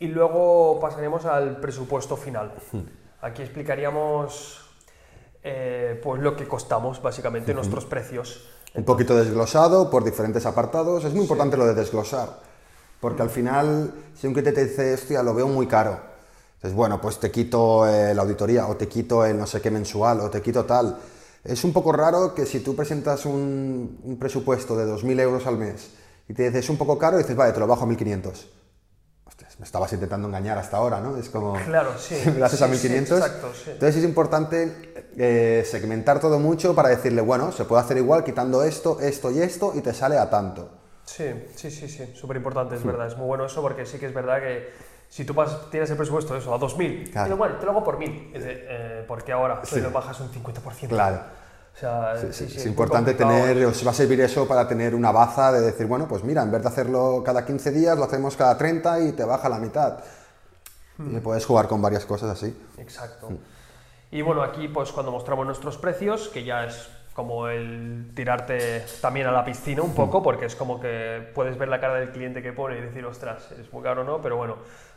Y 0.00 0.08
luego 0.08 0.78
pasaremos 0.80 1.24
al 1.24 1.60
presupuesto 1.60 2.14
final. 2.14 2.52
Aquí 3.22 3.40
explicaríamos 3.40 4.60
eh, 5.42 5.98
pues 6.02 6.20
lo 6.20 6.36
que 6.36 6.46
costamos, 6.46 7.00
básicamente, 7.00 7.54
nuestros 7.54 7.86
precios. 7.86 8.50
Un 8.74 8.84
poquito 8.84 9.16
desglosado 9.16 9.90
por 9.90 10.04
diferentes 10.04 10.44
apartados. 10.44 11.04
Es 11.04 11.12
muy 11.12 11.22
importante 11.22 11.56
lo 11.56 11.66
de 11.66 11.74
desglosar, 11.74 12.38
porque 13.00 13.22
al 13.22 13.30
final, 13.30 13.92
si 14.14 14.26
un 14.26 14.34
cliente 14.34 14.52
te 14.52 14.66
dice, 14.66 14.94
hostia, 14.94 15.22
lo 15.22 15.34
veo 15.34 15.48
muy 15.48 15.66
caro, 15.66 15.98
dices, 16.56 16.74
bueno, 16.74 17.00
pues 17.00 17.18
te 17.18 17.30
quito 17.30 17.86
eh, 17.86 18.14
la 18.14 18.22
auditoría, 18.22 18.66
o 18.66 18.76
te 18.76 18.88
quito 18.88 19.24
el 19.24 19.38
no 19.38 19.46
sé 19.46 19.60
qué 19.60 19.70
mensual, 19.70 20.20
o 20.20 20.30
te 20.30 20.42
quito 20.42 20.64
tal. 20.64 20.98
Es 21.42 21.64
un 21.64 21.72
poco 21.72 21.92
raro 21.92 22.34
que 22.34 22.44
si 22.44 22.60
tú 22.60 22.76
presentas 22.76 23.24
un, 23.24 23.98
un 24.04 24.18
presupuesto 24.18 24.76
de 24.76 24.84
2.000 24.86 25.20
euros 25.20 25.46
al 25.46 25.56
mes 25.56 25.90
y 26.28 26.34
te 26.34 26.42
dices, 26.44 26.64
es 26.64 26.70
un 26.70 26.76
poco 26.76 26.98
caro, 26.98 27.18
y 27.18 27.22
dices, 27.22 27.34
vale, 27.34 27.52
te 27.52 27.60
lo 27.60 27.66
bajo 27.66 27.84
a 27.84 27.88
1.500. 27.88 28.46
Ostras, 29.24 29.58
me 29.58 29.64
estabas 29.64 29.92
intentando 29.94 30.28
engañar 30.28 30.58
hasta 30.58 30.76
ahora, 30.76 31.00
¿no? 31.00 31.16
Es 31.16 31.30
como... 31.30 31.54
Claro, 31.64 31.92
sí. 31.98 32.16
me 32.26 32.38
lo 32.38 32.44
haces 32.46 32.60
a 32.60 32.66
Sí, 32.68 32.76
sí, 32.76 32.88
1500. 32.88 33.18
exacto, 33.18 33.48
sí. 33.54 33.70
Entonces 33.70 33.96
es 33.96 34.04
importante 34.04 34.92
eh, 35.16 35.64
segmentar 35.68 36.20
todo 36.20 36.38
mucho 36.38 36.74
para 36.74 36.90
decirle, 36.90 37.22
bueno, 37.22 37.52
se 37.52 37.64
puede 37.64 37.82
hacer 37.82 37.96
igual 37.96 38.22
quitando 38.22 38.62
esto, 38.62 39.00
esto 39.00 39.30
y 39.30 39.40
esto 39.40 39.72
y 39.74 39.80
te 39.80 39.94
sale 39.94 40.18
a 40.18 40.28
tanto. 40.28 40.79
Sí, 41.16 41.24
sí, 41.56 41.70
sí, 41.70 41.88
sí, 41.88 42.12
súper 42.14 42.36
importante, 42.36 42.76
es 42.76 42.84
verdad, 42.84 43.06
es 43.08 43.16
muy 43.16 43.26
bueno 43.26 43.44
eso 43.46 43.60
porque 43.62 43.84
sí 43.84 43.98
que 43.98 44.06
es 44.06 44.14
verdad 44.14 44.40
que 44.40 44.70
si 45.08 45.24
tú 45.24 45.34
pas- 45.34 45.68
tienes 45.70 45.90
el 45.90 45.96
presupuesto 45.96 46.36
eso 46.36 46.54
a 46.54 46.58
2.000, 46.58 47.10
Claro. 47.10 47.36
bueno, 47.36 47.56
te 47.56 47.64
lo 47.66 47.72
hago 47.72 47.82
por 47.82 47.98
1.000, 47.98 48.30
es 48.32 48.44
de, 48.44 48.52
eh, 48.68 49.04
¿por 49.08 49.24
qué 49.24 49.32
ahora? 49.32 49.60
Sí. 49.64 49.80
lo 49.80 49.90
bajas 49.90 50.20
un 50.20 50.30
50%. 50.30 50.88
Claro. 50.94 51.20
O 51.74 51.78
sea, 51.78 52.16
Sí, 52.16 52.28
sí, 52.30 52.44
sí, 52.44 52.50
sí, 52.52 52.58
es 52.58 52.66
importante 52.66 53.14
tener, 53.14 53.64
os 53.66 53.84
va 53.86 53.90
a 53.90 53.94
servir 53.94 54.20
eso 54.20 54.46
para 54.46 54.68
tener 54.68 54.94
una 54.94 55.10
baza 55.10 55.50
de 55.50 55.60
decir, 55.60 55.86
bueno, 55.86 56.06
pues 56.06 56.22
mira, 56.22 56.42
en 56.42 56.50
vez 56.52 56.62
de 56.62 56.68
hacerlo 56.68 57.22
cada 57.24 57.44
15 57.44 57.70
días, 57.72 57.98
lo 57.98 58.04
hacemos 58.04 58.36
cada 58.36 58.56
30 58.56 59.00
y 59.00 59.12
te 59.12 59.24
baja 59.24 59.48
la 59.48 59.58
mitad. 59.58 59.98
Hmm. 60.98 61.16
Y 61.16 61.20
puedes 61.20 61.44
jugar 61.44 61.66
con 61.66 61.82
varias 61.82 62.04
cosas 62.06 62.30
así. 62.30 62.56
Exacto. 62.78 63.30
Y 64.12 64.22
bueno, 64.22 64.42
aquí 64.42 64.68
pues 64.68 64.92
cuando 64.92 65.10
mostramos 65.10 65.46
nuestros 65.46 65.76
precios, 65.78 66.28
que 66.28 66.44
ya 66.44 66.64
es 66.66 66.88
como 67.14 67.48
el 67.48 68.10
tirarte 68.14 68.84
también 69.00 69.26
a 69.26 69.32
la 69.32 69.44
piscina 69.44 69.82
un 69.82 69.94
poco, 69.94 70.22
porque 70.22 70.46
es 70.46 70.54
como 70.56 70.80
que 70.80 71.30
puedes 71.34 71.58
ver 71.58 71.68
la 71.68 71.80
cara 71.80 71.94
del 71.94 72.10
cliente 72.10 72.42
que 72.42 72.52
pone 72.52 72.78
y 72.78 72.80
decir, 72.80 73.04
ostras, 73.04 73.50
es 73.60 73.72
muy 73.72 73.82
caro 73.82 74.02
o 74.02 74.04
no, 74.04 74.22
pero 74.22 74.36
bueno, 74.36 74.56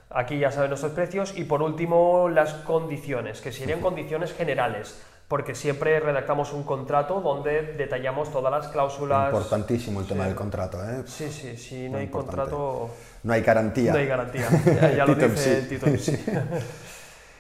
aquí 0.10 0.38
ya 0.39 0.52
saben 0.52 0.69
nuestros 0.69 0.93
precios. 0.93 1.34
Y 1.38 1.43
por 1.45 1.62
último, 1.62 2.30
las 2.30 2.54
condiciones, 2.54 3.41
que 3.41 3.52
serían 3.52 3.82
condiciones 3.82 4.32
generales, 4.34 5.02
porque 5.28 5.56
siempre 5.56 5.99
redactamos 5.99 6.54
un 6.54 6.63
contrato 6.63 7.19
donde 7.19 7.73
detallamos 7.73 8.32
todas 8.32 8.52
las 8.52 8.67
cláusulas. 8.71 9.34
Importantísimo 9.34 10.02
el 10.02 10.06
tema 10.08 10.23
Sí. 10.23 10.28
del 10.30 10.36
contrato, 10.38 10.78
¿eh? 10.84 11.04
Sí, 11.08 11.30
sí, 11.32 11.58
si 11.58 11.86
no 11.86 11.91
Muy 11.91 11.99
hay 11.99 12.06
importante. 12.06 12.38
contrato... 12.41 12.89
No 13.23 13.34
hay 13.34 13.41
garantía. 13.41 13.91
No 13.93 13.97
hay 13.99 14.06
garantía, 14.06 14.47
ya, 14.82 14.91
ya 14.91 15.06
lo 15.08 15.15
dice 15.15 15.38
sí. 15.38 15.49
el 15.49 15.67
Tito 15.69 15.97
sí. 15.97 16.23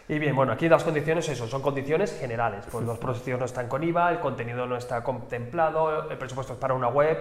Y 0.09 0.19
bien, 0.19 0.35
bueno, 0.35 0.51
aquí 0.51 0.67
las 0.67 0.83
condiciones, 0.83 1.29
eso, 1.29 1.47
son 1.47 1.61
condiciones 1.61 2.17
generales. 2.19 2.65
Pues 2.71 2.85
los 2.85 2.97
precios 2.97 3.39
no 3.39 3.45
están 3.45 3.67
con 3.67 3.83
IVA, 3.83 4.11
el 4.11 4.19
contenido 4.19 4.65
no 4.65 4.75
está 4.75 5.03
contemplado, 5.03 6.09
el 6.09 6.17
presupuesto 6.17 6.53
es 6.53 6.59
para 6.59 6.73
una 6.73 6.89
web 6.89 7.17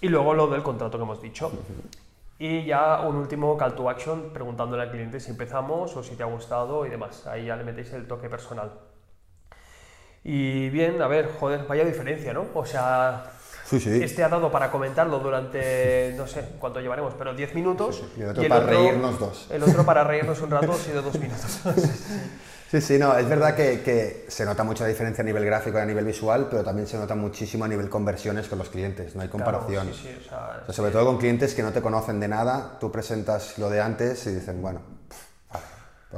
y 0.00 0.08
luego 0.08 0.34
lo 0.34 0.46
del 0.46 0.62
contrato 0.62 0.96
que 0.96 1.02
hemos 1.02 1.20
dicho. 1.20 1.50
Y 2.38 2.64
ya 2.64 3.00
un 3.00 3.16
último 3.16 3.56
call 3.56 3.74
to 3.74 3.88
action 3.88 4.30
preguntándole 4.32 4.82
al 4.82 4.90
cliente 4.90 5.18
si 5.18 5.30
empezamos 5.30 5.96
o 5.96 6.02
si 6.02 6.14
te 6.14 6.22
ha 6.22 6.26
gustado 6.26 6.86
y 6.86 6.90
demás. 6.90 7.26
Ahí 7.26 7.46
ya 7.46 7.56
le 7.56 7.64
metéis 7.64 7.92
el 7.92 8.06
toque 8.06 8.28
personal. 8.28 8.72
Y 10.22 10.70
bien, 10.70 11.02
a 11.02 11.06
ver, 11.06 11.30
joder, 11.38 11.66
vaya 11.66 11.84
diferencia, 11.84 12.32
¿no? 12.32 12.46
O 12.54 12.64
sea, 12.64 13.24
Sí, 13.64 13.80
sí. 13.80 14.02
este 14.02 14.22
ha 14.22 14.28
dado 14.28 14.50
para 14.52 14.70
comentarlo 14.70 15.18
durante, 15.20 16.14
no 16.16 16.26
sé 16.26 16.44
cuánto 16.58 16.80
llevaremos, 16.80 17.14
pero 17.16 17.34
10 17.34 17.54
minutos. 17.54 18.02
Y 18.16 18.22
el 18.22 18.28
otro 18.28 18.48
para 18.48 18.66
reírnos 18.66 19.18
dos. 19.18 19.46
El 19.50 19.62
otro 19.62 19.84
para 19.84 20.04
reírnos 20.04 20.40
un 20.40 20.50
rato 20.50 20.72
ha 20.72 20.76
sido 20.76 21.02
dos 21.02 21.18
minutos. 21.18 21.60
Sí, 22.70 22.80
sí, 22.80 22.98
no, 22.98 23.16
es 23.16 23.28
verdad 23.28 23.54
que, 23.54 23.82
que 23.82 24.24
se 24.26 24.44
nota 24.44 24.64
mucha 24.64 24.84
diferencia 24.84 25.22
a 25.22 25.24
nivel 25.24 25.44
gráfico 25.44 25.78
y 25.78 25.80
a 25.80 25.86
nivel 25.86 26.04
visual, 26.04 26.48
pero 26.50 26.64
también 26.64 26.88
se 26.88 26.96
nota 26.98 27.14
muchísimo 27.14 27.64
a 27.64 27.68
nivel 27.68 27.88
conversiones 27.88 28.48
con 28.48 28.58
los 28.58 28.68
clientes, 28.68 29.14
no 29.14 29.22
hay 29.22 29.28
comparación. 29.28 29.86
Claro, 29.86 30.24
sea, 30.28 30.60
O 30.62 30.64
sea, 30.64 30.74
sobre 30.74 30.90
todo 30.90 31.06
con 31.06 31.18
clientes 31.18 31.54
que 31.54 31.62
no 31.62 31.70
te 31.70 31.80
conocen 31.80 32.18
de 32.18 32.26
nada, 32.26 32.76
tú 32.80 32.90
presentas 32.90 33.58
lo 33.58 33.70
de 33.70 33.80
antes 33.80 34.26
y 34.26 34.34
dicen, 34.34 34.60
bueno, 34.60 34.80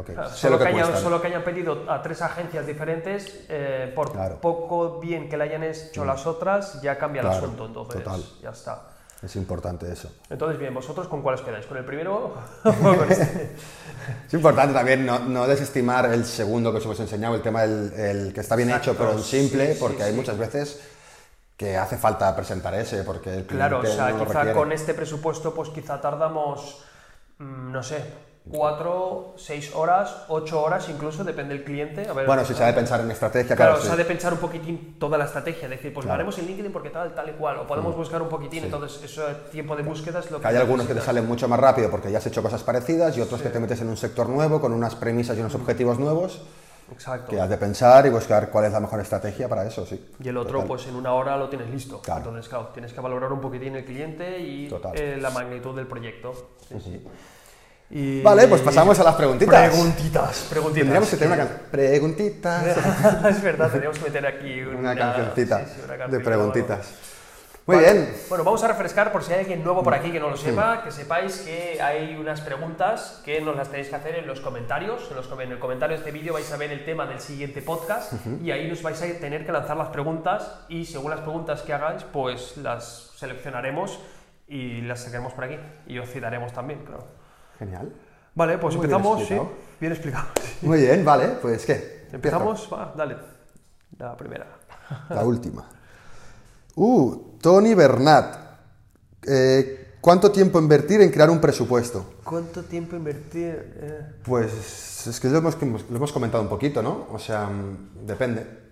Claro, 0.05 0.31
solo, 0.31 0.53
lo 0.53 0.59
que, 0.59 0.65
que 0.65 0.71
hayan, 0.71 0.87
cuesta. 0.87 1.03
solo 1.03 1.21
que 1.21 1.27
hayan 1.29 1.45
pedido 1.45 1.91
a 1.91 2.03
tres 2.03 2.23
agencias 2.23 2.67
diferentes, 2.67 3.45
eh, 3.49 3.93
por 3.95 4.13
Claro. 4.13 4.37
Mm. 4.37 4.41
poco 4.41 5.01
bien 5.01 5.29
que 5.29 5.37
le 5.37 5.45
hayan 5.45 5.63
hecho 5.65 6.05
las 6.05 6.27
otras, 6.27 6.81
ya 6.83 6.99
cambia 6.99 7.23
el 7.23 7.29
asunto. 7.29 7.67
Entonces, 7.67 8.03
total. 8.03 8.23
ya 8.43 8.51
está. 8.51 8.83
Es 9.23 9.35
importante 9.37 9.91
eso. 9.91 10.13
Entonces, 10.29 10.59
bien, 10.59 10.75
¿vosotros 10.75 11.09
con 11.09 11.23
cuál 11.23 11.37
os 11.37 11.41
quedáis? 11.43 11.65
¿Con 11.67 11.79
el 11.79 11.85
primero? 11.85 12.35
Es 14.27 14.35
importante 14.35 14.75
también 14.75 15.05
no, 15.05 15.19
no 15.21 15.47
desestimar 15.47 16.07
el 16.13 16.25
segundo 16.25 16.71
que 16.71 16.79
os 16.79 16.85
hemos 16.85 17.01
enseñado, 17.01 17.35
el 17.35 17.43
tema 17.43 17.63
del 17.63 17.93
el 17.95 18.33
que 18.35 18.41
está 18.41 18.55
bien 18.55 18.69
Exacto, 18.69 18.91
hecho 18.93 18.99
pero 19.01 19.13
en 19.13 19.23
simple, 19.25 19.67
sí, 19.69 19.73
sí, 19.75 19.79
porque 19.81 20.03
hay 20.03 20.13
muchas 20.13 20.39
veces 20.39 20.81
que 21.57 21.77
hace 21.77 21.97
falta 21.97 22.37
presentar 22.37 22.75
ese, 22.75 23.03
porque 23.03 23.35
el 23.35 23.47
Claro, 23.47 23.81
o 23.81 23.87
sea, 23.87 24.11
no 24.11 24.27
quizá 24.27 24.53
con 24.53 24.71
este 24.73 24.95
presupuesto, 24.95 25.55
pues 25.55 25.71
quizá 25.71 26.01
tardamos, 26.01 26.85
mm, 27.39 27.73
no 27.73 27.83
sé, 27.83 28.05
cuatro, 28.51 29.35
seis 29.37 29.75
horas, 29.75 30.25
ocho 30.29 30.63
horas 30.63 30.89
incluso, 30.89 31.25
depende 31.25 31.55
del 31.55 31.65
cliente. 31.65 32.09
A 32.09 32.13
ver, 32.13 32.27
Bueno, 32.27 32.45
si 32.45 32.55
se 32.55 32.63
ha 32.63 32.67
de 32.69 32.73
pensar 32.75 33.01
en 33.01 33.11
estrategia, 33.11 33.57
Claro, 33.57 33.73
claro, 33.73 33.83
se 33.83 33.89
sí. 33.89 33.93
ha 33.93 33.97
de 33.97 34.05
pensar 34.05 34.33
un 34.33 34.39
poquitín 34.39 34.97
toda 34.99 35.19
la 35.19 35.25
estrategia, 35.25 35.69
decir, 35.69 35.93
pues 35.93 36.05
lo 36.05 36.09
Claro. 36.09 36.15
haremos 36.15 36.39
en 36.39 36.47
LinkedIn 36.47 36.73
porque 36.73 36.91
tal, 36.91 37.15
tal 37.15 37.29
y 37.29 37.33
cual, 37.33 37.59
o 37.59 37.67
podemos 37.67 37.97
buscar 37.97 38.23
un 38.23 38.29
poquitín, 38.29 38.65
entonces 38.65 39.03
eso 39.03 39.25
tiempo 39.51 39.75
de 39.77 39.83
búsqueda 39.83 40.21
es 40.21 40.31
lo 40.31 40.39
que... 40.39 40.43
Que 40.43 40.49
hay 40.49 40.57
algunos 40.57 40.87
que 40.87 40.95
te 40.95 41.01
salen 41.01 41.27
mucho 41.27 41.49
más 41.49 41.59
rápido 41.59 41.91
porque 41.91 42.11
ya 42.11 42.19
has 42.19 42.27
hecho 42.27 42.43
cosas 42.43 42.63
parecidas 42.63 43.17
y 43.17 43.21
otros 43.21 43.43
que 43.43 43.49
te 43.49 43.59
metes 43.59 43.81
en 43.81 43.89
un 43.89 43.97
sector 43.97 44.29
nuevo 44.29 44.61
con 44.61 44.73
unas 44.73 44.95
premisas 44.95 45.37
y 45.37 45.41
unos 45.41 45.55
objetivos 45.55 45.99
nuevos 45.99 46.43
Exacto. 46.93 47.31
que 47.33 47.41
has 47.41 47.49
de 47.51 47.59
pensar 47.59 48.07
y 48.07 48.11
buscar 48.11 48.49
cuál 48.51 48.67
es 48.67 48.73
la 48.73 48.79
mejor 48.79 49.01
estrategia 49.01 49.49
para 49.49 49.67
eso, 49.67 49.85
sí. 49.85 50.13
Y 50.23 50.29
el 50.29 50.37
otro, 50.37 50.53
Total. 50.61 50.69
pues 50.69 50.87
en 50.87 50.95
una 50.95 51.13
hora 51.15 51.37
lo 51.37 51.49
tienes 51.49 51.69
listo. 51.69 52.01
Claro. 52.01 52.21
Entonces, 52.21 52.49
claro, 52.49 52.69
tienes 52.69 52.93
que 52.93 53.01
valorar 53.01 53.33
un 53.33 53.41
poquitín 53.41 53.75
el 53.75 53.85
cliente 53.85 54.39
y 54.39 54.73
eh, 54.95 55.19
la 55.21 55.31
magnitud 55.31 55.75
del 55.75 55.89
proyecto. 55.89 56.33
Sí, 56.69 56.77
sí. 56.81 57.03
Y- 57.89 58.21
Vale, 58.23 58.49
pues 58.49 58.63
pasamos 58.63 58.99
a 58.99 59.05
las 59.05 59.15
preguntitas. 59.15 59.71
Preguntitas, 59.71 60.47
preguntitas. 60.51 60.81
Tendríamos 60.81 61.09
que 61.09 61.17
tener 61.17 61.33
una 61.35 61.47
canción. 61.47 61.61
Preguntitas. 61.71 62.67
es 63.31 63.43
verdad, 63.43 63.71
tendríamos 63.71 63.99
que 63.99 64.05
meter 64.05 64.27
aquí 64.27 64.61
una, 64.63 64.79
Una 64.79 64.97
cancioncita 64.97 65.65
sí, 65.65 65.73
sí, 65.77 65.81
una 65.85 66.07
de 66.09 66.21
preguntitas. 66.21 66.95
Muy 67.67 67.77
Vale. 67.77 67.93
bien. 67.93 68.17
Bueno, 68.29 68.45
vamos 68.45 68.63
a 68.63 68.69
refrescar 68.69 69.11
por 69.11 69.25
si 69.25 69.33
hay 69.33 69.41
alguien 69.41 69.65
nuevo 69.65 69.83
por 69.83 69.93
aquí 69.93 70.13
que 70.13 70.21
no 70.21 70.31
lo 70.31 70.37
sepa, 70.37 70.85
que 70.85 70.93
sepáis 70.93 71.39
que 71.39 71.81
hay 71.83 72.15
unas 72.17 72.41
preguntas 72.41 73.21
que 73.25 73.41
nos 73.41 73.57
las 73.57 73.69
tenéis 73.69 73.89
que 73.89 73.97
hacer 73.97 74.15
en 74.17 74.27
los 74.29 74.41
comentarios. 74.41 75.09
En, 75.11 75.17
los, 75.17 75.29
en 75.41 75.51
el 75.53 75.59
comentario 75.59 75.97
de 75.97 75.99
este 75.99 76.13
vídeo 76.13 76.33
vais 76.35 76.51
a 76.53 76.57
ver 76.57 76.71
el 76.71 76.85
tema 76.85 77.07
del 77.07 77.19
siguiente 77.21 77.63
podcast 77.63 78.13
y 78.41 78.53
ahí 78.53 78.69
nos 78.69 78.83
vais 78.83 79.03
a 79.03 79.07
tener 79.19 79.45
que 79.45 79.51
lanzar 79.51 79.77
las 79.77 79.89
preguntas 79.89 80.61
y 80.69 80.85
según 80.87 81.11
las 81.11 81.21
preguntas 81.21 81.63
que 81.63 81.73
hagáis, 81.73 82.05
pues 82.05 82.57
las 82.57 83.11
seleccionaremos 83.17 83.99
y 84.47 84.83
las 84.83 85.01
sacaremos 85.01 85.33
por 85.33 85.45
aquí 85.45 85.59
y 85.89 85.99
os 85.99 86.09
citaremos 86.09 86.53
también, 86.53 86.85
claro. 86.85 87.26
Genial. 87.59 87.93
Vale, 88.35 88.59
pues 88.59 88.77
Muy 88.77 88.87
bien 88.87 88.99
empezamos, 88.99 89.27
sí, 89.27 89.39
bien 89.81 89.93
explicado. 89.93 90.27
Muy 90.63 90.81
bien, 90.81 91.05
vale, 91.05 91.29
pues 91.41 91.65
¿qué? 91.65 92.07
Empezamos, 92.13 92.69
va, 92.73 92.93
dale. 92.97 93.17
La 93.99 94.17
primera. 94.17 94.47
La 95.11 95.25
última. 95.25 95.69
Uh, 96.75 97.39
Tony 97.41 97.75
Bernat. 97.75 98.37
Eh, 99.27 99.95
¿Cuánto 100.01 100.31
tiempo 100.31 100.59
invertir 100.61 101.01
en 101.01 101.11
crear 101.11 101.31
un 101.31 101.41
presupuesto? 101.41 102.15
¿Cuánto 102.23 102.63
tiempo 102.63 102.95
invertir? 102.95 103.75
eh? 103.81 104.07
Pues 104.23 105.07
es 105.07 105.19
que 105.19 105.29
lo 105.29 105.39
hemos, 105.39 105.57
lo 105.61 105.97
hemos 105.97 106.13
comentado 106.13 106.43
un 106.43 106.49
poquito, 106.49 106.81
¿no? 106.83 107.09
O 107.11 107.19
sea, 107.19 107.47
mm, 107.47 108.07
depende. 108.07 108.66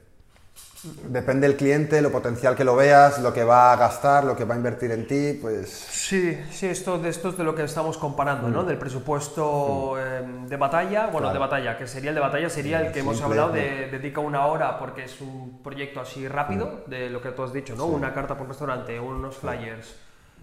Depende 1.09 1.49
del 1.49 1.57
cliente, 1.57 2.03
lo 2.03 2.13
potencial 2.13 2.55
que 2.55 2.65
lo 2.65 2.77
veas, 2.77 3.19
lo 3.21 3.33
que 3.33 3.43
va 3.43 3.73
a 3.73 3.77
gastar, 3.77 4.25
lo 4.25 4.37
que 4.37 4.45
va 4.45 4.55
a 4.55 4.57
invertir 4.59 4.91
en 4.91 5.07
ti, 5.07 5.39
pues... 5.41 5.71
Sí, 5.71 6.39
sí, 6.51 6.67
esto, 6.67 6.99
de 6.99 7.09
esto 7.09 7.31
es 7.31 7.39
de 7.39 7.45
lo 7.45 7.55
que 7.55 7.65
estamos 7.65 7.97
comparando, 7.97 8.49
¿no? 8.49 8.65
Del 8.65 8.77
presupuesto 8.77 9.97
eh, 9.99 10.23
de 10.47 10.57
batalla, 10.57 11.07
bueno, 11.07 11.33
de 11.33 11.39
batalla, 11.39 11.79
que 11.79 11.87
sería 11.87 12.11
el 12.11 12.15
de 12.15 12.21
batalla, 12.21 12.51
sería 12.51 12.81
el 12.81 12.93
que 12.93 13.01
hemos 13.01 13.21
hablado 13.23 13.49
¿no? 13.49 13.55
de 13.55 13.89
dedica 13.91 14.21
una 14.21 14.47
hora 14.47 14.79
porque 14.79 15.05
es 15.05 15.21
un 15.23 15.61
proyecto 15.63 16.01
así 16.01 16.29
rápido, 16.29 16.85
de 16.87 17.09
lo 17.09 17.23
que 17.23 17.31
tú 17.31 17.43
has 17.43 17.53
dicho, 17.53 17.75
¿no? 17.77 17.87
Una 17.87 18.13
carta 18.13 18.37
por 18.37 18.47
restaurante, 18.49 19.01
unos 19.01 19.37
flyers, 19.37 19.95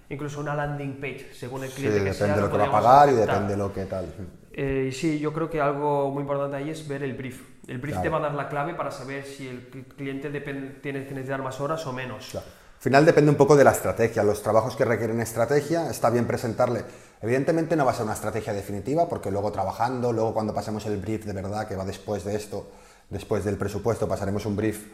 incluso 0.10 0.40
una 0.40 0.56
landing 0.56 1.00
page, 1.00 1.34
según 1.34 1.64
el 1.64 1.70
Sí, 1.70 1.76
cliente 1.76 2.00
que 2.00 2.04
depende 2.12 2.26
sea. 2.26 2.36
de 2.36 2.42
lo 2.42 2.52
que 2.52 2.58
va 2.58 2.66
a 2.66 2.72
pagar 2.72 3.10
y 3.10 3.14
depende 3.14 3.50
de 3.54 3.58
lo 3.58 3.72
que 3.72 3.86
tal. 3.86 4.06
Eh, 4.54 4.88
y 4.90 4.92
sí, 4.92 5.20
yo 5.20 5.32
creo 5.34 5.50
que 5.50 5.62
algo 5.62 6.10
muy 6.12 6.22
importante 6.22 6.58
ahí 6.58 6.70
es 6.70 6.88
ver 6.88 7.04
el 7.04 7.14
brief. 7.14 7.42
El 7.68 7.78
brief 7.78 7.94
Claro. 7.96 8.04
te 8.04 8.10
va 8.10 8.18
a 8.18 8.22
dar 8.22 8.34
la 8.34 8.50
clave 8.50 8.74
para 8.74 8.92
saber 8.92 9.26
si 9.26 9.48
el 9.48 9.72
cl- 9.72 9.86
cliente 9.96 10.30
tiene 10.30 11.06
que 11.06 11.14
necesitar 11.14 11.42
más 11.42 11.60
horas 11.62 11.86
o 11.88 11.94
menos. 11.94 12.28
Claro. 12.32 12.46
Al 12.48 12.82
final 12.84 13.06
depende 13.06 13.30
un 13.30 13.38
poco 13.38 13.56
de 13.56 13.64
la 13.64 13.72
estrategia. 13.72 14.24
Los 14.24 14.42
trabajos 14.42 14.76
que 14.76 14.84
requieren 14.84 15.22
estrategia, 15.22 15.90
está 15.90 16.10
bien 16.10 16.26
presentarle. 16.26 16.84
Evidentemente 17.22 17.76
no 17.76 17.86
va 17.86 17.92
a 17.92 17.94
ser 17.94 18.04
una 18.06 18.14
estrategia 18.16 18.52
definitiva, 18.54 19.08
porque 19.08 19.30
luego 19.32 19.52
trabajando, 19.52 20.12
luego 20.12 20.34
cuando 20.34 20.54
pasemos 20.54 20.86
el 20.88 20.98
brief 20.98 21.24
de 21.26 21.34
verdad, 21.34 21.68
que 21.68 21.76
va 21.76 21.86
después 21.86 22.24
de 22.26 22.36
esto, 22.36 22.68
después 23.10 23.46
del 23.46 23.58
presupuesto, 23.58 24.08
pasaremos 24.08 24.46
un 24.48 24.56
brief 24.56 24.88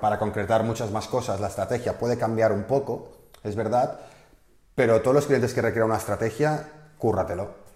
para 0.00 0.18
concretar 0.18 0.62
muchas 0.62 0.92
más 0.92 1.08
cosas. 1.08 1.40
La 1.40 1.48
estrategia 1.48 1.98
puede 1.98 2.16
cambiar 2.16 2.52
un 2.52 2.64
poco, 2.64 3.10
es 3.42 3.56
verdad, 3.56 3.98
pero 4.76 5.02
todos 5.02 5.14
los 5.16 5.26
clientes 5.26 5.52
que 5.52 5.60
requieran 5.60 5.88
una 5.90 5.98
estrategia, 5.98 6.68
cúrratelo. 6.98 7.67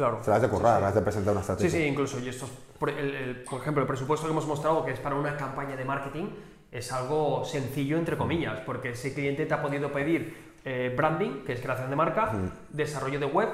Claro. 0.00 0.16
Te 0.24 0.30
lo 0.30 0.36
has 0.36 0.40
de 0.42 0.48
currar, 0.48 0.82
has 0.82 0.94
de 0.94 1.02
presentar 1.02 1.32
una 1.34 1.42
Sí, 1.42 1.52
estrategia. 1.52 1.78
sí, 1.78 1.84
incluso. 1.86 2.18
Y 2.20 2.28
esto, 2.30 2.46
es 2.46 2.50
por, 2.78 2.88
el- 2.88 3.14
el- 3.14 3.36
por 3.44 3.60
ejemplo, 3.60 3.82
el 3.82 3.86
presupuesto 3.86 4.26
que 4.26 4.32
hemos 4.32 4.46
mostrado, 4.46 4.82
que 4.82 4.92
es 4.92 4.98
para 4.98 5.14
una 5.14 5.36
campaña 5.36 5.76
de 5.76 5.84
marketing, 5.84 6.28
es 6.72 6.90
algo 6.90 7.44
sencillo, 7.44 7.98
entre 7.98 8.16
comillas, 8.16 8.60
porque 8.64 8.90
ese 8.92 9.12
cliente 9.12 9.44
te 9.44 9.52
ha 9.52 9.60
podido 9.60 9.92
pedir 9.92 10.48
eh, 10.64 10.94
branding, 10.96 11.44
que 11.44 11.52
es 11.52 11.60
creación 11.60 11.90
de 11.90 11.96
marca, 11.96 12.32
desarrollo 12.70 13.18
de 13.20 13.26
web 13.26 13.48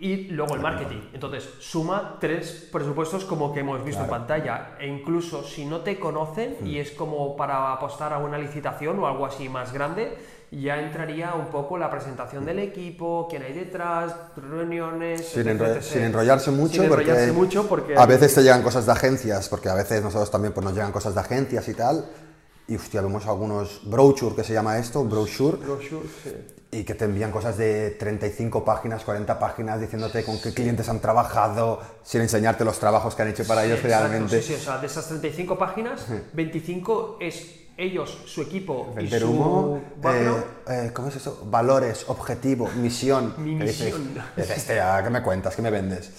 y 0.00 0.28
luego 0.30 0.54
el 0.56 0.60
marketing. 0.60 1.00
Entonces, 1.12 1.48
suma 1.60 2.16
tres 2.20 2.68
presupuestos 2.72 3.24
como 3.24 3.52
que 3.52 3.60
hemos 3.60 3.84
visto 3.84 4.02
en 4.02 4.08
pantalla. 4.10 4.76
E 4.80 4.86
incluso 4.88 5.44
si 5.44 5.64
no 5.66 5.80
te 5.82 6.00
conocen 6.00 6.56
y 6.64 6.78
es 6.78 6.90
como 6.92 7.36
para 7.36 7.72
apostar 7.72 8.12
a 8.12 8.18
una 8.18 8.38
licitación 8.38 8.98
o 8.98 9.06
algo 9.06 9.24
así 9.26 9.48
más 9.48 9.72
grande, 9.72 10.16
ya 10.60 10.78
entraría 10.80 11.34
un 11.34 11.46
poco 11.46 11.78
la 11.78 11.90
presentación 11.90 12.44
del 12.44 12.58
equipo, 12.58 13.26
quién 13.30 13.42
hay 13.42 13.54
detrás, 13.54 14.14
reuniones. 14.36 15.26
Sin, 15.26 15.48
etc, 15.48 15.60
enro- 15.60 15.66
etc. 15.76 15.82
sin 15.82 16.02
enrollarse 16.02 16.50
mucho, 16.50 16.74
Sin 16.74 16.82
enrollarse 16.84 17.26
porque, 17.28 17.32
mucho 17.38 17.66
porque 17.68 17.96
a 17.96 18.04
veces 18.06 18.34
te 18.34 18.42
llegan 18.42 18.62
cosas 18.62 18.84
de 18.86 18.92
agencias, 18.92 19.48
porque 19.48 19.68
a 19.70 19.74
veces 19.74 20.02
nosotros 20.02 20.30
también 20.30 20.52
pues, 20.52 20.64
nos 20.64 20.74
llegan 20.74 20.92
cosas 20.92 21.14
de 21.14 21.20
agencias 21.20 21.66
y 21.68 21.74
tal, 21.74 22.04
y 22.68 22.76
hostia, 22.76 23.00
vemos 23.00 23.26
algunos 23.26 23.80
brochure, 23.88 24.36
que 24.36 24.44
se 24.44 24.52
llama 24.52 24.78
esto, 24.78 25.02
brochure, 25.04 25.56
Brochure, 25.56 26.06
sí. 26.22 26.30
y 26.70 26.84
que 26.84 26.94
te 26.94 27.06
envían 27.06 27.30
cosas 27.32 27.56
de 27.58 27.90
35 27.98 28.64
páginas, 28.64 29.02
40 29.04 29.38
páginas, 29.38 29.80
diciéndote 29.80 30.22
con 30.24 30.40
qué 30.40 30.54
clientes 30.54 30.88
han 30.88 31.00
trabajado, 31.00 31.80
sin 32.02 32.20
enseñarte 32.20 32.64
los 32.64 32.78
trabajos 32.78 33.14
que 33.14 33.22
han 33.22 33.28
hecho 33.28 33.44
para 33.46 33.64
ellos 33.64 33.78
Exacto, 33.80 34.06
realmente. 34.08 34.40
Sí, 34.42 34.48
sí, 34.48 34.60
o 34.60 34.64
sea, 34.64 34.78
de 34.78 34.86
esas 34.86 35.06
35 35.08 35.58
páginas, 35.58 36.06
25 36.34 37.16
es 37.20 37.61
ellos, 37.76 38.16
su 38.26 38.42
equipo 38.42 38.88
y 38.92 38.96
Vender 38.96 39.20
su 39.22 39.30
humo, 39.30 39.80
eh, 40.04 40.32
eh, 40.68 40.90
¿cómo 40.94 41.08
es 41.08 41.16
eso? 41.16 41.42
Valores, 41.46 42.04
objetivo, 42.08 42.68
misión. 42.76 43.34
Mi 43.38 43.54
misión. 43.54 44.14
dices, 44.36 44.58
"Hostia, 44.58 45.02
¿qué 45.02 45.10
me 45.10 45.22
cuentas? 45.22 45.56
¿Qué 45.56 45.62
me 45.62 45.70
vendes? 45.70 46.10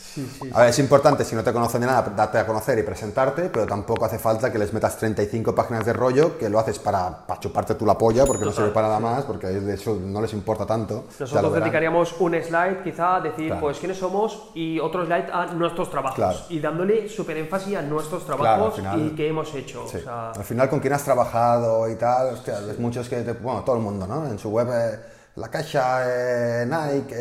a 0.54 0.60
ver, 0.62 0.70
es 0.70 0.80
importante, 0.80 1.24
si 1.24 1.36
no 1.36 1.44
te 1.44 1.54
conocen 1.54 1.82
de 1.82 1.88
nada, 1.88 2.02
darte 2.16 2.38
a 2.40 2.46
conocer 2.46 2.78
y 2.80 2.84
presentarte, 2.84 3.44
pero 3.50 3.66
tampoco 3.66 4.06
hace 4.06 4.18
falta 4.20 4.52
que 4.52 4.58
les 4.58 4.74
metas 4.74 4.98
35 4.98 5.54
páginas 5.56 5.86
de 5.86 5.94
rollo, 5.94 6.38
que 6.38 6.50
lo 6.50 6.60
haces 6.60 6.80
para, 6.80 7.26
para 7.26 7.40
chuparte 7.40 7.76
tú 7.76 7.86
la 7.86 7.98
polla, 7.98 8.26
porque 8.26 8.46
no 8.46 8.52
sirve 8.52 8.70
para 8.70 8.88
nada 8.88 9.00
más, 9.00 9.24
porque 9.26 9.48
de 9.48 9.74
eso 9.76 9.98
no 10.02 10.22
les 10.22 10.34
importa 10.34 10.66
tanto. 10.66 11.06
Nosotros 11.20 11.54
dedicaríamos 11.54 12.16
un 12.20 12.34
slide 12.34 12.82
quizá 12.84 13.18
a 13.18 13.22
decir 13.22 13.48
Claro. 13.48 13.62
pues 13.62 13.80
quiénes 13.80 13.98
somos 13.98 14.50
y 14.56 14.80
otro 14.80 15.06
slide 15.06 15.30
a 15.32 15.46
nuestros 15.54 15.90
trabajos 15.90 16.16
Claro. 16.16 16.38
y 16.50 16.60
dándole 16.60 17.08
súper 17.10 17.38
énfasis 17.38 17.78
a 17.78 17.82
nuestros 17.82 18.26
trabajos 18.26 18.76
final- 18.76 19.00
y 19.06 19.10
qué 19.16 19.28
hemos 19.28 19.54
hecho. 19.54 19.86
Sí. 19.90 19.98
O 19.98 20.02
sea, 20.02 20.32
Al 20.32 20.44
final, 20.44 20.70
con 20.70 20.80
quién 20.80 20.94
has 20.94 21.04
trabajado 21.04 21.43
y 21.92 21.96
tal, 21.96 22.34
hostia, 22.34 22.60
ves 22.60 22.80
muchos 22.80 23.08
que, 23.10 23.22
te- 23.22 23.34
bueno, 23.34 23.64
todo 23.64 23.76
el 23.78 23.82
mundo, 23.82 24.06
¿no? 24.08 24.26
En 24.28 24.38
su 24.40 24.50
web, 24.50 24.68
eh, 24.72 25.00
la 25.36 25.48
caixa, 25.50 26.02
eh, 26.06 26.66
Nike, 26.66 27.16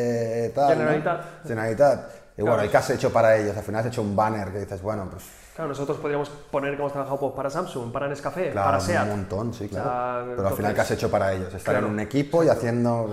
eh, 0.46 0.52
tal. 0.54 0.70
¿no? 0.70 0.74
Generalitat. 0.76 1.20
Generalitat. 1.46 2.00
Y 2.36 2.40
bueno, 2.42 2.54
Claro. 2.56 2.68
¿y 2.68 2.70
qué 2.70 2.76
has 2.78 2.90
hecho 2.90 3.12
para 3.12 3.36
ellos? 3.36 3.56
Al 3.56 3.62
final 3.62 3.80
has 3.82 3.86
hecho 3.88 4.02
un 4.02 4.14
banner 4.16 4.50
que 4.52 4.60
dices, 4.60 4.80
bueno, 4.82 5.06
pues 5.10 5.22
claro, 5.54 5.68
nosotros 5.68 5.98
podríamos 5.98 6.30
poner 6.50 6.70
que 6.74 6.78
hemos 6.80 6.92
trabajado 6.92 7.20
pues, 7.20 7.32
para 7.34 7.50
Samsung, 7.50 7.92
para 7.92 8.08
Nescafé, 8.08 8.50
claro, 8.50 8.68
para 8.68 8.80
SEAT. 8.80 9.02
un 9.04 9.08
montón, 9.10 9.52
sí, 9.54 9.66
O 9.66 9.68
sea, 9.74 9.82
claro. 9.82 10.26
Pero 10.36 10.48
al 10.48 10.54
final, 10.54 10.70
entonces, 10.70 10.74
¿qué 10.74 10.80
has 10.80 10.90
hecho 10.92 11.10
para 11.10 11.32
ellos? 11.32 11.48
Estar 11.54 11.74
claro. 11.74 11.86
en 11.88 11.92
un 11.92 12.00
equipo 12.00 12.42
y 12.42 12.48
haciendo. 12.48 13.10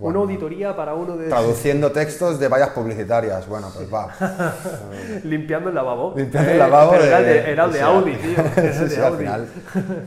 Una 0.00 0.18
auditoría 0.20 0.74
para 0.74 0.94
uno 0.94 1.16
de... 1.16 1.28
Traduciendo 1.28 1.92
textos 1.92 2.40
de 2.40 2.48
vallas 2.48 2.70
publicitarias. 2.70 3.46
Bueno, 3.46 3.70
pues 3.74 3.92
va. 3.92 4.08
Limpiando 5.24 5.68
el 5.68 5.74
lavabo. 5.74 6.14
Limpiando 6.16 6.50
el 6.50 6.56
Eh, 6.56 6.58
lavabo 6.58 6.90
pero 6.92 7.02
de, 7.02 7.08
era 7.08 7.18
el 7.18 7.24
de, 7.26 7.50
era 7.52 7.68
de 7.68 7.80
Audi, 7.82 8.14
tío. 8.16 8.30
Era 8.32 8.62
el 8.68 8.72
Sí, 8.74 8.78
de 8.84 8.90
sí, 8.90 8.96
al 9.00 9.04
Audi. 9.04 9.18
final 9.18 9.48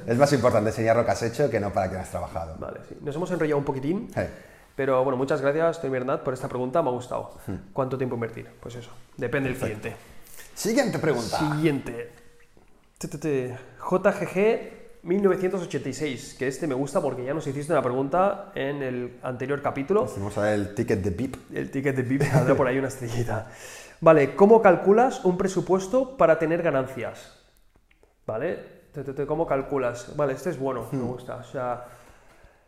es 0.07 0.17
más 0.17 0.33
importante 0.33 0.69
enseñar 0.71 0.95
lo 0.95 1.05
que 1.05 1.11
has 1.11 1.21
hecho 1.23 1.49
que 1.49 1.59
no 1.59 1.71
para 1.71 1.89
quién 1.89 2.01
has 2.01 2.09
trabajado. 2.09 2.55
Vale, 2.59 2.79
sí. 2.89 2.97
Nos 3.01 3.15
hemos 3.15 3.29
enrollado 3.31 3.57
un 3.59 3.65
poquitín. 3.65 4.09
Hey. 4.15 4.29
Pero 4.75 5.03
bueno, 5.03 5.17
muchas 5.17 5.39
gracias, 5.41 5.79
Tony 5.79 5.91
Bernat, 5.91 6.21
por 6.23 6.33
esta 6.33 6.47
pregunta, 6.47 6.81
me 6.81 6.89
ha 6.89 6.91
gustado. 6.93 7.35
Hmm. 7.45 7.55
¿Cuánto 7.73 7.95
tiempo 7.97 8.15
invertir? 8.15 8.49
Pues 8.59 8.73
eso, 8.75 8.89
depende 9.17 9.49
del 9.49 9.59
cliente. 9.59 9.95
Siguiente 10.55 10.97
pregunta. 10.97 11.37
Siguiente. 11.37 12.11
Te, 12.97 13.07
te, 13.07 13.17
te. 13.19 13.57
JGG 13.79 14.82
1986, 15.03 16.35
que 16.39 16.47
este 16.47 16.65
me 16.65 16.75
gusta 16.75 17.01
porque 17.01 17.25
ya 17.25 17.33
nos 17.33 17.45
hiciste 17.45 17.73
una 17.73 17.81
pregunta 17.81 18.51
en 18.55 18.81
el 18.81 19.19
anterior 19.21 19.61
capítulo. 19.61 20.05
Vamos 20.05 20.37
a 20.37 20.43
ver 20.43 20.53
el 20.53 20.73
ticket 20.73 21.01
de 21.01 21.09
VIP. 21.09 21.35
El 21.53 21.69
ticket 21.69 21.95
de 21.95 22.03
VIP 22.03 22.23
saldrá 22.23 22.55
por 22.57 22.67
ahí 22.67 22.77
una 22.77 22.87
estrellita. 22.87 23.49
Vale, 23.99 24.35
¿cómo 24.35 24.61
calculas 24.61 25.23
un 25.25 25.37
presupuesto 25.37 26.15
para 26.15 26.39
tener 26.39 26.61
ganancias? 26.61 27.37
¿Vale? 28.25 28.83
¿Cómo 29.27 29.45
calculas? 29.45 30.15
Vale, 30.15 30.33
este 30.33 30.51
es 30.51 30.59
bueno, 30.59 30.87
me 30.91 31.01
gusta. 31.01 31.35
O 31.35 31.43
sea, 31.43 31.85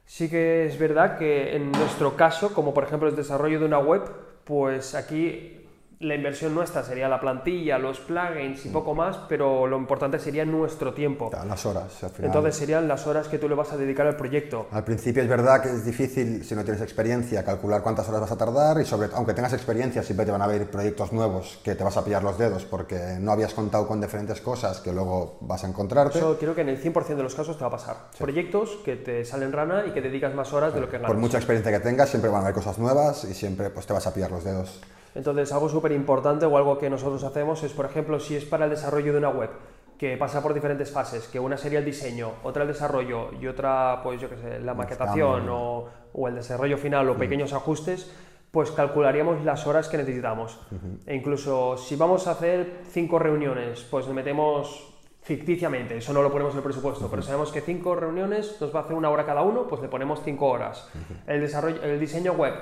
sí 0.05 0.29
que 0.29 0.65
es 0.65 0.77
verdad 0.77 1.17
que 1.17 1.55
en 1.55 1.71
nuestro 1.71 2.17
caso, 2.17 2.53
como 2.53 2.73
por 2.73 2.83
ejemplo 2.83 3.07
el 3.07 3.15
desarrollo 3.15 3.59
de 3.59 3.65
una 3.65 3.79
web, 3.79 4.01
pues 4.43 4.93
aquí 4.93 5.64
la 5.99 6.15
inversión 6.15 6.53
nuestra 6.53 6.83
sería 6.83 7.07
la 7.07 7.19
plantilla, 7.19 7.77
los 7.77 7.99
plugins 7.99 8.65
y 8.65 8.69
poco 8.69 8.93
más, 8.93 9.17
pero 9.29 9.67
lo 9.67 9.77
importante 9.77 10.19
sería 10.19 10.45
nuestro 10.45 10.93
tiempo. 10.93 11.31
Las 11.47 11.65
horas, 11.65 12.03
al 12.03 12.09
final. 12.09 12.27
Entonces 12.27 12.55
serían 12.55 12.87
las 12.87 13.07
horas 13.07 13.27
que 13.27 13.37
tú 13.37 13.47
le 13.47 13.55
vas 13.55 13.71
a 13.71 13.77
dedicar 13.77 14.05
al 14.07 14.15
proyecto. 14.15 14.67
Al 14.71 14.83
principio 14.83 15.23
es 15.23 15.29
verdad 15.29 15.61
que 15.61 15.69
es 15.69 15.85
difícil, 15.85 16.43
si 16.43 16.55
no 16.55 16.63
tienes 16.63 16.81
experiencia, 16.81 17.43
calcular 17.43 17.81
cuántas 17.81 18.07
horas 18.09 18.21
vas 18.21 18.31
a 18.31 18.37
tardar 18.37 18.79
y 18.81 18.85
sobre, 18.85 19.09
aunque 19.13 19.33
tengas 19.33 19.53
experiencia, 19.53 20.03
siempre 20.03 20.25
te 20.25 20.31
van 20.31 20.41
a 20.41 20.45
haber 20.45 20.69
proyectos 20.69 21.13
nuevos 21.13 21.59
que 21.63 21.75
te 21.75 21.83
vas 21.83 21.95
a 21.97 22.03
pillar 22.03 22.23
los 22.23 22.37
dedos 22.37 22.65
porque 22.65 23.17
no 23.19 23.31
habías 23.31 23.53
contado 23.53 23.87
con 23.87 24.01
diferentes 24.01 24.41
cosas 24.41 24.79
que 24.81 24.91
luego 24.91 25.37
vas 25.41 25.63
a 25.63 25.67
encontrarte. 25.67 26.17
Eso 26.17 26.37
creo 26.37 26.53
que 26.55 26.61
en 26.61 26.69
el 26.69 26.81
100% 26.81 27.15
de 27.15 27.23
los 27.23 27.35
casos 27.35 27.57
te 27.57 27.61
va 27.61 27.67
a 27.67 27.71
pasar. 27.71 27.95
Proyectos 28.17 28.79
que 28.83 28.95
te 28.95 29.23
salen 29.23 29.51
rana 29.51 29.85
y 29.87 29.91
que 29.91 30.01
dedicas 30.01 30.33
más 30.33 30.51
horas 30.53 30.73
de 30.73 30.81
lo 30.81 30.87
que 30.87 30.97
ganas. 30.97 31.07
Por 31.09 31.17
mucha 31.17 31.37
experiencia 31.37 31.71
que 31.71 31.79
tengas, 31.79 32.09
siempre 32.09 32.29
van 32.29 32.41
a 32.41 32.43
haber 32.43 32.55
cosas 32.55 32.77
nuevas 32.77 33.23
y 33.23 33.33
siempre 33.33 33.69
pues, 33.69 33.85
te 33.85 33.93
vas 33.93 34.05
a 34.07 34.13
pillar 34.13 34.31
los 34.31 34.43
dedos. 34.43 34.81
Entonces, 35.15 35.51
algo 35.51 35.69
súper 35.69 35.93
importante 35.93 36.45
o 36.45 36.57
algo 36.57 36.77
que 36.77 36.89
nosotros 36.89 37.23
hacemos 37.23 37.63
es, 37.63 37.73
por 37.73 37.85
ejemplo, 37.85 38.19
si 38.19 38.35
es 38.35 38.45
para 38.45 38.65
el 38.65 38.71
desarrollo 38.71 39.13
de 39.13 39.17
una 39.17 39.29
web, 39.29 39.49
que 39.97 40.17
pasa 40.17 40.43
por 40.43 40.53
diferentes 40.53 40.91
fases, 40.91 41.27
que 41.27 41.39
una 41.39 41.57
sería 41.57 41.79
el 41.79 41.85
diseño, 41.85 42.33
otra 42.43 42.63
el 42.63 42.67
desarrollo 42.67 43.29
y 43.39 43.47
otra, 43.47 44.01
pues 44.03 44.19
yo 44.19 44.29
qué 44.29 44.35
sé, 44.35 44.59
la 44.59 44.73
maquetación 44.73 45.47
o, 45.49 45.87
o 46.13 46.27
el 46.27 46.35
desarrollo 46.35 46.77
final 46.77 47.09
o 47.09 47.17
pequeños 47.17 47.53
ajustes, 47.53 48.11
pues 48.51 48.71
calcularíamos 48.71 49.43
las 49.43 49.67
horas 49.67 49.89
que 49.89 49.97
necesitamos. 49.97 50.59
E 51.05 51.15
incluso 51.15 51.75
si 51.77 51.97
vamos 51.97 52.27
a 52.27 52.31
hacer 52.31 52.83
cinco 52.89 53.19
reuniones, 53.19 53.85
pues 53.89 54.07
metemos 54.07 54.93
ficticiamente, 55.21 55.97
eso 55.97 56.13
no 56.13 56.21
lo 56.21 56.31
ponemos 56.31 56.53
en 56.53 56.59
el 56.59 56.63
presupuesto, 56.63 57.09
pero 57.09 57.21
sabemos 57.21 57.51
que 57.51 57.59
cinco 57.59 57.95
reuniones 57.95 58.55
nos 58.61 58.73
va 58.73 58.81
a 58.81 58.83
hacer 58.83 58.95
una 58.95 59.09
hora 59.09 59.25
cada 59.25 59.41
uno, 59.41 59.67
pues 59.67 59.81
le 59.81 59.89
ponemos 59.89 60.21
cinco 60.23 60.47
horas. 60.47 60.87
el, 61.27 61.41
desarrollo, 61.41 61.83
el 61.83 61.99
diseño 61.99 62.31
web, 62.33 62.53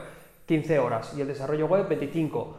15 0.54 0.78
horas 0.78 1.14
y 1.18 1.22
el 1.22 1.28
desarrollo 1.28 1.66
web 1.66 1.88
25. 1.88 2.58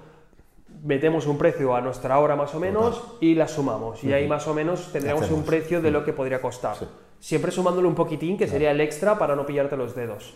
Metemos 0.83 1.29
un 1.29 1.39
precio 1.39 1.77
a 1.77 1.81
nuestra 1.81 2.19
hora 2.19 2.35
más 2.35 2.53
o 2.53 2.59
menos 2.59 3.01
y 3.21 3.37
la 3.37 3.47
sumamos. 3.47 4.03
Y 4.03 4.13
ahí 4.13 4.27
más 4.27 4.49
o 4.49 4.55
menos 4.55 4.91
tendríamos 4.93 5.31
un 5.31 5.45
precio 5.45 5.81
de 5.81 5.93
lo 5.93 6.05
que 6.05 6.13
podría 6.13 6.41
costar. 6.41 6.77
Siempre 7.21 7.53
sumándole 7.53 7.87
un 7.87 7.95
poquitín, 7.95 8.37
que 8.37 8.49
sería 8.49 8.73
el 8.73 8.81
extra 8.81 9.17
para 9.17 9.37
no 9.37 9.47
pillarte 9.47 9.77
los 9.77 9.95
dedos. 9.95 10.35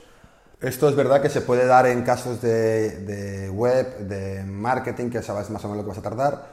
Esto 0.61 0.89
es 0.89 0.95
verdad 0.95 1.21
que 1.21 1.29
se 1.29 1.41
puede 1.41 1.67
dar 1.67 1.87
en 1.87 2.03
casos 2.03 2.41
de, 2.41 3.01
de 3.01 3.51
web, 3.51 3.99
de 3.99 4.45
marketing, 4.45 5.11
que 5.11 5.21
sabes 5.21 5.51
más 5.51 5.65
o 5.65 5.69
menos 5.69 5.79
lo 5.79 5.83
que 5.83 5.89
vas 5.89 5.99
a 5.99 6.09
tardar. 6.09 6.47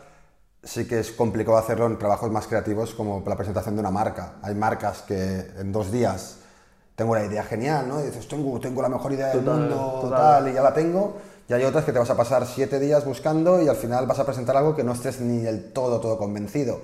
Sí 0.64 0.88
que 0.88 1.00
es 1.00 1.12
complicado 1.12 1.58
hacerlo 1.58 1.86
en 1.86 2.00
trabajos 2.00 2.32
más 2.32 2.48
creativos 2.48 2.96
como 2.96 3.24
la 3.28 3.36
presentación 3.36 3.76
de 3.76 3.82
una 3.82 3.92
marca. 3.92 4.38
Hay 4.42 4.56
marcas 4.56 5.04
que 5.04 5.52
en 5.60 5.72
dos 5.72 5.92
días 5.92 6.40
tengo 6.96 7.12
una 7.12 7.24
idea 7.26 7.44
genial, 7.44 7.88
¿no? 7.88 8.00
Y 8.00 8.04
dices, 8.06 8.28
tengo, 8.28 8.60
tengo 8.60 8.82
la 8.82 8.90
mejor 8.90 9.12
idea 9.12 9.28
del 9.28 9.40
Total, 9.44 9.60
mundo, 9.60 10.00
total. 10.02 10.18
tal, 10.44 10.48
y 10.50 10.54
ya 10.54 10.62
la 10.62 10.74
tengo. 10.74 11.18
Y 11.48 11.54
hay 11.54 11.64
otras 11.64 11.84
que 11.86 11.92
te 11.92 12.00
vas 12.00 12.10
a 12.10 12.16
pasar 12.18 12.46
siete 12.46 12.80
días 12.80 13.06
buscando 13.06 13.62
y 13.62 13.68
al 13.68 13.76
final 13.76 14.08
vas 14.08 14.18
a 14.20 14.26
presentar 14.26 14.56
algo 14.58 14.76
que 14.76 14.84
no 14.84 14.94
estés 14.94 15.20
ni 15.22 15.40
del 15.40 15.72
todo, 15.74 16.00
todo 16.00 16.18
convencido. 16.18 16.80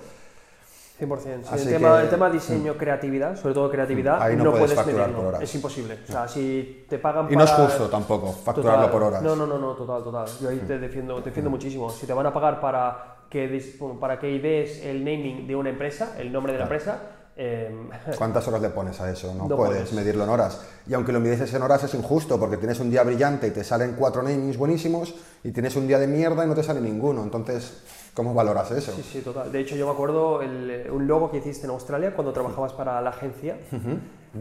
100%. 1.00 1.42
Sí, 1.44 1.50
Así 1.52 1.64
el, 1.68 1.74
tema, 1.80 1.98
que- 1.98 2.04
el 2.04 2.10
tema 2.12 2.30
diseño, 2.30 2.78
creatividad, 2.78 3.36
sobre 3.36 3.56
todo 3.56 3.72
creatividad, 3.72 4.22
Ahí 4.22 4.36
no 4.36 4.44
no, 4.44 4.52
puedes 4.52 4.66
puedes 4.68 4.78
facturar 4.78 5.08
medirlo. 5.08 5.18
por 5.24 5.28
horas. 5.30 5.42
Es 5.42 5.56
imposible. 5.56 5.98
O 6.08 6.12
sea, 6.12 6.28
si 6.28 6.86
te 6.88 7.00
pagan 7.00 7.28
Y 7.32 7.36
no 7.36 7.44
es 7.44 7.50
justo 7.52 7.90
tampoco 7.90 8.32
facturarlo 8.34 8.82
Total. 8.86 8.92
por 8.92 9.04
horas. 9.04 9.22
No, 9.24 9.36
no, 9.36 9.48
no, 9.48 9.58
no, 9.58 9.74
total, 9.74 10.04
total. 10.04 10.28
Yo 10.40 10.50
ahí 10.50 10.60
te 10.68 10.78
defiendo, 10.78 11.16
te 11.24 11.30
defiendo 11.30 11.50
muchísimo. 11.50 11.90
Si 11.90 12.06
te 12.06 12.14
van 12.14 12.28
a 12.28 12.34
pagar 12.34 12.62
para 12.62 13.16
que, 13.32 13.76
para 14.00 14.20
que 14.20 14.30
idees 14.30 14.86
el 14.86 15.04
naming 15.04 15.48
de 15.48 15.56
una 15.56 15.70
empresa, 15.70 16.14
el 16.20 16.32
nombre 16.32 16.54
de 16.54 16.60
la 16.60 16.66
empresa, 16.66 17.00
eh, 17.36 17.74
¿Cuántas 18.18 18.48
horas 18.48 18.62
le 18.62 18.70
pones 18.70 19.00
a 19.02 19.10
eso? 19.12 19.34
No, 19.34 19.48
No 19.48 19.56
puedes 19.56 19.74
puedes. 19.76 19.94
medirlo 19.94 20.24
en 20.26 20.30
horas. 20.30 20.62
Y 20.88 20.94
aunque 20.94 21.12
lo 21.12 21.20
midieses 21.20 21.54
en 21.54 21.62
horas 21.62 21.84
es 21.84 21.94
injusto, 21.94 22.40
porque 22.40 22.58
tienes 22.58 22.80
un 22.80 22.90
día 22.92 23.04
brillante 23.04 23.48
y 23.48 23.52
te 23.52 23.64
salen 23.64 23.96
cuatro 23.98 24.22
namings 24.24 24.58
buenísimos, 24.58 25.16
y 25.44 25.52
tienes 25.52 25.76
un 25.76 25.88
día 25.88 25.98
de 26.00 26.08
mierda 26.08 26.44
y 26.46 26.48
no 26.48 26.56
te 26.56 26.64
sale 26.64 26.82
ninguno. 26.82 27.24
Entonces, 27.24 27.82
¿cómo 28.14 28.34
valoras 28.34 28.70
eso? 28.72 28.92
sí, 28.96 29.02
sí, 29.04 29.22
total. 29.22 29.52
De 29.52 29.60
hecho, 29.60 29.76
yo 29.76 29.86
me 29.88 29.94
acuerdo 29.94 30.42
el- 30.42 30.88
un 30.92 31.08
logo 31.08 31.32
que 31.32 31.38
hiciste 31.38 31.66
en 31.66 31.72
Australia 31.72 32.14
cuando 32.14 32.34
trabajabas 32.34 32.74
para 32.74 33.02
la 33.02 33.10
agencia, 33.12 33.58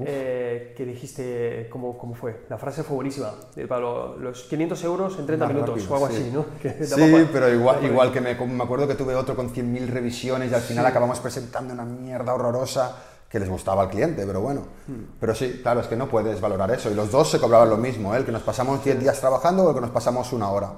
eh, 0.05 0.75
que 0.77 0.85
dijiste, 0.85 1.69
¿cómo, 1.71 1.99
¿cómo 1.99 2.15
fue? 2.15 2.45
La 2.49 2.59
frase 2.59 2.83
fue 2.83 2.95
buenísima. 2.97 3.33
de, 3.57 3.67
lo- 3.67 4.17
los 4.19 4.43
500 4.45 4.85
euros 4.85 5.19
en 5.19 5.27
30 5.27 5.45
Más 5.47 5.55
minutos 5.55 5.75
rápido, 5.77 5.93
o 5.93 5.97
algo 5.97 6.09
sí. 6.09 6.23
así, 6.23 6.31
¿no? 6.33 6.45
Que 6.63 6.85
Sí, 6.87 7.29
pero 7.33 7.53
igual, 7.53 7.85
igual 7.85 8.13
que 8.13 8.21
me, 8.21 8.35
me 8.35 8.65
acuerdo 8.65 8.87
que 8.87 8.95
tuve 8.95 9.15
otro 9.15 9.35
con 9.35 9.53
100.000 9.53 9.87
revisiones 9.89 10.51
y 10.51 10.55
al 10.55 10.61
final 10.61 10.87
acabamos 10.87 11.19
presentando 11.21 11.75
una 11.75 11.85
mierda 11.85 12.35
horrorosa 12.35 12.97
que 13.29 13.39
les 13.39 13.49
gustaba 13.49 13.83
al 13.83 13.91
cliente, 13.91 14.27
pero 14.27 14.41
bueno. 14.41 14.63
Pero 15.21 15.35
sí, 15.35 15.61
claro, 15.63 15.81
es 15.81 15.87
que 15.87 15.95
no 15.97 16.09
puedes 16.09 16.41
valorar 16.41 16.71
eso. 16.73 16.91
Y 16.91 16.95
los 16.95 17.11
dos 17.13 17.31
se 17.31 17.39
cobraban 17.39 17.71
lo 17.71 17.77
mismo, 17.77 18.13
¿eh? 18.15 18.19
el 18.19 18.25
que 18.25 18.33
nos 18.33 18.43
pasamos 18.43 18.83
10 18.85 18.99
días 18.99 19.21
trabajando 19.21 19.65
o 19.65 19.69
el 19.71 19.75
que 19.77 19.81
nos 19.81 19.91
pasamos 19.91 20.33
una 20.33 20.51
hora. 20.51 20.73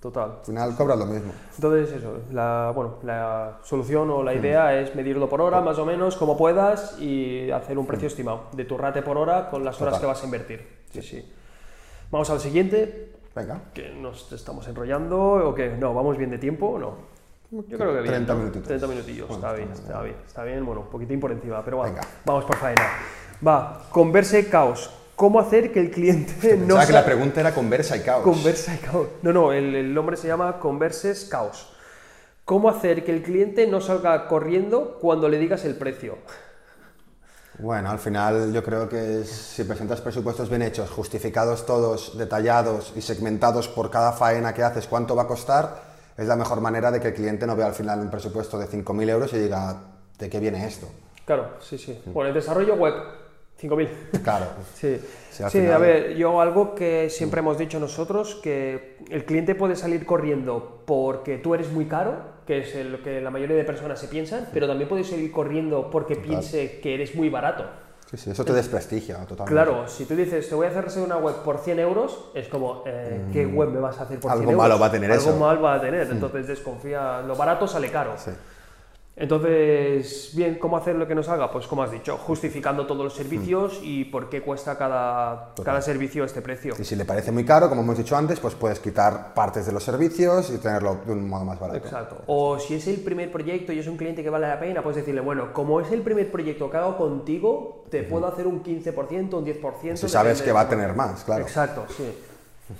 Total. 0.00 0.36
Al 0.38 0.44
final 0.46 0.76
cobras 0.76 0.98
lo 0.98 1.06
mismo. 1.06 1.32
Entonces, 1.56 1.96
eso, 1.96 2.18
la, 2.30 2.72
bueno, 2.74 2.98
la 3.02 3.58
solución 3.64 4.08
o 4.10 4.22
la 4.22 4.32
idea 4.32 4.78
es 4.78 4.94
medirlo 4.94 5.28
por 5.28 5.40
hora, 5.40 5.60
más 5.60 5.76
o 5.78 5.84
menos, 5.84 6.16
como 6.16 6.36
puedas, 6.36 6.98
y 7.00 7.50
hacer 7.50 7.78
un 7.78 7.86
precio 7.86 8.06
estimado 8.06 8.44
de 8.52 8.64
tu 8.64 8.78
rate 8.78 9.02
por 9.02 9.18
hora 9.18 9.50
con 9.50 9.64
las 9.64 9.80
horas 9.80 9.98
que 9.98 10.06
vas 10.06 10.22
a 10.22 10.24
invertir. 10.24 10.66
Sí, 10.92 11.02
sí. 11.02 11.32
Vamos 12.12 12.30
al 12.30 12.38
siguiente, 12.38 13.12
Venga. 13.34 13.60
que 13.74 13.90
nos 13.90 14.30
estamos 14.32 14.66
enrollando, 14.68 15.18
o 15.20 15.54
que 15.54 15.68
no, 15.70 15.92
vamos 15.92 16.16
bien 16.16 16.30
de 16.30 16.38
tiempo, 16.38 16.78
no. 16.78 17.18
Yo 17.50 17.78
creo 17.78 17.92
que 17.94 18.02
bien. 18.02 18.14
30 18.14 18.32
¿no? 18.32 18.38
minutitos. 18.38 18.68
30 18.68 18.86
minutillos, 18.86 19.28
Bueno, 19.28 19.46
está 19.46 19.48
está 19.48 19.56
bien, 19.64 19.72
está 19.72 20.02
bien, 20.02 20.16
está 20.26 20.44
bien, 20.44 20.66
bueno, 20.66 20.82
un 20.82 20.88
poquitín 20.88 21.18
por 21.18 21.32
encima, 21.32 21.64
pero 21.64 21.78
bueno, 21.78 21.94
Venga. 21.94 22.06
vamos 22.24 22.44
por 22.44 22.56
faena. 22.56 22.86
Va, 23.46 23.82
converse 23.90 24.48
caos. 24.48 24.94
¿Cómo 25.18 25.40
hacer 25.40 25.72
que 25.72 25.80
el 25.80 25.90
cliente 25.90 26.56
no 26.56 26.76
Pensaba 26.76 26.86
que 26.86 26.92
la 26.92 27.04
pregunta 27.04 27.40
era 27.40 27.52
conversa 27.52 27.96
y 27.96 28.02
caos. 28.02 28.22
Conversa 28.22 28.72
y 28.72 28.78
caos. 28.78 29.08
No, 29.22 29.32
no, 29.32 29.52
el, 29.52 29.74
el 29.74 29.92
nombre 29.92 30.16
se 30.16 30.28
llama 30.28 30.60
Converses 30.60 31.24
Caos. 31.24 31.72
¿Cómo 32.44 32.68
hacer 32.68 33.04
que 33.04 33.10
el 33.10 33.24
cliente 33.24 33.66
no 33.66 33.80
salga 33.80 34.28
corriendo 34.28 34.96
cuando 35.00 35.28
le 35.28 35.40
digas 35.40 35.64
el 35.64 35.74
precio? 35.74 36.18
Bueno, 37.58 37.90
al 37.90 37.98
final 37.98 38.52
yo 38.52 38.62
creo 38.62 38.88
que 38.88 39.24
si 39.24 39.64
presentas 39.64 40.00
presupuestos 40.00 40.48
bien 40.48 40.62
hechos, 40.62 40.88
justificados 40.88 41.66
todos, 41.66 42.16
detallados 42.16 42.92
y 42.94 43.02
segmentados 43.02 43.66
por 43.66 43.90
cada 43.90 44.12
faena 44.12 44.54
que 44.54 44.62
haces, 44.62 44.86
cuánto 44.86 45.16
va 45.16 45.24
a 45.24 45.26
costar, 45.26 45.82
es 46.16 46.28
la 46.28 46.36
mejor 46.36 46.60
manera 46.60 46.92
de 46.92 47.00
que 47.00 47.08
el 47.08 47.14
cliente 47.14 47.44
no 47.44 47.56
vea 47.56 47.66
al 47.66 47.74
final 47.74 47.98
un 47.98 48.08
presupuesto 48.08 48.56
de 48.56 48.68
5.000 48.68 49.10
euros 49.10 49.32
y 49.32 49.38
diga, 49.38 49.82
¿de 50.16 50.30
qué 50.30 50.38
viene 50.38 50.64
esto? 50.64 50.86
Claro, 51.24 51.56
sí, 51.60 51.76
sí. 51.76 52.00
Bueno, 52.06 52.28
el 52.28 52.34
desarrollo 52.34 52.76
web, 52.76 52.94
5.000. 53.60 53.88
Claro. 54.22 54.46
Sí, 54.74 54.98
Sí, 55.30 55.42
al 55.44 55.50
sí 55.50 55.58
final- 55.60 55.74
a 55.74 55.78
ver, 55.78 56.16
yo 56.16 56.40
algo 56.40 56.74
que 56.74 57.08
siempre 57.10 57.40
hemos 57.40 57.58
dicho 57.58 57.78
nosotros, 57.78 58.40
que 58.42 58.96
el 59.10 59.24
cliente 59.24 59.54
puede 59.54 59.76
salir 59.76 60.04
corriendo 60.04 60.82
porque 60.84 61.38
tú 61.38 61.54
eres 61.54 61.70
muy 61.70 61.86
caro, 61.86 62.16
que 62.46 62.58
es 62.60 62.74
lo 62.86 63.02
que 63.02 63.20
la 63.20 63.30
mayoría 63.30 63.56
de 63.56 63.62
personas 63.64 64.00
se 64.00 64.08
piensan, 64.08 64.48
pero 64.52 64.66
también 64.66 64.88
puede 64.88 65.04
salir 65.04 65.30
corriendo 65.30 65.90
porque 65.90 66.16
piense 66.16 66.80
que 66.80 66.94
eres 66.94 67.14
muy 67.14 67.28
barato. 67.28 67.64
Sí, 68.10 68.16
sí, 68.16 68.30
eso 68.30 68.42
te 68.44 68.54
desprestigia 68.54 69.16
totalmente. 69.26 69.52
Claro, 69.52 69.86
si 69.86 70.06
tú 70.06 70.16
dices, 70.16 70.48
te 70.48 70.54
voy 70.54 70.66
a 70.66 70.70
hacer 70.70 70.82
reserva 70.84 71.06
una 71.06 71.18
web 71.18 71.36
por 71.44 71.58
100 71.58 71.78
euros, 71.78 72.30
es 72.34 72.48
como, 72.48 72.82
eh, 72.86 73.20
¿qué 73.32 73.44
web 73.46 73.68
me 73.68 73.80
vas 73.80 73.98
a 74.00 74.04
hacer 74.04 74.18
por 74.18 74.30
Mm. 74.30 74.32
Algo 74.32 74.42
100 74.44 74.50
euros? 74.54 74.68
malo 74.68 74.80
va 74.80 74.86
a 74.86 74.90
tener 74.90 75.10
Algo 75.12 75.22
eso. 75.22 75.36
Mm. 75.36 75.40
mal 75.40 75.62
va 75.64 75.74
a 75.74 75.80
tener, 75.80 76.08
entonces 76.10 76.46
desconfía, 76.48 77.20
lo 77.20 77.36
barato 77.36 77.68
sale 77.68 77.90
caro. 77.90 78.14
Sí. 78.16 78.30
Entonces, 79.20 80.30
bien, 80.34 80.60
¿cómo 80.60 80.76
hacer 80.76 80.94
lo 80.94 81.08
que 81.08 81.14
nos 81.14 81.28
haga? 81.28 81.50
Pues 81.50 81.66
como 81.66 81.82
has 81.82 81.90
dicho, 81.90 82.16
justificando 82.18 82.86
todos 82.86 83.02
los 83.02 83.14
servicios 83.14 83.80
y 83.82 84.04
por 84.04 84.28
qué 84.28 84.42
cuesta 84.42 84.78
cada, 84.78 85.54
cada 85.64 85.82
servicio 85.82 86.24
este 86.24 86.40
precio. 86.40 86.74
Y 86.78 86.84
si 86.84 86.94
le 86.94 87.04
parece 87.04 87.32
muy 87.32 87.44
caro, 87.44 87.68
como 87.68 87.82
hemos 87.82 87.98
dicho 87.98 88.16
antes, 88.16 88.38
pues 88.38 88.54
puedes 88.54 88.78
quitar 88.78 89.34
partes 89.34 89.66
de 89.66 89.72
los 89.72 89.82
servicios 89.82 90.50
y 90.50 90.58
tenerlo 90.58 90.98
de 91.04 91.12
un 91.12 91.28
modo 91.28 91.44
más 91.44 91.58
barato. 91.58 91.78
Exacto. 91.78 92.22
O 92.28 92.60
si 92.60 92.74
es 92.74 92.86
el 92.86 93.00
primer 93.00 93.32
proyecto 93.32 93.72
y 93.72 93.80
es 93.80 93.88
un 93.88 93.96
cliente 93.96 94.22
que 94.22 94.30
vale 94.30 94.46
la 94.46 94.60
pena, 94.60 94.82
puedes 94.82 94.98
decirle, 94.98 95.20
bueno, 95.20 95.52
como 95.52 95.80
es 95.80 95.90
el 95.90 96.02
primer 96.02 96.30
proyecto 96.30 96.70
que 96.70 96.76
hago 96.76 96.96
contigo, 96.96 97.86
te 97.90 98.04
puedo 98.04 98.28
hacer 98.28 98.46
un 98.46 98.62
15%, 98.62 99.34
un 99.34 99.44
10%. 99.44 99.96
Si 99.96 100.08
sabes 100.08 100.42
que 100.42 100.52
va 100.52 100.60
a 100.60 100.68
tener 100.68 100.94
más, 100.94 101.24
claro. 101.24 101.42
Exacto, 101.42 101.86
sí. 101.88 102.04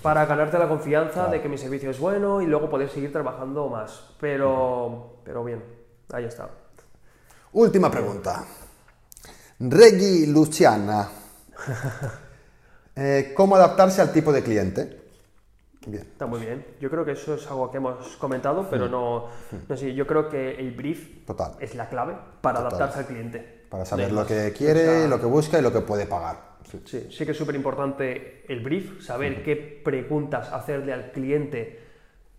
Para 0.01 0.25
ganarte 0.25 0.57
la 0.57 0.69
confianza 0.69 1.27
de 1.27 1.41
que 1.41 1.49
mi 1.49 1.57
servicio 1.57 1.89
es 1.89 1.99
bueno 1.99 2.41
y 2.41 2.45
luego 2.45 2.69
poder 2.69 2.89
seguir 2.89 3.11
trabajando 3.11 3.67
más. 3.67 4.15
Pero, 4.21 5.15
pero 5.25 5.43
bien, 5.43 5.78
ahí 6.13 6.25
está. 6.25 6.49
Última 7.53 7.89
pregunta. 7.89 8.45
Reggie 9.59 10.27
Luciana. 10.27 11.09
Eh, 13.01 13.31
¿Cómo 13.33 13.55
adaptarse 13.55 14.01
al 14.01 14.11
tipo 14.11 14.33
de 14.33 14.43
cliente? 14.43 15.01
Bien. 15.85 16.01
Está 16.01 16.25
muy 16.25 16.41
bien. 16.41 16.65
Yo 16.81 16.89
creo 16.89 17.05
que 17.05 17.13
eso 17.13 17.35
es 17.35 17.47
algo 17.47 17.71
que 17.71 17.77
hemos 17.77 18.17
comentado, 18.17 18.67
pero 18.69 18.89
no, 18.89 19.27
no 19.69 19.77
sé, 19.77 19.93
yo 19.93 20.05
creo 20.05 20.27
que 20.29 20.55
el 20.59 20.71
brief 20.71 21.25
Total. 21.25 21.53
es 21.61 21.75
la 21.75 21.87
clave 21.87 22.17
para 22.41 22.59
Total. 22.59 22.73
adaptarse 22.73 22.99
al 22.99 23.05
cliente. 23.05 23.65
Para 23.69 23.85
saber 23.85 24.11
lo 24.11 24.25
que 24.25 24.51
quiere, 24.51 25.07
lo 25.07 25.17
que 25.17 25.27
busca 25.27 25.57
y 25.57 25.61
lo 25.61 25.71
que 25.71 25.79
puede 25.79 26.07
pagar. 26.07 26.57
Sí. 26.69 26.81
Sí, 26.85 27.07
sí 27.09 27.25
que 27.25 27.31
es 27.31 27.37
súper 27.37 27.55
importante 27.55 28.43
el 28.51 28.59
brief, 28.59 29.01
saber 29.01 29.43
qué 29.43 29.55
preguntas 29.55 30.51
hacerle 30.51 30.91
al 30.91 31.13
cliente 31.13 31.79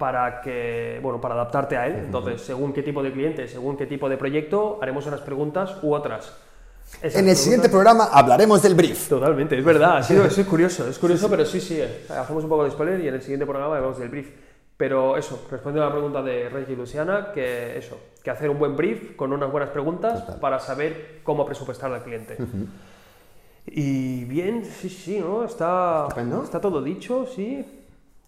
para 0.01 0.41
que, 0.41 0.99
bueno, 1.03 1.21
para 1.21 1.35
adaptarte 1.35 1.77
a 1.77 1.87
él. 1.87 1.97
Entonces, 2.07 2.41
según 2.41 2.73
qué 2.73 2.83
tipo 2.83 3.03
de 3.03 3.13
cliente, 3.13 3.47
según 3.47 3.77
qué 3.77 3.85
tipo 3.87 4.09
de 4.09 4.17
proyecto, 4.17 4.79
haremos 4.81 5.07
unas 5.07 5.21
preguntas 5.21 5.77
u 5.83 5.93
otras. 5.95 6.33
Esas 6.95 7.03
En 7.03 7.05
el 7.05 7.13
preguntas- 7.13 7.39
siguiente 7.39 7.69
programa 7.69 8.05
hablaremos 8.11 8.63
del 8.63 8.75
brief. 8.75 9.09
Totalmente, 9.11 9.59
es 9.59 9.65
verdad, 9.65 10.03
sí, 10.03 10.15
es 10.41 10.47
curioso, 10.47 10.89
es 10.89 10.99
curioso, 10.99 11.29
pero 11.29 11.45
sí, 11.45 11.61
sí, 11.61 11.79
eh, 11.79 12.07
hacemos 12.09 12.43
un 12.45 12.49
poco 12.49 12.65
de 12.65 12.71
spoiler 12.71 12.99
y 12.99 13.09
en 13.09 13.15
el 13.15 13.21
siguiente 13.21 13.45
programa 13.45 13.77
hablamos 13.77 13.99
del 13.99 14.09
brief. 14.09 14.31
Pero 14.79 15.19
eso, 15.19 15.47
respondiendo 15.51 15.83
a 15.85 15.89
la 15.91 15.93
pregunta 15.95 16.23
de 16.23 16.49
Reggie 16.49 16.73
y 16.73 16.77
Luciana, 16.77 17.29
que 17.35 17.77
eso, 17.77 17.99
que 18.25 18.31
hacer 18.31 18.49
un 18.49 18.59
buen 18.59 18.75
brief 18.77 19.15
con 19.15 19.31
unas 19.35 19.53
buenas 19.53 19.69
preguntas 19.69 20.23
para 20.41 20.59
saber 20.59 21.21
cómo 21.23 21.45
presupuestar 21.45 21.93
al 21.93 22.03
cliente. 22.03 22.39
Y 23.67 24.25
bien, 24.25 24.65
sí, 24.65 24.89
sí, 24.89 25.21
¿no? 25.21 25.45
Está, 25.45 26.05
Estupendo. 26.09 26.43
está 26.43 26.61
todo 26.63 26.83
dicho, 26.83 27.27
sí. 27.27 27.80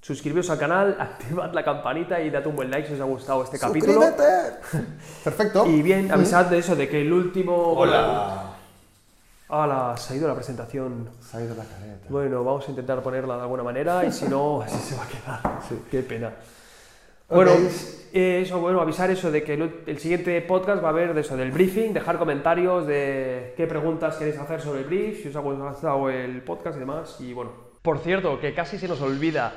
Suscribiros 0.02 0.50
al 0.50 0.58
canal, 0.58 0.96
activad 1.00 1.52
la 1.54 1.64
campanita 1.64 2.20
y 2.20 2.28
dad 2.28 2.44
un 2.48 2.56
buen 2.56 2.70
like 2.70 2.88
si 2.88 2.94
os 2.94 3.00
ha 3.00 3.04
gustado 3.04 3.44
este 3.44 3.56
capítulo. 3.56 4.02
¡Suscríbete! 4.02 4.86
Perfecto. 5.24 5.64
Y 5.66 5.80
bien, 5.80 6.10
avisad 6.10 6.46
de 6.46 6.58
eso, 6.58 6.74
de 6.74 6.88
que 6.88 7.02
el 7.02 7.12
último... 7.12 7.54
Hola. 7.54 8.56
Hola, 9.46 9.94
se 9.96 10.14
ha 10.14 10.16
ido 10.16 10.26
la 10.26 10.34
presentación. 10.34 11.08
Se 11.20 11.36
ha 11.36 11.40
ido 11.42 11.54
la 11.54 11.62
careta. 11.62 12.06
Bueno, 12.08 12.42
vamos 12.42 12.66
a 12.66 12.70
intentar 12.70 13.00
ponerla 13.00 13.36
de 13.36 13.42
alguna 13.42 13.62
manera 13.62 14.04
y 14.04 14.10
si 14.10 14.26
no, 14.26 14.62
así 14.66 14.76
se 14.78 14.96
va 14.96 15.04
a 15.04 15.06
quedar. 15.06 15.60
Qué 15.88 16.02
pena. 16.02 16.32
Bueno, 17.28 17.52
eh, 18.12 18.40
eso, 18.42 18.60
bueno, 18.60 18.80
avisar 18.80 19.08
eso 19.10 19.30
de 19.30 19.44
que 19.44 19.54
el, 19.54 19.82
el 19.86 19.98
siguiente 20.00 20.40
podcast 20.42 20.82
va 20.82 20.88
a 20.88 20.90
haber 20.90 21.14
de 21.14 21.20
eso, 21.20 21.36
del 21.36 21.52
briefing, 21.52 21.92
dejar 21.92 22.18
comentarios 22.18 22.88
de 22.88 23.54
qué 23.56 23.68
preguntas 23.68 24.16
queréis 24.16 24.36
hacer 24.38 24.60
sobre 24.60 24.80
el 24.80 24.86
brief, 24.86 25.22
si 25.22 25.28
os 25.28 25.36
ha 25.36 25.40
gustado 25.40 26.10
el 26.10 26.42
podcast 26.42 26.76
y 26.76 26.80
demás. 26.80 27.16
Y 27.20 27.32
bueno, 27.32 27.52
por 27.82 28.00
cierto, 28.00 28.40
que 28.40 28.52
casi 28.52 28.78
se 28.78 28.88
nos 28.88 29.00
olvida. 29.00 29.52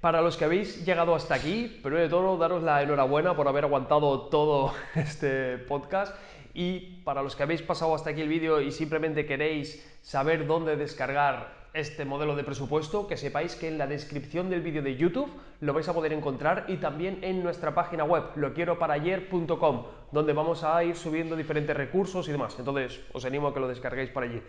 Para 0.00 0.20
los 0.20 0.36
que 0.36 0.44
habéis 0.44 0.84
llegado 0.84 1.14
hasta 1.14 1.34
aquí, 1.34 1.78
primero 1.82 2.02
de 2.02 2.08
todo, 2.08 2.36
daros 2.36 2.62
la 2.62 2.82
enhorabuena 2.82 3.34
por 3.34 3.48
haber 3.48 3.64
aguantado 3.64 4.22
todo 4.28 4.72
este 4.94 5.58
podcast. 5.58 6.14
Y 6.52 7.02
para 7.04 7.22
los 7.22 7.36
que 7.36 7.42
habéis 7.42 7.62
pasado 7.62 7.94
hasta 7.94 8.10
aquí 8.10 8.22
el 8.22 8.28
vídeo 8.28 8.60
y 8.60 8.72
simplemente 8.72 9.26
queréis 9.26 9.84
saber 10.02 10.46
dónde 10.46 10.76
descargar 10.76 11.66
este 11.74 12.06
modelo 12.06 12.34
de 12.34 12.44
presupuesto, 12.44 13.06
que 13.06 13.18
sepáis 13.18 13.54
que 13.54 13.68
en 13.68 13.76
la 13.76 13.86
descripción 13.86 14.48
del 14.48 14.62
vídeo 14.62 14.82
de 14.82 14.96
YouTube 14.96 15.30
lo 15.60 15.74
vais 15.74 15.86
a 15.88 15.92
poder 15.92 16.14
encontrar 16.14 16.64
y 16.68 16.78
también 16.78 17.18
en 17.22 17.42
nuestra 17.42 17.74
página 17.74 18.04
web, 18.04 18.24
loquieroparayer.com, 18.36 19.84
donde 20.10 20.32
vamos 20.32 20.64
a 20.64 20.82
ir 20.82 20.96
subiendo 20.96 21.36
diferentes 21.36 21.76
recursos 21.76 22.26
y 22.28 22.32
demás. 22.32 22.56
Entonces, 22.58 23.00
os 23.12 23.24
animo 23.26 23.48
a 23.48 23.54
que 23.54 23.60
lo 23.60 23.68
descarguéis 23.68 24.08
por 24.08 24.22
allí. 24.22 24.40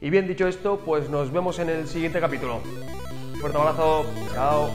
Y 0.00 0.10
bien 0.10 0.26
dicho 0.26 0.48
esto, 0.48 0.80
pues 0.84 1.08
nos 1.08 1.32
vemos 1.32 1.60
en 1.60 1.70
el 1.70 1.86
siguiente 1.86 2.18
capítulo. 2.18 2.60
Fuerte 3.42 3.58
abrazo, 3.58 4.06
chao. 4.32 4.70